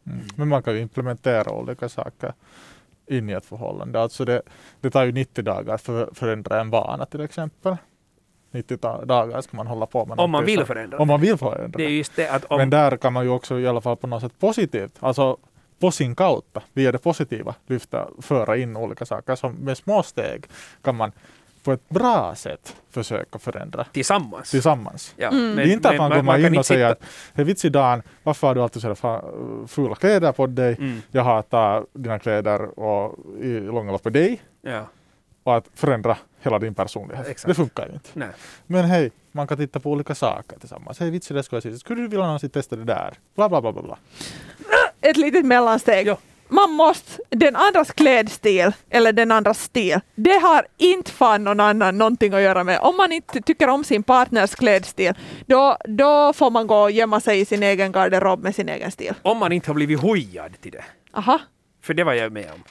Mm. 0.08 0.26
Men 0.36 0.48
man 0.48 0.64
kan 0.64 0.74
ju 0.74 0.80
implementera 0.80 1.52
olika 1.52 1.90
saker 1.90 2.34
in 3.08 3.30
i 3.30 3.34
ett 3.34 3.46
förhållande. 3.46 4.02
Alltså 4.02 4.26
det, 4.26 4.42
det 4.82 4.90
tar 4.90 5.04
ju 5.04 5.12
90 5.12 5.44
dagar 5.44 5.78
för 5.78 6.04
att 6.04 6.18
förändra 6.18 6.62
en 6.62 6.70
vana 6.70 7.06
till 7.06 7.22
exempel. 7.22 7.78
90 8.52 8.78
da- 8.78 9.06
dagar 9.06 9.42
ska 9.42 9.58
man 9.58 9.68
hålla 9.68 9.86
på 9.86 10.06
med 10.06 10.20
Om 10.20 10.32
man 10.32 10.46
vill 10.46 10.66
förändra. 10.66 10.98
Om 10.98 11.08
man 11.08 11.22
vill 11.22 11.38
förändra. 11.38 11.78
Det 11.78 11.84
är 11.84 11.90
just 11.90 12.16
det 12.16 12.30
att 12.30 12.46
om... 12.46 12.58
Men 12.58 12.70
där 12.70 12.98
kan 12.98 13.14
man 13.14 13.24
ju 13.26 13.30
också 13.30 13.60
i 13.60 13.68
alla 13.68 13.82
fall 13.82 13.98
på 13.98 14.08
något 14.08 14.22
sätt 14.22 14.40
positivt, 14.40 14.96
alltså 15.00 15.38
på 15.80 15.92
sin 15.92 16.16
kautta, 16.16 16.62
via 16.74 16.92
det 16.92 16.98
positiva, 16.98 17.56
lyfta, 17.68 18.08
föra 18.22 18.58
in 18.58 18.78
olika 18.78 19.06
saker. 19.06 19.36
Som 19.36 19.54
med 19.54 19.78
små 19.78 20.04
steg 20.04 20.46
kan 20.82 20.96
man 20.96 21.12
på 21.64 21.72
ett 21.72 21.90
bra 21.90 22.36
sätt 22.36 22.76
försöka 22.92 23.40
förändra 23.40 23.84
tillsammans. 23.84 24.52
tillsammans. 24.52 25.14
Ja, 25.18 25.28
Mm. 25.28 25.56
det 25.56 25.62
är 25.64 25.68
inte 25.74 25.90
att 25.90 25.98
man, 25.98 26.12
kommer 26.12 26.42
kan 26.42 26.54
in 26.54 26.60
och 26.60 26.66
säger 26.66 26.86
att 26.86 27.00
hej 27.34 27.46
vitsi 27.46 27.70
Dan, 27.70 28.02
varför 28.24 28.48
har 28.48 28.56
du 28.56 28.62
alltid 28.62 28.82
sådär 28.82 29.68
fula 29.68 29.96
kläder 29.96 30.32
på 30.32 30.48
dig? 30.48 30.76
Mm, 30.80 31.02
Jag 31.12 31.24
hatar 31.24 31.86
dina 31.94 32.20
kläder 32.20 32.80
och 32.80 33.16
i 33.42 33.60
långa 33.60 33.92
lopp 33.92 34.04
på 34.04 34.10
dig. 34.10 34.42
ja, 34.62 34.86
Och 35.44 35.56
att 35.58 35.66
förändra 35.74 36.18
hela 36.42 36.60
din 36.60 36.76
personlighet. 36.76 37.28
Exakt. 37.28 37.48
Det 37.48 37.54
funkar 37.56 37.88
ju 37.88 37.94
inte. 37.94 38.10
nej. 38.14 38.30
Men 38.68 38.86
hej, 38.86 39.12
man 39.32 39.48
kan 39.48 39.58
titta 39.58 39.80
på 39.80 39.92
olika 39.92 40.16
saker 40.16 40.60
tillsammans. 40.60 41.00
Hej 41.00 41.10
vitsi, 41.10 41.34
det 41.34 41.44
skulle 41.44 41.58
jag 41.58 41.64
säga. 41.64 41.78
Skulle 41.78 42.02
du 42.02 42.08
vilja 42.08 42.26
någonsin 42.26 42.50
testa 42.50 42.76
det 42.76 42.84
där? 42.84 43.14
Bla 43.36 43.50
bla 43.50 43.62
bla 43.62 43.72
bla. 43.72 43.98
Ett 45.02 45.18
litet 45.18 45.46
mellansteg. 45.46 46.08
Ja. 46.08 46.18
Man 46.50 46.72
måste, 46.72 47.22
den 47.30 47.56
andras 47.56 47.92
klädstil 47.92 48.72
eller 48.90 49.14
den 49.14 49.32
andras 49.32 49.64
stil, 49.64 50.00
det 50.16 50.40
har 50.40 50.68
inte 50.78 51.12
fan 51.12 51.44
någon 51.44 51.60
annan 51.60 51.98
någonting 51.98 52.34
att 52.34 52.42
göra 52.42 52.64
med. 52.64 52.80
Om 52.80 52.98
man 52.98 53.12
inte 53.12 53.42
tycker 53.42 53.68
om 53.68 53.84
sin 53.84 54.04
partners 54.04 54.56
klädstil, 54.56 55.14
då, 55.46 55.78
då 55.86 56.34
får 56.34 56.52
man 56.52 56.68
gå 56.68 56.78
och 56.82 56.92
gömma 56.92 57.20
sig 57.20 57.40
i 57.40 57.46
sin 57.46 57.64
egen 57.64 57.92
garderob 57.92 58.44
med 58.44 58.56
sin 58.56 58.70
egen 58.70 58.92
stil. 58.92 59.14
Om 59.22 59.38
man 59.38 59.52
inte 59.52 59.70
har 59.70 59.76
blivit 59.76 60.00
hojad 60.00 60.62
till 60.62 60.72
det. 60.72 60.86
Aha, 61.14 61.40
För 61.82 61.94
det 61.94 62.04
var 62.04 62.14
jag 62.14 62.32
med 62.32 62.52
om. 62.56 62.64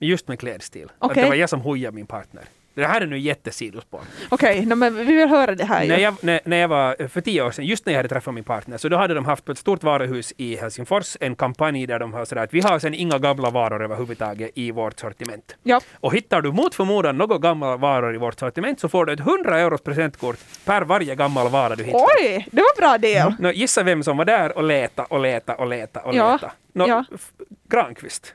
Just 0.00 0.28
med 0.28 0.38
klädstil. 0.38 0.84
Att 0.98 1.10
Okej. 1.10 1.22
det 1.22 1.28
var 1.28 1.36
jag 1.36 1.50
som 1.50 1.60
hojade 1.60 1.94
min 1.94 2.06
partner. 2.06 2.44
Det 2.74 2.86
här 2.86 3.00
är 3.00 3.06
nu 3.06 3.18
jättesidospår. 3.18 4.00
okej, 4.28 4.66
no, 4.66 4.74
men 4.74 4.94
vi 4.96 5.04
vill 5.04 5.28
höra 5.28 5.54
det 5.54 5.64
här. 5.64 5.88
När 5.88 5.98
jag, 5.98 6.14
när, 6.20 6.40
när 6.44 6.56
jag 6.56 6.68
var 6.68 7.08
för 7.08 7.20
tio 7.20 7.42
år 7.42 7.50
sedan, 7.50 7.64
just 7.66 7.86
när 7.86 7.92
jag 7.92 7.98
hade 7.98 8.08
träffat 8.08 8.34
min 8.34 8.44
partner, 8.44 8.78
så 8.78 8.88
då 8.88 8.96
hade 8.96 9.14
de 9.14 9.24
haft 9.24 9.44
på 9.44 9.52
ett 9.52 9.58
stort 9.58 9.82
varuhus 9.82 10.32
i 10.36 10.56
Helsingfors 10.56 11.16
en 11.20 11.36
kampanj 11.36 11.86
där 11.86 11.98
de 11.98 12.12
har 12.12 12.24
sådär 12.24 12.42
att 12.42 12.54
vi 12.54 12.60
har 12.60 12.78
sen 12.78 12.94
inga 12.94 13.18
gamla 13.18 13.50
varor 13.50 13.84
överhuvudtaget 13.84 14.50
i 14.54 14.70
vårt 14.70 14.98
sortiment. 14.98 15.56
Ja. 15.62 15.80
Och 15.94 16.14
hittar 16.14 16.42
du 16.42 16.52
mot 16.52 16.74
förmodan 16.74 17.18
några 17.18 17.38
gamla 17.38 17.76
varor 17.76 18.14
i 18.14 18.18
vårt 18.18 18.38
sortiment 18.38 18.80
så 18.80 18.88
får 18.88 19.06
du 19.06 19.12
ett 19.12 19.20
100 19.20 19.60
euros 19.60 19.80
presentkort 19.80 20.36
per 20.64 20.82
varje 20.82 21.14
gammal 21.14 21.48
vara 21.50 21.76
du 21.76 21.84
hittar. 21.84 21.98
Oj, 22.20 22.48
det 22.52 22.60
var 22.60 22.76
bra 22.80 22.98
del. 22.98 23.34
Nå, 23.38 23.50
gissa 23.52 23.82
vem 23.82 24.02
som 24.02 24.16
var 24.16 24.24
där 24.24 24.56
och 24.56 24.64
leta 24.64 25.04
och 25.04 25.20
leta 25.20 25.54
och 25.54 25.66
leta 25.66 26.00
och 26.00 26.14
Ja, 26.14 26.32
leta. 26.32 26.52
Nå, 26.72 26.88
ja. 26.88 27.04
Granqvist. 27.68 28.34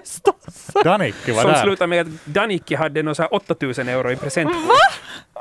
Förstås. 0.00 0.84
Danicki 0.84 1.32
var 1.32 1.42
Som 1.42 1.50
där. 1.50 1.62
slutade 1.62 1.88
med 1.88 2.00
att 2.00 2.24
Danicki 2.24 2.74
hade 2.74 3.02
någon 3.02 3.14
så 3.14 3.22
här 3.22 3.34
8000 3.34 3.88
euro 3.88 4.10
i 4.10 4.16
present 4.16 4.50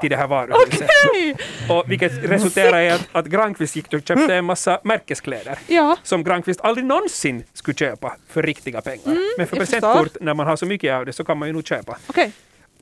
till 0.02 0.10
det 0.10 0.18
här 0.18 0.28
varuhuset. 0.28 0.88
Hej! 1.14 1.36
Och 1.70 1.92
vilket 1.92 2.12
resulterade 2.24 2.84
i 2.84 2.90
att, 2.90 3.08
att 3.12 3.26
Granqvist 3.26 3.76
gick 3.76 3.94
och 3.94 4.02
köpte 4.08 4.36
en 4.36 4.46
massa 4.46 4.80
märkeskläder. 4.84 5.60
Ja, 5.68 5.98
som 6.04 6.24
Granqvist 6.24 6.62
aldrig 6.62 6.86
någonsin 6.86 7.44
skulle 7.54 7.76
köpa 7.76 8.16
för 8.30 8.44
riktiga 8.44 8.82
pengar. 8.82 9.38
Men 9.38 9.48
för 9.48 9.58
jag 9.58 9.66
presentkort, 9.68 10.18
när 10.22 10.34
man 10.34 10.48
har 10.48 10.56
så 10.56 10.66
mycket 10.66 10.94
av 10.94 11.06
det, 11.06 11.14
så 11.14 11.24
kan 11.24 11.38
man 11.38 11.48
ju 11.50 11.54
nog 11.54 11.68
köpa. 11.68 11.98
okej. 12.08 12.32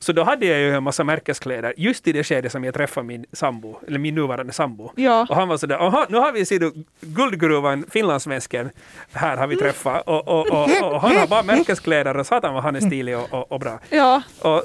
Så 0.00 0.12
då 0.12 0.22
hade 0.24 0.46
jag 0.46 0.58
ju 0.58 0.74
en 0.74 0.82
massa 0.82 1.04
märkeskläder 1.04 1.74
just 1.76 2.08
i 2.08 2.12
det 2.12 2.24
skede 2.24 2.50
som 2.50 2.64
jag 2.64 2.74
träffade 2.74 3.06
min 3.06 3.26
sambo, 3.32 3.80
eller 3.86 3.98
min 3.98 4.14
nuvarande 4.14 4.52
sambo. 4.52 4.92
Ja. 4.96 5.26
Och 5.30 5.36
han 5.36 5.48
var 5.48 5.56
sådär, 5.56 5.76
Aha, 5.76 6.06
nu 6.08 6.18
har 6.18 6.32
vi 6.32 6.44
ser 6.44 6.58
du 6.58 6.72
guldgruvan, 7.00 7.84
finlandssvensken, 7.90 8.70
här 9.12 9.36
har 9.36 9.46
vi 9.46 9.56
träffat. 9.56 10.02
Och, 10.06 10.28
och, 10.28 10.50
och, 10.50 10.92
och 10.94 11.00
han 11.00 11.16
har 11.16 11.26
bara 11.26 11.42
märkeskläder 11.42 12.16
och 12.16 12.26
satan 12.26 12.54
vad 12.54 12.62
han 12.62 12.76
är 12.76 12.80
stilig 12.80 13.18
och, 13.18 13.32
och, 13.32 13.52
och 13.52 13.60
bra. 13.60 13.78
Ja, 13.90 14.22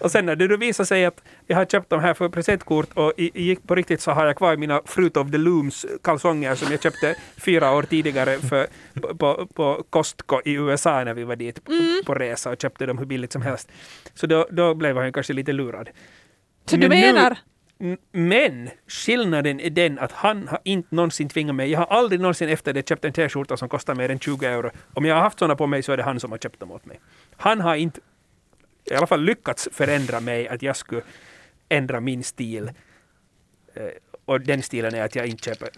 Och, 0.00 0.10
sen 0.10 0.26
när 0.26 0.36
det 0.36 0.48
då 0.48 0.56
visade 0.56 0.86
sig 0.86 1.04
att 1.04 1.22
jag 1.46 1.56
har 1.56 1.64
köpt 1.64 1.90
de 1.90 2.00
här 2.00 2.14
för 2.14 2.28
presentkort 2.28 2.88
och 2.94 3.12
i, 3.16 3.50
i, 3.50 3.56
på 3.56 3.74
riktigt 3.74 4.00
så 4.00 4.10
har 4.10 4.26
jag 4.26 4.36
kvar 4.36 4.56
mina 4.56 4.82
Fruit 4.84 5.16
of 5.16 5.30
the 5.30 5.38
Looms 5.38 5.86
kalsonger 6.02 6.54
som 6.54 6.72
jag 6.72 6.82
köpte 6.82 7.16
fyra 7.36 7.72
år 7.72 7.82
tidigare 7.82 8.38
för, 8.38 8.66
på, 9.00 9.14
på, 9.16 9.46
på 9.46 9.84
Costco 9.90 10.40
i 10.44 10.52
USA 10.52 11.04
när 11.04 11.14
vi 11.14 11.24
var 11.24 11.36
dit 11.36 11.60
på 12.06 12.14
resa 12.14 12.50
och 12.50 12.60
köpte 12.62 12.86
dem 12.86 12.98
hur 12.98 13.06
billigt 13.06 13.32
som 13.32 13.42
helst. 13.42 13.68
Så 14.14 14.26
då, 14.26 14.46
då 14.50 14.74
blev 14.74 14.96
han 14.96 15.12
kanske 15.12 15.32
lite 15.32 15.52
lurad. 15.52 15.88
så 16.66 16.76
du 16.76 16.88
Men 16.88 17.00
nu- 17.00 17.06
menar... 17.12 17.38
N- 17.80 17.98
Men 18.12 18.70
skillnaden 18.88 19.60
är 19.60 19.70
den 19.70 19.98
att 19.98 20.12
han 20.12 20.48
har 20.48 20.58
inte 20.64 20.94
någonsin 20.94 21.28
tvingat 21.28 21.54
mig. 21.54 21.70
Jag 21.70 21.78
har 21.78 21.86
aldrig 21.86 22.20
någonsin 22.20 22.48
efter 22.48 22.72
det 22.72 22.88
köpt 22.88 23.04
en 23.04 23.12
t-skjorta 23.12 23.56
som 23.56 23.68
kostar 23.68 23.94
mer 23.94 24.10
än 24.10 24.18
20 24.18 24.46
euro. 24.46 24.70
Om 24.94 25.04
jag 25.04 25.14
har 25.14 25.22
haft 25.22 25.38
sådana 25.38 25.56
på 25.56 25.66
mig 25.66 25.82
så 25.82 25.92
är 25.92 25.96
det 25.96 26.02
han 26.02 26.20
som 26.20 26.30
har 26.30 26.38
köpt 26.38 26.60
dem 26.60 26.70
åt 26.72 26.86
mig. 26.86 27.00
Han 27.36 27.60
har 27.60 27.74
inte 27.74 28.00
i 28.90 28.94
alla 28.94 29.06
fall 29.06 29.20
lyckats 29.24 29.68
förändra 29.72 30.20
mig 30.20 30.48
att 30.48 30.62
jag 30.62 30.76
skulle 30.76 31.02
ändra 31.68 32.00
min 32.00 32.24
stil. 32.24 32.70
Eh, 33.74 33.82
Och 34.24 34.40
den 34.40 34.62
stilen 34.62 34.94
är 34.94 35.02
att 35.02 35.14
jag 35.16 35.26
inte 35.26 35.44
köper, 35.44 35.68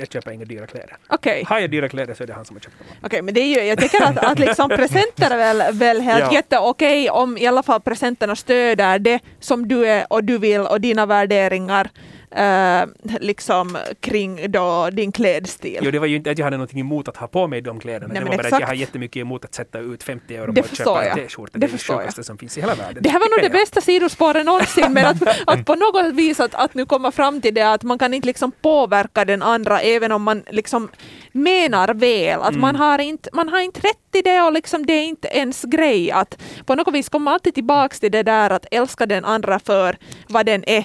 jag 0.00 0.12
köper 0.12 0.30
inga 0.30 0.44
dyra 0.44 0.66
kläder. 0.66 0.96
Okej. 1.08 1.44
Har 1.46 1.58
jag 1.58 1.70
dyra 1.70 1.88
kläder 1.88 2.14
så 2.14 2.22
är 2.22 2.26
det 2.26 2.32
han 2.34 2.44
som 2.44 2.56
har 2.56 2.60
köpt 2.60 2.78
dem. 2.78 2.86
Okej, 3.02 3.22
men 3.22 3.34
det 3.34 3.40
är 3.40 3.60
ju, 3.62 3.68
jag 3.68 3.78
tycker 3.80 4.02
att, 4.02 4.18
att 4.18 4.38
liksom 4.38 4.68
presenter 4.68 5.30
är 5.30 5.36
väl, 5.36 5.74
väl 5.78 6.00
helt 6.00 6.20
Ja. 6.20 6.32
jätteokej 6.32 7.10
om 7.10 7.38
i 7.38 7.46
alla 7.46 7.62
fall 7.62 7.80
presenterna 7.80 8.36
stöder 8.36 8.98
det 8.98 9.20
som 9.40 9.68
du 9.68 9.86
är 9.86 10.12
och 10.12 10.24
du 10.24 10.38
vill 10.38 10.60
och 10.60 10.80
dina 10.80 11.06
värderingar 11.06 11.90
eh, 12.30 12.86
liksom 13.20 13.78
kring 14.00 14.50
då 14.50 14.90
din 14.90 15.12
klädstil. 15.12 15.78
Jo, 15.82 15.90
det 15.90 15.98
var 15.98 16.06
ju 16.06 16.16
inte 16.16 16.30
att 16.30 16.38
jag 16.38 16.46
hade 16.46 16.56
någonting 16.56 16.80
emot 16.80 17.08
att 17.08 17.16
ha 17.16 17.26
på 17.26 17.46
mig 17.46 17.60
de 17.60 17.80
kläderna. 17.80 18.14
Nej, 18.14 18.22
det 18.22 18.28
var 18.28 18.36
bara 18.36 18.48
att 18.54 18.60
jag 18.60 18.66
har 18.66 18.74
jättemycket 18.74 19.20
emot 19.20 19.44
att 19.44 19.54
sätta 19.54 19.78
ut 19.78 20.02
50 20.02 20.36
euro 20.36 20.52
på 20.52 20.60
att 20.60 20.76
köpa 20.76 21.04
jag. 21.04 21.18
en 21.18 21.24
t-skjorta. 21.24 21.50
Det 21.52 21.58
Det 21.58 21.66
är 21.66 21.68
det 21.68 21.78
förstår 21.78 21.94
jag. 21.94 22.02
sjukaste 22.02 22.24
som 22.24 22.38
finns 22.38 22.58
i 22.58 22.60
hela 22.60 22.74
världen. 22.74 23.02
Det 23.02 23.08
här 23.08 23.18
var 23.18 23.42
nog 23.42 23.50
det 23.52 23.58
bästa 23.58 23.80
sidospåret 23.80 24.46
någonsin, 24.46 24.92
men 24.92 25.06
att, 25.06 25.22
att 25.46 25.64
på 25.66 25.74
något 25.74 26.14
vis 26.14 26.40
att, 26.40 26.54
att 26.54 26.74
nu 26.74 26.86
komma 26.86 27.12
fram 27.12 27.40
till 27.40 27.54
det 27.54 27.72
att 27.72 27.82
man 27.82 27.98
kan 27.98 28.14
inte 28.14 28.26
liksom 28.26 28.52
påverka 28.62 29.24
den 29.24 29.42
andra 29.42 29.80
även 29.80 30.12
om 30.12 30.22
man 30.22 30.42
liksom 30.50 30.88
menar 31.32 31.94
väl. 31.94 32.40
Att 32.40 32.54
man, 32.56 32.76
har 32.76 32.98
inte, 32.98 33.30
man 33.32 33.48
har 33.48 33.60
inte 33.60 33.80
rätt 33.80 34.14
i 34.14 34.22
det 34.22 34.40
och 34.42 34.52
liksom 34.52 34.86
det 34.86 34.92
är 34.92 35.04
inte 35.04 35.28
ens 35.28 35.62
grej. 35.62 36.10
Att 36.10 36.38
på 36.66 36.74
något 36.74 36.94
vis 36.94 37.08
kommer 37.08 37.24
man 37.24 37.34
alltid 37.34 37.54
tillbaks 37.54 38.00
till 38.00 38.12
det 38.12 38.22
där 38.22 38.50
att 38.50 38.66
älska 38.70 39.06
den 39.06 39.24
andra 39.24 39.58
för 39.58 39.96
vad 40.28 40.46
den 40.46 40.64
är. 40.68 40.84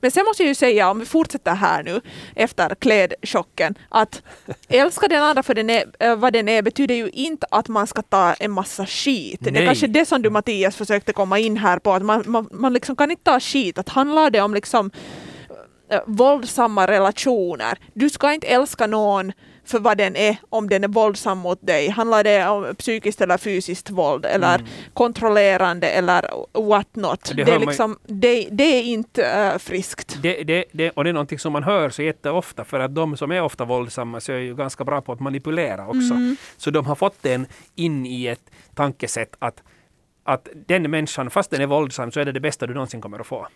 Men 0.00 0.10
sen 0.10 0.24
måste 0.24 0.42
jag 0.42 0.48
ju 0.48 0.54
säga, 0.54 0.90
om 0.90 0.98
vi 0.98 1.06
fortsätter 1.06 1.54
här 1.54 1.82
nu 1.82 2.00
efter 2.34 2.74
klädchocken, 2.74 3.74
att 3.88 4.22
älska 4.68 5.08
den 5.08 5.22
andra 5.22 5.42
för 5.42 5.54
den 5.54 5.70
är, 5.70 5.84
eh, 5.98 6.16
vad 6.16 6.32
den 6.32 6.48
är 6.48 6.62
betyder 6.62 6.94
ju 6.94 7.10
inte 7.10 7.46
att 7.50 7.68
man 7.68 7.86
ska 7.86 8.02
ta 8.02 8.32
en 8.32 8.50
massa 8.50 8.86
skit. 8.86 9.38
Det 9.40 9.50
är 9.50 9.52
Nej. 9.52 9.66
kanske 9.66 9.86
det 9.86 10.04
som 10.04 10.22
du 10.22 10.30
Mattias 10.30 10.76
försökte 10.76 11.12
komma 11.12 11.38
in 11.38 11.56
här 11.56 11.78
på, 11.78 11.92
att 11.92 12.02
man, 12.02 12.24
man, 12.26 12.48
man 12.52 12.72
liksom 12.72 12.96
kan 12.96 13.10
inte 13.10 13.24
ta 13.24 13.40
skit. 13.40 13.78
Att 13.78 13.88
handlar 13.88 14.30
det 14.30 14.40
om 14.40 14.54
liksom 14.54 14.90
eh, 15.90 16.00
våldsamma 16.06 16.86
relationer, 16.86 17.78
du 17.94 18.10
ska 18.10 18.32
inte 18.32 18.46
älska 18.46 18.86
någon 18.86 19.32
för 19.64 19.78
vad 19.78 19.98
den 19.98 20.16
är, 20.16 20.36
om 20.50 20.68
den 20.68 20.84
är 20.84 20.88
våldsam 20.88 21.38
mot 21.38 21.66
dig. 21.66 21.88
Handlar 21.88 22.24
det 22.24 22.48
om 22.48 22.74
psykiskt 22.78 23.20
eller 23.20 23.38
fysiskt 23.38 23.90
våld 23.90 24.24
eller 24.26 24.60
kontrollerande 24.94 25.88
eller 25.88 26.30
what 26.52 26.96
not. 26.96 27.32
Det 27.34 27.44
Det, 27.44 27.52
är, 27.52 27.58
liksom, 27.58 27.98
det, 28.06 28.48
det 28.50 28.64
är 28.64 28.82
inte 28.82 29.24
eh, 29.26 29.58
friskt. 29.58 30.18
Det, 30.22 30.64
det, 30.72 30.90
och 30.90 31.04
det 31.04 31.10
är 31.10 31.14
någonting 31.14 31.38
som 31.38 31.52
man 31.52 31.62
hör 31.62 31.90
så 31.90 32.02
jätteofta 32.02 32.64
för 32.64 32.80
att 32.80 32.94
de 32.94 33.16
som 33.16 33.32
är 33.32 33.42
ofta 33.42 33.64
våldsamma 33.64 34.20
så 34.20 34.32
är 34.32 34.38
ju 34.38 34.54
ganska 34.54 34.84
bra 34.84 35.00
på 35.00 35.12
att 35.12 35.20
manipulera 35.20 35.86
också. 35.86 36.14
Så 36.56 36.70
de 36.70 36.86
har 36.86 36.94
fått 36.94 37.22
den 37.22 37.46
in 37.74 38.06
i 38.06 38.26
ett 38.26 38.50
tankesätt 38.74 39.36
att, 39.38 39.62
att 40.26 40.48
den 40.66 40.90
människan, 40.90 41.30
fast 41.30 41.50
den 41.50 41.60
är 41.60 41.66
våldsam, 41.66 42.10
så 42.12 42.20
är 42.20 42.24
det 42.24 42.32
det 42.32 42.40
bästa 42.40 42.66
du 42.66 42.74
någonsin 42.74 43.00
kommer 43.00 43.18
att 43.18 43.26
få. 43.26 43.46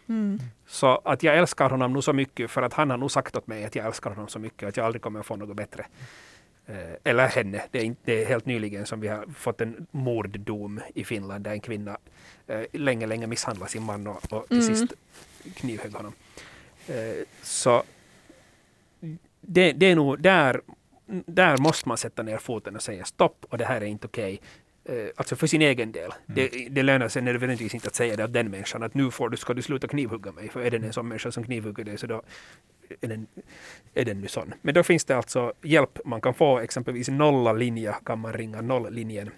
Så 0.66 1.00
att 1.04 1.22
jag 1.22 1.38
älskar 1.38 1.70
honom 1.70 1.92
nog 1.92 2.04
så 2.04 2.12
mycket 2.12 2.50
för 2.50 2.62
att 2.62 2.72
han 2.72 2.90
har 2.90 2.96
nog 2.96 3.11
sagt 3.11 3.37
åt 3.37 3.46
mig 3.46 3.64
att 3.64 3.74
jag 3.74 3.87
älskar 3.87 4.11
honom 4.11 4.28
så 4.28 4.38
mycket 4.38 4.68
att 4.68 4.76
jag 4.76 4.87
aldrig 4.87 5.02
kommer 5.02 5.20
att 5.20 5.26
få 5.26 5.37
något 5.37 5.57
bättre. 5.57 5.87
Eh, 6.66 6.74
Eller 7.04 7.26
henne. 7.28 7.62
Det 7.70 7.78
är, 7.78 7.85
inte, 7.85 8.00
det 8.04 8.22
är 8.22 8.26
helt 8.26 8.46
nyligen 8.46 8.87
som 8.87 9.00
vi 9.00 9.09
har 9.09 9.26
fått 9.35 9.61
en 9.61 9.87
morddom 9.90 10.81
i 10.94 11.04
Finland 11.04 11.44
där 11.44 11.50
en 11.50 11.61
kvinna 11.61 11.96
eh, 12.46 12.61
länge, 12.72 13.07
länge 13.07 13.26
misshandlade 13.26 13.70
sin 13.70 13.83
man 13.83 14.07
och, 14.07 14.33
och 14.33 14.48
till 14.48 14.66
sist 14.66 14.92
knivhögg 15.57 15.92
honom. 15.94 16.12
Eh, 16.88 17.24
Så 17.42 17.83
det, 19.40 19.72
det 19.72 19.87
är 19.87 19.96
nog 19.96 20.20
där, 20.20 20.61
där 21.26 21.57
måste 21.57 21.88
man 21.88 21.96
sätta 21.98 22.22
ner 22.22 22.38
foten 22.38 22.76
och 22.76 22.83
säga 22.83 23.04
stopp 23.04 23.46
och 23.48 23.59
det 23.59 23.64
här 23.64 23.81
är 23.81 23.85
inte 23.87 24.07
okej. 24.07 24.33
Eh, 24.35 24.40
Alltså 25.16 25.37
för 25.37 25.46
sin 25.46 25.62
egen 25.62 25.92
del. 25.92 26.11
Det, 26.27 26.48
det 26.70 26.83
lönar 26.83 27.09
sig 27.09 27.22
nödvändigtvis 27.22 27.74
inte 27.74 27.88
att 27.88 27.94
säga 27.94 28.16
det 28.16 28.24
åt 28.24 28.33
den 28.33 28.51
människan 28.51 28.83
att 28.83 28.94
nu 28.94 29.11
får 29.11 29.29
du, 29.29 29.37
ska 29.37 29.55
du 29.55 29.62
sluta 29.62 29.88
knivhugga 29.88 30.33
mig. 30.33 30.48
För 30.48 30.61
är 30.61 30.70
det 30.70 30.77
en 30.77 30.92
sån 30.92 31.09
människa 31.09 31.33
som 31.33 31.44
knivhugger 31.44 31.85
dig 31.85 31.98
så 31.98 32.07
då 32.07 32.22
är 33.01 33.09
den, 33.09 33.27
är 33.94 34.05
den 34.05 34.20
nu 34.20 34.29
sån. 34.29 34.55
Men 34.62 34.74
då 34.74 34.83
finns 34.83 35.05
det 35.05 35.16
alltså 35.16 35.53
hjälp 35.62 35.98
man 36.05 36.20
kan 36.20 36.35
få. 36.35 36.59
Exempelvis 36.59 37.09
nolla 37.09 37.53
linje 37.53 37.94
kan 38.05 38.18
man 38.18 38.33
ringa 38.33 38.61
nolllinjen. 38.61 39.31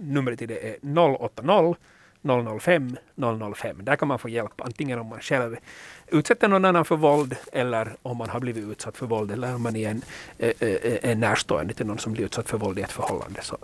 Numret 0.00 0.38
till 0.38 0.48
det 0.48 0.68
är 0.68 0.76
080 1.18 1.76
005 2.60 2.96
005. 3.54 3.84
Där 3.84 3.96
kan 3.96 4.08
man 4.08 4.18
få 4.18 4.28
hjälp 4.28 4.60
antingen 4.60 4.98
om 4.98 5.06
man 5.06 5.20
själv 5.20 5.56
utsätter 6.06 6.48
någon 6.48 6.64
annan 6.64 6.84
för 6.84 6.96
våld 6.96 7.36
eller 7.52 7.96
om 8.02 8.16
man 8.16 8.28
har 8.28 8.40
blivit 8.40 8.64
utsatt 8.64 8.96
för 8.96 9.06
våld 9.06 9.30
eller 9.32 9.54
om 9.54 9.62
man 9.62 9.76
är 9.76 9.90
en, 9.90 10.02
eh, 10.38 10.52
eh, 10.60 11.10
en 11.10 11.20
närstående 11.20 11.74
till 11.74 11.86
någon 11.86 11.98
som 11.98 12.12
blir 12.12 12.24
utsatt 12.24 12.48
för 12.48 12.58
våld 12.58 12.78
i 12.78 12.82
ett 12.82 12.92
förhållande 12.92 13.42
så, 13.42 13.58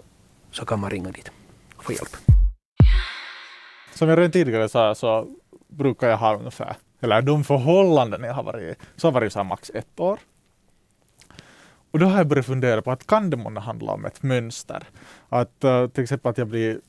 så 0.52 0.64
kan 0.64 0.80
man 0.80 0.90
ringa 0.90 1.10
dit 1.10 1.30
och 1.76 1.84
få 1.84 1.92
hjälp. 1.92 2.16
Som 3.94 4.08
jag 4.08 4.18
redan 4.18 4.30
tidigare 4.30 4.68
sa 4.68 4.94
så 4.94 5.28
brukar 5.68 6.08
jag 6.08 6.16
ha 6.16 6.36
ungefär, 6.36 6.76
eller 7.00 7.22
de 7.22 7.44
förhållanden 7.44 8.24
jag 8.24 8.34
har 8.34 8.42
varit 8.42 8.62
i, 8.62 8.74
så 8.96 9.06
har 9.06 9.12
varit 9.12 9.32
så 9.32 9.38
här 9.38 9.44
max 9.44 9.70
ett 9.74 10.00
år. 10.00 10.18
Och 11.90 11.98
då 11.98 12.06
har 12.06 12.18
jag 12.18 12.26
börjat 12.26 12.46
fundera 12.46 12.82
på 12.82 12.90
att 12.90 13.06
kan 13.06 13.30
det 13.30 13.36
månne 13.36 13.60
handla 13.60 13.92
om 13.92 14.04
ett 14.04 14.22
mönster? 14.22 14.84
Att 15.28 15.64
eh, 15.64 15.88
till 15.88 16.02
exempel 16.02 16.30
att 16.30 16.38
jag 16.38 16.48
blir 16.48 16.80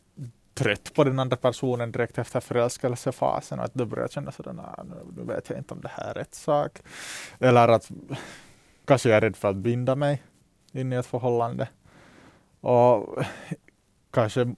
trött 0.53 0.93
på 0.93 1.03
den 1.03 1.19
andra 1.19 1.37
personen 1.37 1.91
direkt 1.91 2.17
efter 2.17 2.39
förälskelsefasen 2.39 3.59
och 3.59 3.65
att 3.65 3.73
då 3.73 3.85
börjar 3.85 4.03
jag 4.03 4.11
känna 4.11 4.31
sådär, 4.31 4.53
nu, 4.83 4.95
nu 5.17 5.23
vet 5.23 5.49
jag 5.49 5.57
inte 5.57 5.73
om 5.73 5.81
det 5.81 5.91
här 5.91 6.09
är 6.09 6.13
rätt 6.13 6.35
sak. 6.35 6.79
Eller 7.39 7.67
att 7.67 7.91
kanske 8.85 9.09
jag 9.09 9.17
är 9.17 9.21
rädd 9.21 9.35
för 9.35 9.49
att 9.49 9.55
binda 9.55 9.95
mig 9.95 10.23
in 10.71 10.93
i 10.93 10.95
ett 10.95 11.05
förhållande. 11.05 11.67
Och 12.63 13.23
kanske 14.11 14.55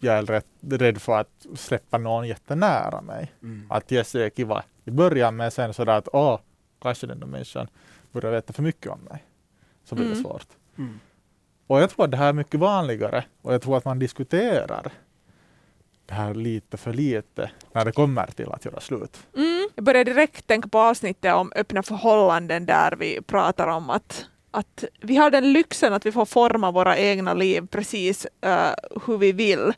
jag 0.00 0.18
är 0.18 0.22
rätt, 0.22 0.46
rädd 0.70 1.02
för 1.02 1.20
att 1.20 1.46
släppa 1.54 1.98
någon 1.98 2.28
jättenära 2.28 3.00
mig. 3.00 3.32
Att 3.70 3.92
yes, 3.92 4.12
det 4.12 4.24
är 4.24 4.30
kiva 4.30 4.62
i 4.84 4.90
början 4.90 5.36
men 5.36 5.50
sen 5.50 5.74
sådär 5.74 5.92
att 5.98 6.08
åh, 6.12 6.40
kanske 6.82 7.06
den 7.06 7.20
där 7.20 7.26
människan 7.26 7.68
börjar 8.12 8.32
veta 8.32 8.52
för 8.52 8.62
mycket 8.62 8.90
om 8.92 9.00
mig. 9.00 9.24
Så 9.84 9.94
blir 9.94 10.04
det 10.04 10.12
Mm. 10.12 10.22
svårt. 10.24 10.46
Mm. 10.78 11.00
Och 11.66 11.80
jag 11.80 11.90
tror 11.90 12.04
att 12.04 12.10
det 12.10 12.16
här 12.16 12.28
är 12.28 12.32
mycket 12.32 12.60
vanligare 12.60 13.24
och 13.42 13.54
jag 13.54 13.62
tror 13.62 13.76
att 13.76 13.84
man 13.84 13.98
diskuterar 13.98 14.92
det 16.06 16.14
här 16.14 16.34
lite 16.34 16.76
för 16.76 16.92
lite 16.92 17.50
när 17.72 17.84
det 17.84 17.92
kommer 17.92 18.26
till 18.26 18.52
att 18.52 18.64
göra 18.64 18.80
slut. 18.80 19.26
Mm. 19.36 19.68
Jag 19.74 19.84
börjar 19.84 20.04
direkt 20.04 20.46
tänka 20.46 20.68
på 20.68 20.78
avsnittet 20.78 21.34
om 21.34 21.52
öppna 21.56 21.82
förhållanden 21.82 22.66
där 22.66 22.96
vi 22.98 23.20
pratar 23.22 23.66
om 23.68 23.90
att, 23.90 24.26
att 24.52 24.84
vi 25.00 25.16
har 25.16 25.30
den 25.30 25.52
lyxen 25.52 25.92
att 25.92 26.06
vi 26.06 26.12
får 26.12 26.24
forma 26.24 26.70
våra 26.70 26.98
egna 26.98 27.34
liv 27.34 27.66
precis 27.66 28.26
uh, 28.46 29.00
hur 29.06 29.18
vi 29.18 29.32
vill. 29.32 29.72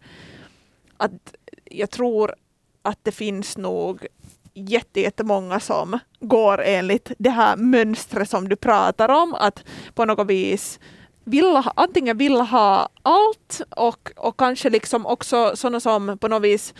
Att 0.96 1.34
jag 1.64 1.90
tror 1.90 2.34
att 2.82 2.98
det 3.02 3.12
finns 3.12 3.56
nog 3.56 4.06
jätte- 4.54 5.00
jättemånga 5.00 5.60
som 5.60 5.98
går 6.20 6.62
enligt 6.62 7.12
det 7.18 7.30
här 7.30 7.56
mönstret 7.56 8.30
som 8.30 8.48
du 8.48 8.56
pratar 8.56 9.08
om. 9.08 9.34
Att 9.34 9.64
på 9.94 10.04
något 10.04 10.26
vis 10.26 10.80
vill 11.24 11.56
ha, 11.56 11.72
antingen 11.76 12.18
vill 12.18 12.40
ha 12.40 12.88
allt 13.02 13.60
och, 13.76 14.10
och 14.16 14.36
kanske 14.36 14.70
liksom 14.70 15.06
också 15.06 15.56
sådana 15.56 15.80
som 15.80 16.18
på 16.18 16.28
något 16.28 16.42
vis 16.42 16.74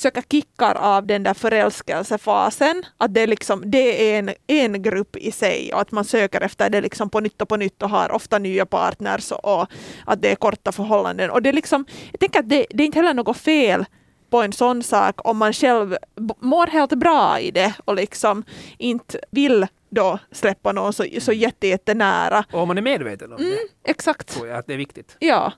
söker 0.00 0.22
kickar 0.30 0.74
av 0.74 1.06
den 1.06 1.22
där 1.22 1.34
förälskelsefasen, 1.34 2.82
att 2.98 3.14
det, 3.14 3.26
liksom, 3.26 3.62
det 3.70 4.12
är 4.14 4.18
en, 4.18 4.30
en 4.46 4.82
grupp 4.82 5.16
i 5.16 5.32
sig 5.32 5.72
och 5.74 5.80
att 5.80 5.92
man 5.92 6.04
söker 6.04 6.40
efter 6.40 6.70
det 6.70 6.80
liksom 6.80 7.10
på 7.10 7.20
nytt 7.20 7.42
och 7.42 7.48
på 7.48 7.56
nytt 7.56 7.82
och 7.82 7.90
har 7.90 8.12
ofta 8.12 8.38
nya 8.38 8.66
partners 8.66 9.32
och 9.32 9.66
att 10.06 10.22
det 10.22 10.30
är 10.30 10.36
korta 10.36 10.72
förhållanden. 10.72 11.30
Och 11.30 11.42
det 11.42 11.48
är 11.48 11.52
liksom, 11.52 11.84
jag 12.10 12.20
tänker 12.20 12.40
att 12.40 12.48
det, 12.48 12.66
det 12.70 12.82
är 12.82 12.86
inte 12.86 12.98
heller 12.98 13.14
något 13.14 13.36
fel 13.36 13.84
på 14.30 14.42
en 14.42 14.52
sån 14.52 14.82
sak 14.82 15.14
om 15.28 15.36
man 15.38 15.52
själv 15.52 15.96
mår 16.40 16.66
helt 16.66 16.92
bra 16.94 17.40
i 17.40 17.50
det 17.50 17.74
och 17.84 17.94
liksom 17.94 18.44
inte 18.78 19.20
vill 19.30 19.66
då 19.90 20.18
släppa 20.32 20.72
någon 20.72 20.92
så, 20.92 21.04
så 21.20 21.32
jätte, 21.32 21.66
jättenära. 21.66 22.44
Och 22.52 22.60
om 22.60 22.68
man 22.68 22.78
är 22.78 22.82
medveten 22.82 23.32
om 23.32 23.38
Mm, 23.38 23.56
det, 23.84 23.90
exakt. 23.90 24.28
tror 24.28 24.48
jag 24.48 24.58
att 24.58 24.66
det 24.66 24.72
är 24.72 24.78
viktigt. 24.78 25.16
Ja. 25.18 25.52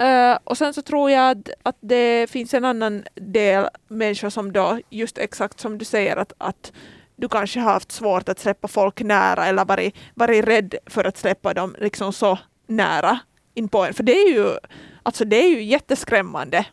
Uh, 0.00 0.38
och 0.44 0.58
sen 0.58 0.74
så 0.74 0.82
tror 0.82 1.10
jag 1.10 1.30
att, 1.30 1.50
att 1.62 1.76
det 1.80 2.30
finns 2.30 2.54
en 2.54 2.64
annan 2.64 3.04
del 3.14 3.68
människor 3.88 4.30
som 4.30 4.52
då, 4.52 4.80
just 4.90 5.18
exakt 5.18 5.60
som 5.60 5.78
du 5.78 5.84
säger, 5.84 6.16
att, 6.16 6.32
att 6.38 6.72
du 7.16 7.28
kanske 7.28 7.60
har 7.60 7.72
haft 7.72 7.92
svårt 7.92 8.28
att 8.28 8.38
släppa 8.38 8.68
folk 8.68 9.02
nära 9.02 9.46
eller 9.46 9.64
varit, 9.64 9.94
varit 10.14 10.44
rädd 10.44 10.74
för 10.86 11.04
att 11.04 11.16
släppa 11.16 11.54
dem 11.54 11.76
liksom 11.78 12.12
så 12.12 12.38
nära 12.66 13.18
in 13.54 13.68
på 13.68 13.84
en. 13.84 13.94
För 13.94 14.02
det 14.02 14.12
är 14.12 14.32
ju, 14.32 14.56
alltså 15.02 15.24
det 15.24 15.36
är 15.36 15.48
ju 15.48 15.62
jätteskrämmande. 15.62 16.66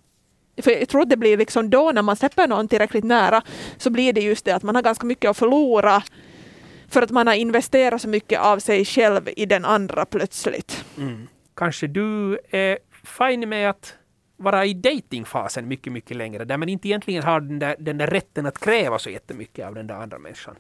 För 0.62 0.72
jag 0.72 0.90
tror 0.90 1.02
att 1.02 1.10
det 1.10 1.18
blir 1.18 1.38
liksom 1.38 1.70
då 1.70 1.92
när 1.92 2.02
man 2.02 2.16
släpper 2.16 2.48
någon 2.48 2.68
tillräckligt 2.68 3.04
nära 3.04 3.42
så 3.78 3.90
blir 3.90 4.14
det 4.14 4.22
just 4.22 4.46
det 4.46 4.52
att 4.52 4.64
man 4.64 4.76
har 4.76 4.82
ganska 4.82 5.06
mycket 5.06 5.30
att 5.30 5.38
förlora 5.38 6.04
för 6.88 7.02
att 7.02 7.10
man 7.10 7.28
har 7.28 7.34
investerat 7.34 8.02
så 8.02 8.10
mycket 8.10 8.40
av 8.40 8.60
sig 8.60 8.86
själv 8.86 9.30
i 9.36 9.46
den 9.46 9.66
andra 9.66 10.06
plötsligt. 10.06 10.86
Mm. 10.98 11.28
Kanske 11.56 11.88
du 11.88 12.40
är 12.50 12.78
fine 13.04 13.50
med 13.50 13.70
att 13.70 13.96
vara 14.38 14.66
i 14.66 14.74
datingfasen 14.74 15.68
mycket, 15.68 15.94
mycket 15.94 16.18
längre, 16.18 16.46
där 16.46 16.58
man 16.58 16.70
inte 16.70 16.88
egentligen 16.88 17.24
har 17.24 17.42
den 17.42 17.60
där, 17.60 17.76
den 17.80 17.98
där 17.98 18.08
rätten 18.08 18.46
att 18.46 18.60
kräva 18.60 19.00
så 19.00 19.10
jättemycket 19.10 19.68
av 19.68 19.76
den 19.76 19.88
där 19.88 19.96
andra 19.96 20.20
människan. 20.20 20.56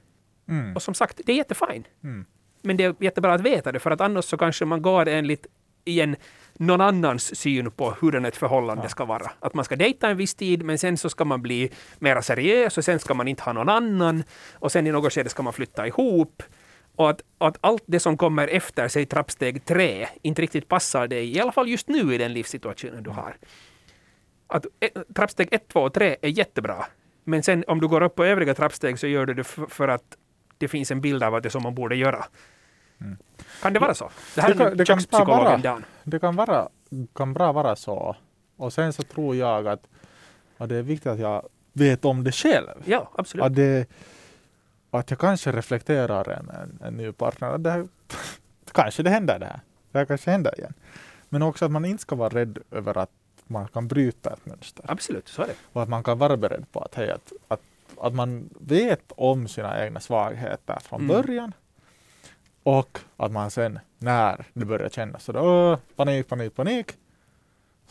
Mm. 0.50 0.76
Och 0.76 0.82
som 0.82 0.94
sagt, 0.94 1.22
det 1.26 1.32
är 1.32 1.36
jättefint. 1.36 1.88
Mm. 2.04 2.26
Men 2.62 2.78
det 2.78 2.84
är 2.84 2.96
jättebra 3.00 3.34
att 3.34 3.42
veta 3.42 3.72
det, 3.72 3.80
för 3.80 3.92
att 3.92 4.02
annars 4.02 4.26
så 4.26 4.38
kanske 4.38 4.66
man 4.66 4.82
går 4.82 5.08
enligt 5.08 5.48
igen 5.86 6.16
någon 6.54 6.82
annans 6.82 7.36
syn 7.40 7.72
på 7.72 7.96
hur 8.02 8.26
ett 8.26 8.36
förhållande 8.36 8.84
Ja. 8.84 8.90
ska 8.90 9.06
vara. 9.06 9.32
Att 9.40 9.54
man 9.54 9.66
ska 9.66 9.76
dejta 9.76 10.10
en 10.10 10.18
viss 10.18 10.36
tid, 10.36 10.64
men 10.64 10.78
sen 10.78 10.98
så 10.98 11.10
ska 11.10 11.26
man 11.26 11.42
bli 11.42 11.72
mera 12.00 12.22
seriös 12.22 12.78
och 12.78 12.86
sen 12.86 13.00
ska 13.00 13.14
man 13.14 13.28
inte 13.28 13.44
ha 13.44 13.54
någon 13.54 13.70
annan. 13.70 14.24
Och 14.54 14.72
sen 14.72 14.88
i 14.88 14.92
något 14.92 15.14
skede 15.14 15.30
ska 15.30 15.44
man 15.44 15.54
flytta 15.54 15.88
ihop. 15.88 16.44
Och 17.02 17.10
att, 17.10 17.22
att 17.38 17.58
allt 17.62 17.84
det 17.86 18.00
som 18.00 18.18
kommer 18.18 18.48
efter, 18.48 18.88
säg 18.88 19.06
trappsteg 19.06 19.66
tre, 19.66 20.08
inte 20.22 20.42
riktigt 20.42 20.68
passar 20.68 21.08
dig, 21.08 21.36
i 21.38 21.40
alla 21.40 21.52
fall 21.52 21.70
just 21.70 21.88
nu 21.88 22.16
i 22.16 22.18
den 22.18 22.34
livssituationen 22.34 23.04
du 23.04 23.10
har. 23.10 23.38
Att 24.48 24.66
eh, 24.80 25.02
trappsteg 25.16 25.48
ett, 25.52 25.68
två 25.68 25.80
och 25.80 25.94
tre 25.94 26.16
är 26.22 26.30
jättebra. 26.30 26.86
Men 27.24 27.44
sen 27.44 27.64
om 27.68 27.82
du 27.82 27.88
går 27.88 28.02
upp 28.04 28.16
på 28.16 28.26
övriga 28.26 28.54
trappsteg 28.54 29.00
så 29.00 29.08
gör 29.08 29.26
du 29.26 29.34
det 29.34 29.44
för, 29.44 29.66
för 29.66 29.88
att 29.88 30.18
det 30.58 30.68
finns 30.68 30.92
en 30.92 31.02
bild 31.02 31.24
av 31.24 31.36
att 31.36 31.44
det 31.44 31.48
är 31.48 31.52
så 31.52 31.60
man 31.60 31.76
borde 31.76 31.96
göra. 31.96 32.26
Mm. 33.02 33.18
Kan 33.62 33.74
det 33.74 33.80
vara 33.80 33.94
så? 33.94 34.10
Det 34.36 34.42
här 34.42 34.50
Det 34.54 34.58
kan- 34.58 34.78
det 34.78 34.86
kan 35.12 35.28
vara. 35.28 35.58
Dan. 35.58 35.86
Det 36.04 36.20
kan, 36.20 36.36
vara, 36.36 36.70
kan 37.16 37.34
bra 37.34 37.52
vara 37.52 37.76
så. 37.76 38.16
Och 38.58 38.74
sen 38.74 38.94
så 38.94 39.04
tror 39.04 39.36
jag 39.36 39.68
att, 39.68 39.88
att 40.58 40.70
det 40.70 40.76
är 40.76 40.82
viktigt 40.82 41.08
att 41.08 41.20
jag 41.20 41.50
vet 41.74 42.06
om 42.06 42.24
det 42.24 42.32
själv. 42.32 42.68
Ja, 42.86 43.12
absolut. 43.16 43.46
Att, 43.46 43.56
det, 43.56 43.88
att 45.00 45.10
jag 45.10 45.20
kanske 45.20 45.52
reflekterar 45.52 46.30
en, 46.30 46.50
en, 46.50 46.80
en 46.88 46.94
ny 46.98 47.12
partner. 47.12 47.58
Det 47.58 47.72
här, 47.72 47.88
kanske 48.72 49.04
det 49.04 49.10
händer 49.10 49.40
det 49.40 49.46
här. 49.46 49.60
Det 49.92 49.98
här 49.98 50.06
kanske 50.06 50.32
händer 50.32 50.60
igen. 50.60 50.74
Men 51.30 51.42
också 51.42 51.66
att 51.66 51.72
man 51.72 51.86
inte 51.86 52.02
ska 52.02 52.16
vara 52.16 52.30
rädd 52.30 52.58
över 52.72 52.98
att 52.98 53.10
man 53.48 53.68
kan 53.68 53.88
bryta 53.88 54.34
ett 54.34 54.46
mönster. 54.46 54.86
Absolut, 54.88 55.28
så 55.28 55.42
är 55.42 55.48
det. 55.48 55.54
Och 55.74 55.82
att 55.84 55.90
man 55.90 56.04
kan 56.04 56.18
vara 56.18 56.38
beredd 56.38 56.66
på 56.72 56.80
att, 56.80 56.96
hej, 56.96 57.12
att, 57.12 57.32
att, 57.48 57.62
att 58.02 58.14
man 58.14 58.50
vet 58.60 59.12
om 59.16 59.48
sina 59.48 59.84
egna 59.86 60.00
svagheter 60.00 60.80
från 60.80 61.02
Mm. 61.02 61.08
början. 61.22 61.54
Och 62.64 63.00
att 63.18 63.32
man 63.32 63.52
sen 63.52 63.80
när 63.98 64.46
det 64.54 64.66
börjar 64.66 64.90
kännas 64.90 65.24
så 65.24 65.32
då, 65.32 65.78
panik, 65.96 66.28
panik, 66.28 66.56
panik. 66.56 66.92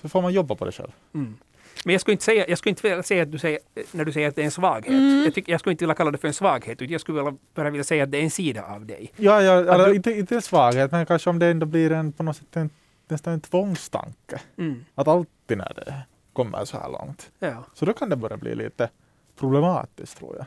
Så 0.00 0.08
får 0.08 0.22
man 0.22 0.32
jobba 0.32 0.54
på 0.54 0.64
det 0.64 0.72
själv. 0.72 0.92
Mm. 1.14 1.36
Men 1.84 1.92
jag 1.92 2.00
skulle 2.00 2.12
inte 2.12 2.24
säga, 2.24 2.48
jag 2.48 2.58
skulle 2.58 2.70
inte 2.70 3.02
säga 3.02 3.22
att 3.22 3.32
du 3.32 3.38
säger, 3.38 3.58
när 3.92 4.04
du 4.04 4.12
säger 4.12 4.28
att 4.28 4.36
det 4.36 4.42
är 4.42 4.44
en 4.44 4.50
svaghet. 4.50 4.88
Mm. 4.88 5.24
Jag, 5.24 5.34
tycker, 5.34 5.52
jag 5.52 5.60
skulle 5.60 5.72
inte 5.72 5.84
vilja 5.84 5.94
kalla 5.94 6.10
det 6.10 6.18
för 6.18 6.28
en 6.28 6.34
svaghet, 6.34 6.82
utan 6.82 6.92
jag 6.92 7.00
skulle 7.00 7.22
vilja, 7.22 7.38
bara 7.54 7.70
vilja 7.70 7.84
säga 7.84 8.04
att 8.04 8.10
det 8.10 8.18
är 8.18 8.22
en 8.22 8.30
sida 8.30 8.62
av 8.64 8.86
dig. 8.86 9.12
Ja, 9.16 9.42
ja 9.42 9.74
eller, 9.74 9.88
du- 9.88 9.94
inte, 9.94 10.10
inte 10.12 10.40
svaghet, 10.40 10.92
men 10.92 11.06
kanske 11.06 11.30
om 11.30 11.38
det 11.38 11.46
ändå 11.46 11.66
blir 11.66 11.92
en, 11.92 12.12
på 12.12 12.22
något 12.22 12.36
sätt 12.36 12.56
en, 12.56 12.70
nästan 13.08 13.32
en 13.32 13.40
tvångstanke. 13.40 14.40
Mm. 14.58 14.84
Att 14.94 15.08
alltid 15.08 15.58
när 15.58 15.72
det 15.74 15.94
kommer 16.32 16.64
så 16.64 16.78
här 16.78 16.88
långt. 16.88 17.30
Ja. 17.38 17.64
Så 17.74 17.84
då 17.84 17.92
kan 17.92 18.08
det 18.10 18.16
börja 18.16 18.36
bli 18.36 18.54
lite 18.54 18.90
problematiskt 19.38 20.18
tror 20.18 20.36
jag. 20.36 20.46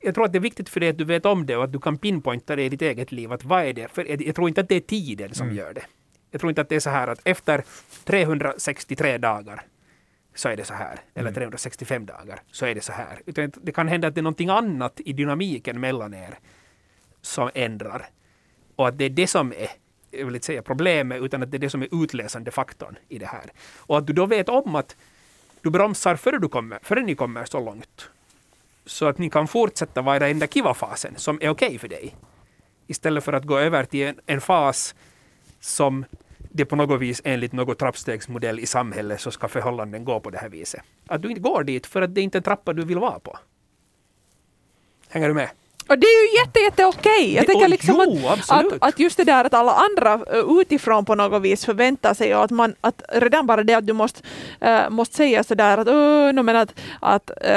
Jag 0.00 0.14
tror 0.14 0.24
att 0.24 0.32
det 0.32 0.38
är 0.38 0.40
viktigt 0.40 0.68
för 0.68 0.80
dig 0.80 0.88
att 0.88 0.98
du 0.98 1.04
vet 1.04 1.26
om 1.26 1.46
det 1.46 1.56
och 1.56 1.64
att 1.64 1.72
du 1.72 1.78
kan 1.80 1.98
pinpointa 1.98 2.56
det 2.56 2.62
i 2.62 2.68
ditt 2.68 2.82
eget 2.82 3.12
liv. 3.12 3.32
Att 3.32 3.44
vad 3.44 3.64
är 3.64 3.72
det? 3.72 3.88
För 3.88 4.04
jag, 4.10 4.22
jag 4.22 4.34
tror 4.34 4.48
inte 4.48 4.60
att 4.60 4.68
det 4.68 4.74
är 4.76 4.80
tiden 4.80 5.34
som 5.34 5.46
Mm. 5.46 5.58
gör 5.58 5.74
det. 5.74 5.82
Jag 6.30 6.40
tror 6.40 6.50
inte 6.50 6.60
att 6.60 6.68
det 6.68 6.76
är 6.76 6.80
så 6.80 6.90
här 6.90 7.08
att 7.08 7.20
efter 7.24 7.64
363 8.04 9.18
dagar 9.18 9.62
så 10.34 10.48
är 10.48 10.56
det 10.56 10.64
så 10.64 10.74
här. 10.74 11.00
Eller 11.14 11.28
Mm. 11.28 11.34
365 11.34 12.06
dagar 12.06 12.42
så 12.52 12.66
är 12.66 12.74
det 12.74 12.80
så 12.80 12.92
här. 12.92 13.20
Utan 13.26 13.52
det 13.62 13.72
kan 13.72 13.88
hända 13.88 14.08
att 14.08 14.14
det 14.14 14.20
är 14.20 14.22
någonting 14.22 14.48
annat 14.48 15.00
i 15.04 15.12
dynamiken 15.12 15.80
mellan 15.80 16.14
er 16.14 16.38
som 17.20 17.50
ändrar. 17.54 18.06
Och 18.76 18.88
att 18.88 18.98
det 18.98 19.04
är 19.04 19.10
det 19.10 19.26
som 19.26 19.52
är, 19.52 19.68
jag 20.10 20.24
vill 20.26 20.34
inte 20.34 20.46
säga 20.46 20.62
problemet, 20.62 21.22
utan 21.22 21.42
att 21.42 21.50
det 21.50 21.56
är 21.56 21.58
det 21.58 21.70
som 21.70 21.82
är 21.82 22.02
utlösande 22.02 22.50
faktorn 22.50 22.96
i 23.08 23.18
det 23.18 23.26
här. 23.26 23.52
Och 23.76 23.98
att 23.98 24.06
du 24.06 24.12
då 24.12 24.26
vet 24.26 24.48
om 24.48 24.74
att 24.74 24.96
du 25.60 25.70
bromsar 25.70 26.16
före, 26.16 26.38
du 26.38 26.48
kommer, 26.48 26.78
före 26.82 27.02
ni 27.02 27.14
kommer 27.14 27.44
så 27.44 27.60
långt. 27.60 28.10
Så 28.86 29.06
att 29.06 29.18
ni 29.18 29.30
kan 29.30 29.48
fortsätta 29.48 30.02
vara 30.02 30.28
i 30.28 30.32
den 30.32 30.38
där 30.38 30.46
kiva-fasen 30.46 31.14
som 31.16 31.38
är 31.42 31.48
okej 31.48 31.78
för 31.78 31.88
dig. 31.88 32.16
Istället 32.86 33.24
för 33.24 33.32
att 33.32 33.44
gå 33.44 33.58
över 33.58 33.84
till 33.84 34.06
en, 34.06 34.20
en 34.26 34.40
fas 34.40 34.94
som 35.60 36.04
det 36.52 36.64
på 36.64 36.76
något 36.76 37.00
vis 37.00 37.22
enligt 37.24 37.52
någon 37.52 37.76
trappstegsmodell 37.76 38.58
i 38.58 38.66
samhället 38.66 39.20
så 39.20 39.30
ska 39.30 39.48
förhållanden 39.48 40.04
gå 40.04 40.20
på 40.20 40.30
det 40.30 40.38
här 40.38 40.48
viset. 40.48 40.82
Att 41.06 41.22
du 41.22 41.28
inte 41.28 41.40
går 41.40 41.64
dit 41.64 41.86
för 41.86 42.02
att 42.02 42.14
det 42.14 42.20
inte 42.20 42.38
är 42.38 42.40
en 42.40 42.42
trappa 42.42 42.72
du 42.72 42.84
vill 42.84 42.98
vara 42.98 43.20
på. 43.20 43.38
Hänger 45.08 45.28
du 45.28 45.34
med? 45.34 45.50
Och 45.92 45.98
det 45.98 46.06
är 46.06 46.22
ju 46.22 46.38
jätte, 46.38 46.60
jätte 46.60 46.84
okej. 46.84 47.34
Jag 47.34 47.46
tänker 47.46 47.68
liksom 47.68 48.04
jo, 48.06 48.28
att, 48.28 48.50
att, 48.50 48.66
att 48.80 48.98
just 48.98 49.16
det 49.16 49.24
där 49.24 49.44
att 49.44 49.54
alla 49.54 49.72
andra 49.72 50.12
eh, 50.12 50.60
utifrån 50.60 51.04
på 51.04 51.14
något 51.14 51.42
vis 51.42 51.64
förväntar 51.64 52.14
sig 52.14 52.36
och 52.36 52.44
att 52.44 52.50
man, 52.50 52.74
att 52.80 53.02
redan 53.08 53.46
bara 53.46 53.62
det 53.62 53.74
att 53.74 53.86
du 53.86 53.92
måste, 53.92 54.20
äh, 54.60 54.90
måste 54.90 55.16
säga 55.16 55.44
sådär 55.44 55.78
att, 55.78 55.86
no, 56.34 56.42
men 56.42 56.56
att, 56.56 56.74
att 57.00 57.30
äh, 57.40 57.54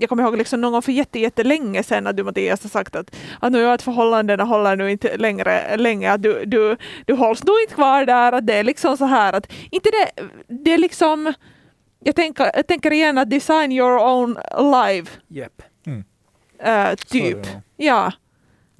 jag 0.00 0.08
kommer 0.08 0.22
ihåg 0.22 0.36
liksom 0.36 0.60
någon 0.60 0.72
gång 0.72 0.82
för 0.82 0.92
jätte, 0.92 1.18
jättelänge 1.18 1.82
sedan 1.82 2.06
att 2.06 2.16
du 2.16 2.24
Mattias 2.24 2.62
har 2.62 2.70
sagt 2.70 2.96
att, 2.96 3.16
att 3.40 3.52
nu 3.52 3.66
att 3.66 3.82
förhållandena 3.82 4.44
håller 4.44 4.76
nu 4.76 4.90
inte 4.90 5.16
längre, 5.16 5.76
länge, 5.76 6.12
att 6.12 6.22
du, 6.22 6.44
du, 6.44 6.76
du 7.06 7.14
hålls 7.14 7.44
nog 7.44 7.56
inte 7.62 7.74
kvar 7.74 8.06
där, 8.06 8.32
att 8.32 8.46
det 8.46 8.54
är 8.54 8.64
liksom 8.64 8.96
så 8.96 9.04
här 9.04 9.32
att, 9.32 9.52
inte 9.70 9.90
det, 9.90 10.22
det 10.64 10.72
är 10.74 10.78
liksom, 10.78 11.32
jag 12.04 12.16
tänker, 12.16 12.50
jag 12.54 12.66
tänker 12.66 12.92
igen 12.92 13.18
att 13.18 13.30
design 13.30 13.72
your 13.72 13.98
own 13.98 14.38
life, 14.72 15.12
Jepp. 16.58 16.90
äh, 16.90 16.90
Så 16.90 17.08
typ. 17.08 17.36
nog. 17.36 17.46
Ja. 17.76 18.12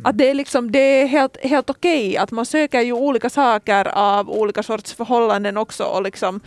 Att 0.05 0.19
det 0.19 0.31
är, 0.31 0.35
liksom, 0.35 0.73
det 0.73 0.79
är 0.79 1.07
helt, 1.07 1.37
helt 1.45 1.71
okej 1.71 2.17
att 2.17 2.31
man 2.31 2.47
söker 2.47 2.81
ju 2.81 2.93
olika 2.93 3.31
saker 3.31 3.89
av 3.95 4.31
olika 4.31 4.63
sorts 4.63 4.95
förhållanden 4.95 5.57
också. 5.57 5.85
Och 5.85 6.03
liksom, 6.03 6.41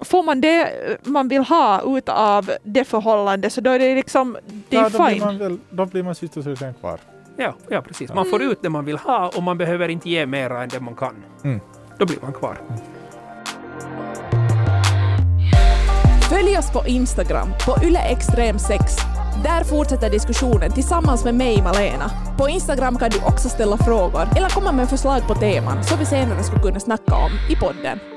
får 0.00 0.22
man 0.22 0.40
det 0.40 0.68
man 1.02 1.28
vill 1.28 1.42
ha 1.42 1.96
ut 1.98 2.08
av 2.08 2.50
det 2.62 2.84
förhållandet 2.84 3.52
så 3.52 3.60
då 3.60 3.70
är 3.70 3.78
det 3.78 3.94
liksom, 3.94 4.36
det 4.68 4.76
är 4.76 4.82
Ja, 4.82 4.88
då, 4.88 5.04
blir 5.06 5.20
man 5.20 5.38
väl, 5.38 5.58
då 5.70 5.86
blir 5.86 6.02
man 6.02 6.14
sist 6.14 6.36
och 6.36 6.42
slutligen 6.42 6.74
kvar. 6.74 7.00
Ja, 7.36 7.54
ja, 7.68 7.82
precis. 7.82 8.14
Man 8.14 8.26
får 8.26 8.42
ut 8.42 8.58
det 8.62 8.68
man 8.70 8.84
vill 8.84 8.96
ha 8.96 9.28
och 9.36 9.42
man 9.42 9.58
behöver 9.58 9.88
inte 9.88 10.10
ge 10.10 10.26
mera 10.26 10.62
än 10.62 10.68
det 10.68 10.80
man 10.80 10.94
kan. 10.94 11.14
Mm. 11.44 11.60
Då 11.98 12.06
blir 12.06 12.18
man 12.22 12.32
kvar. 12.32 12.58
Följ 16.30 16.58
oss 16.58 16.72
på 16.72 16.82
Instagram, 16.86 17.48
på 17.66 17.72
yleextrem6. 17.72 19.13
Där 19.44 19.64
fortsätter 19.64 20.10
diskussionen 20.10 20.72
tillsammans 20.72 21.24
med 21.24 21.34
mig, 21.34 21.62
Malena. 21.62 22.10
På 22.38 22.48
Instagram 22.48 22.98
kan 22.98 23.10
du 23.10 23.18
också 23.18 23.48
ställa 23.48 23.76
frågor 23.76 24.28
eller 24.36 24.48
komma 24.48 24.72
med 24.72 24.88
förslag 24.88 25.28
på 25.28 25.34
teman 25.34 25.84
som 25.84 25.98
vi 25.98 26.06
senare 26.06 26.42
skulle 26.42 26.62
kunna 26.62 26.80
snacka 26.80 27.14
om 27.14 27.30
i 27.50 27.56
podden. 27.56 28.13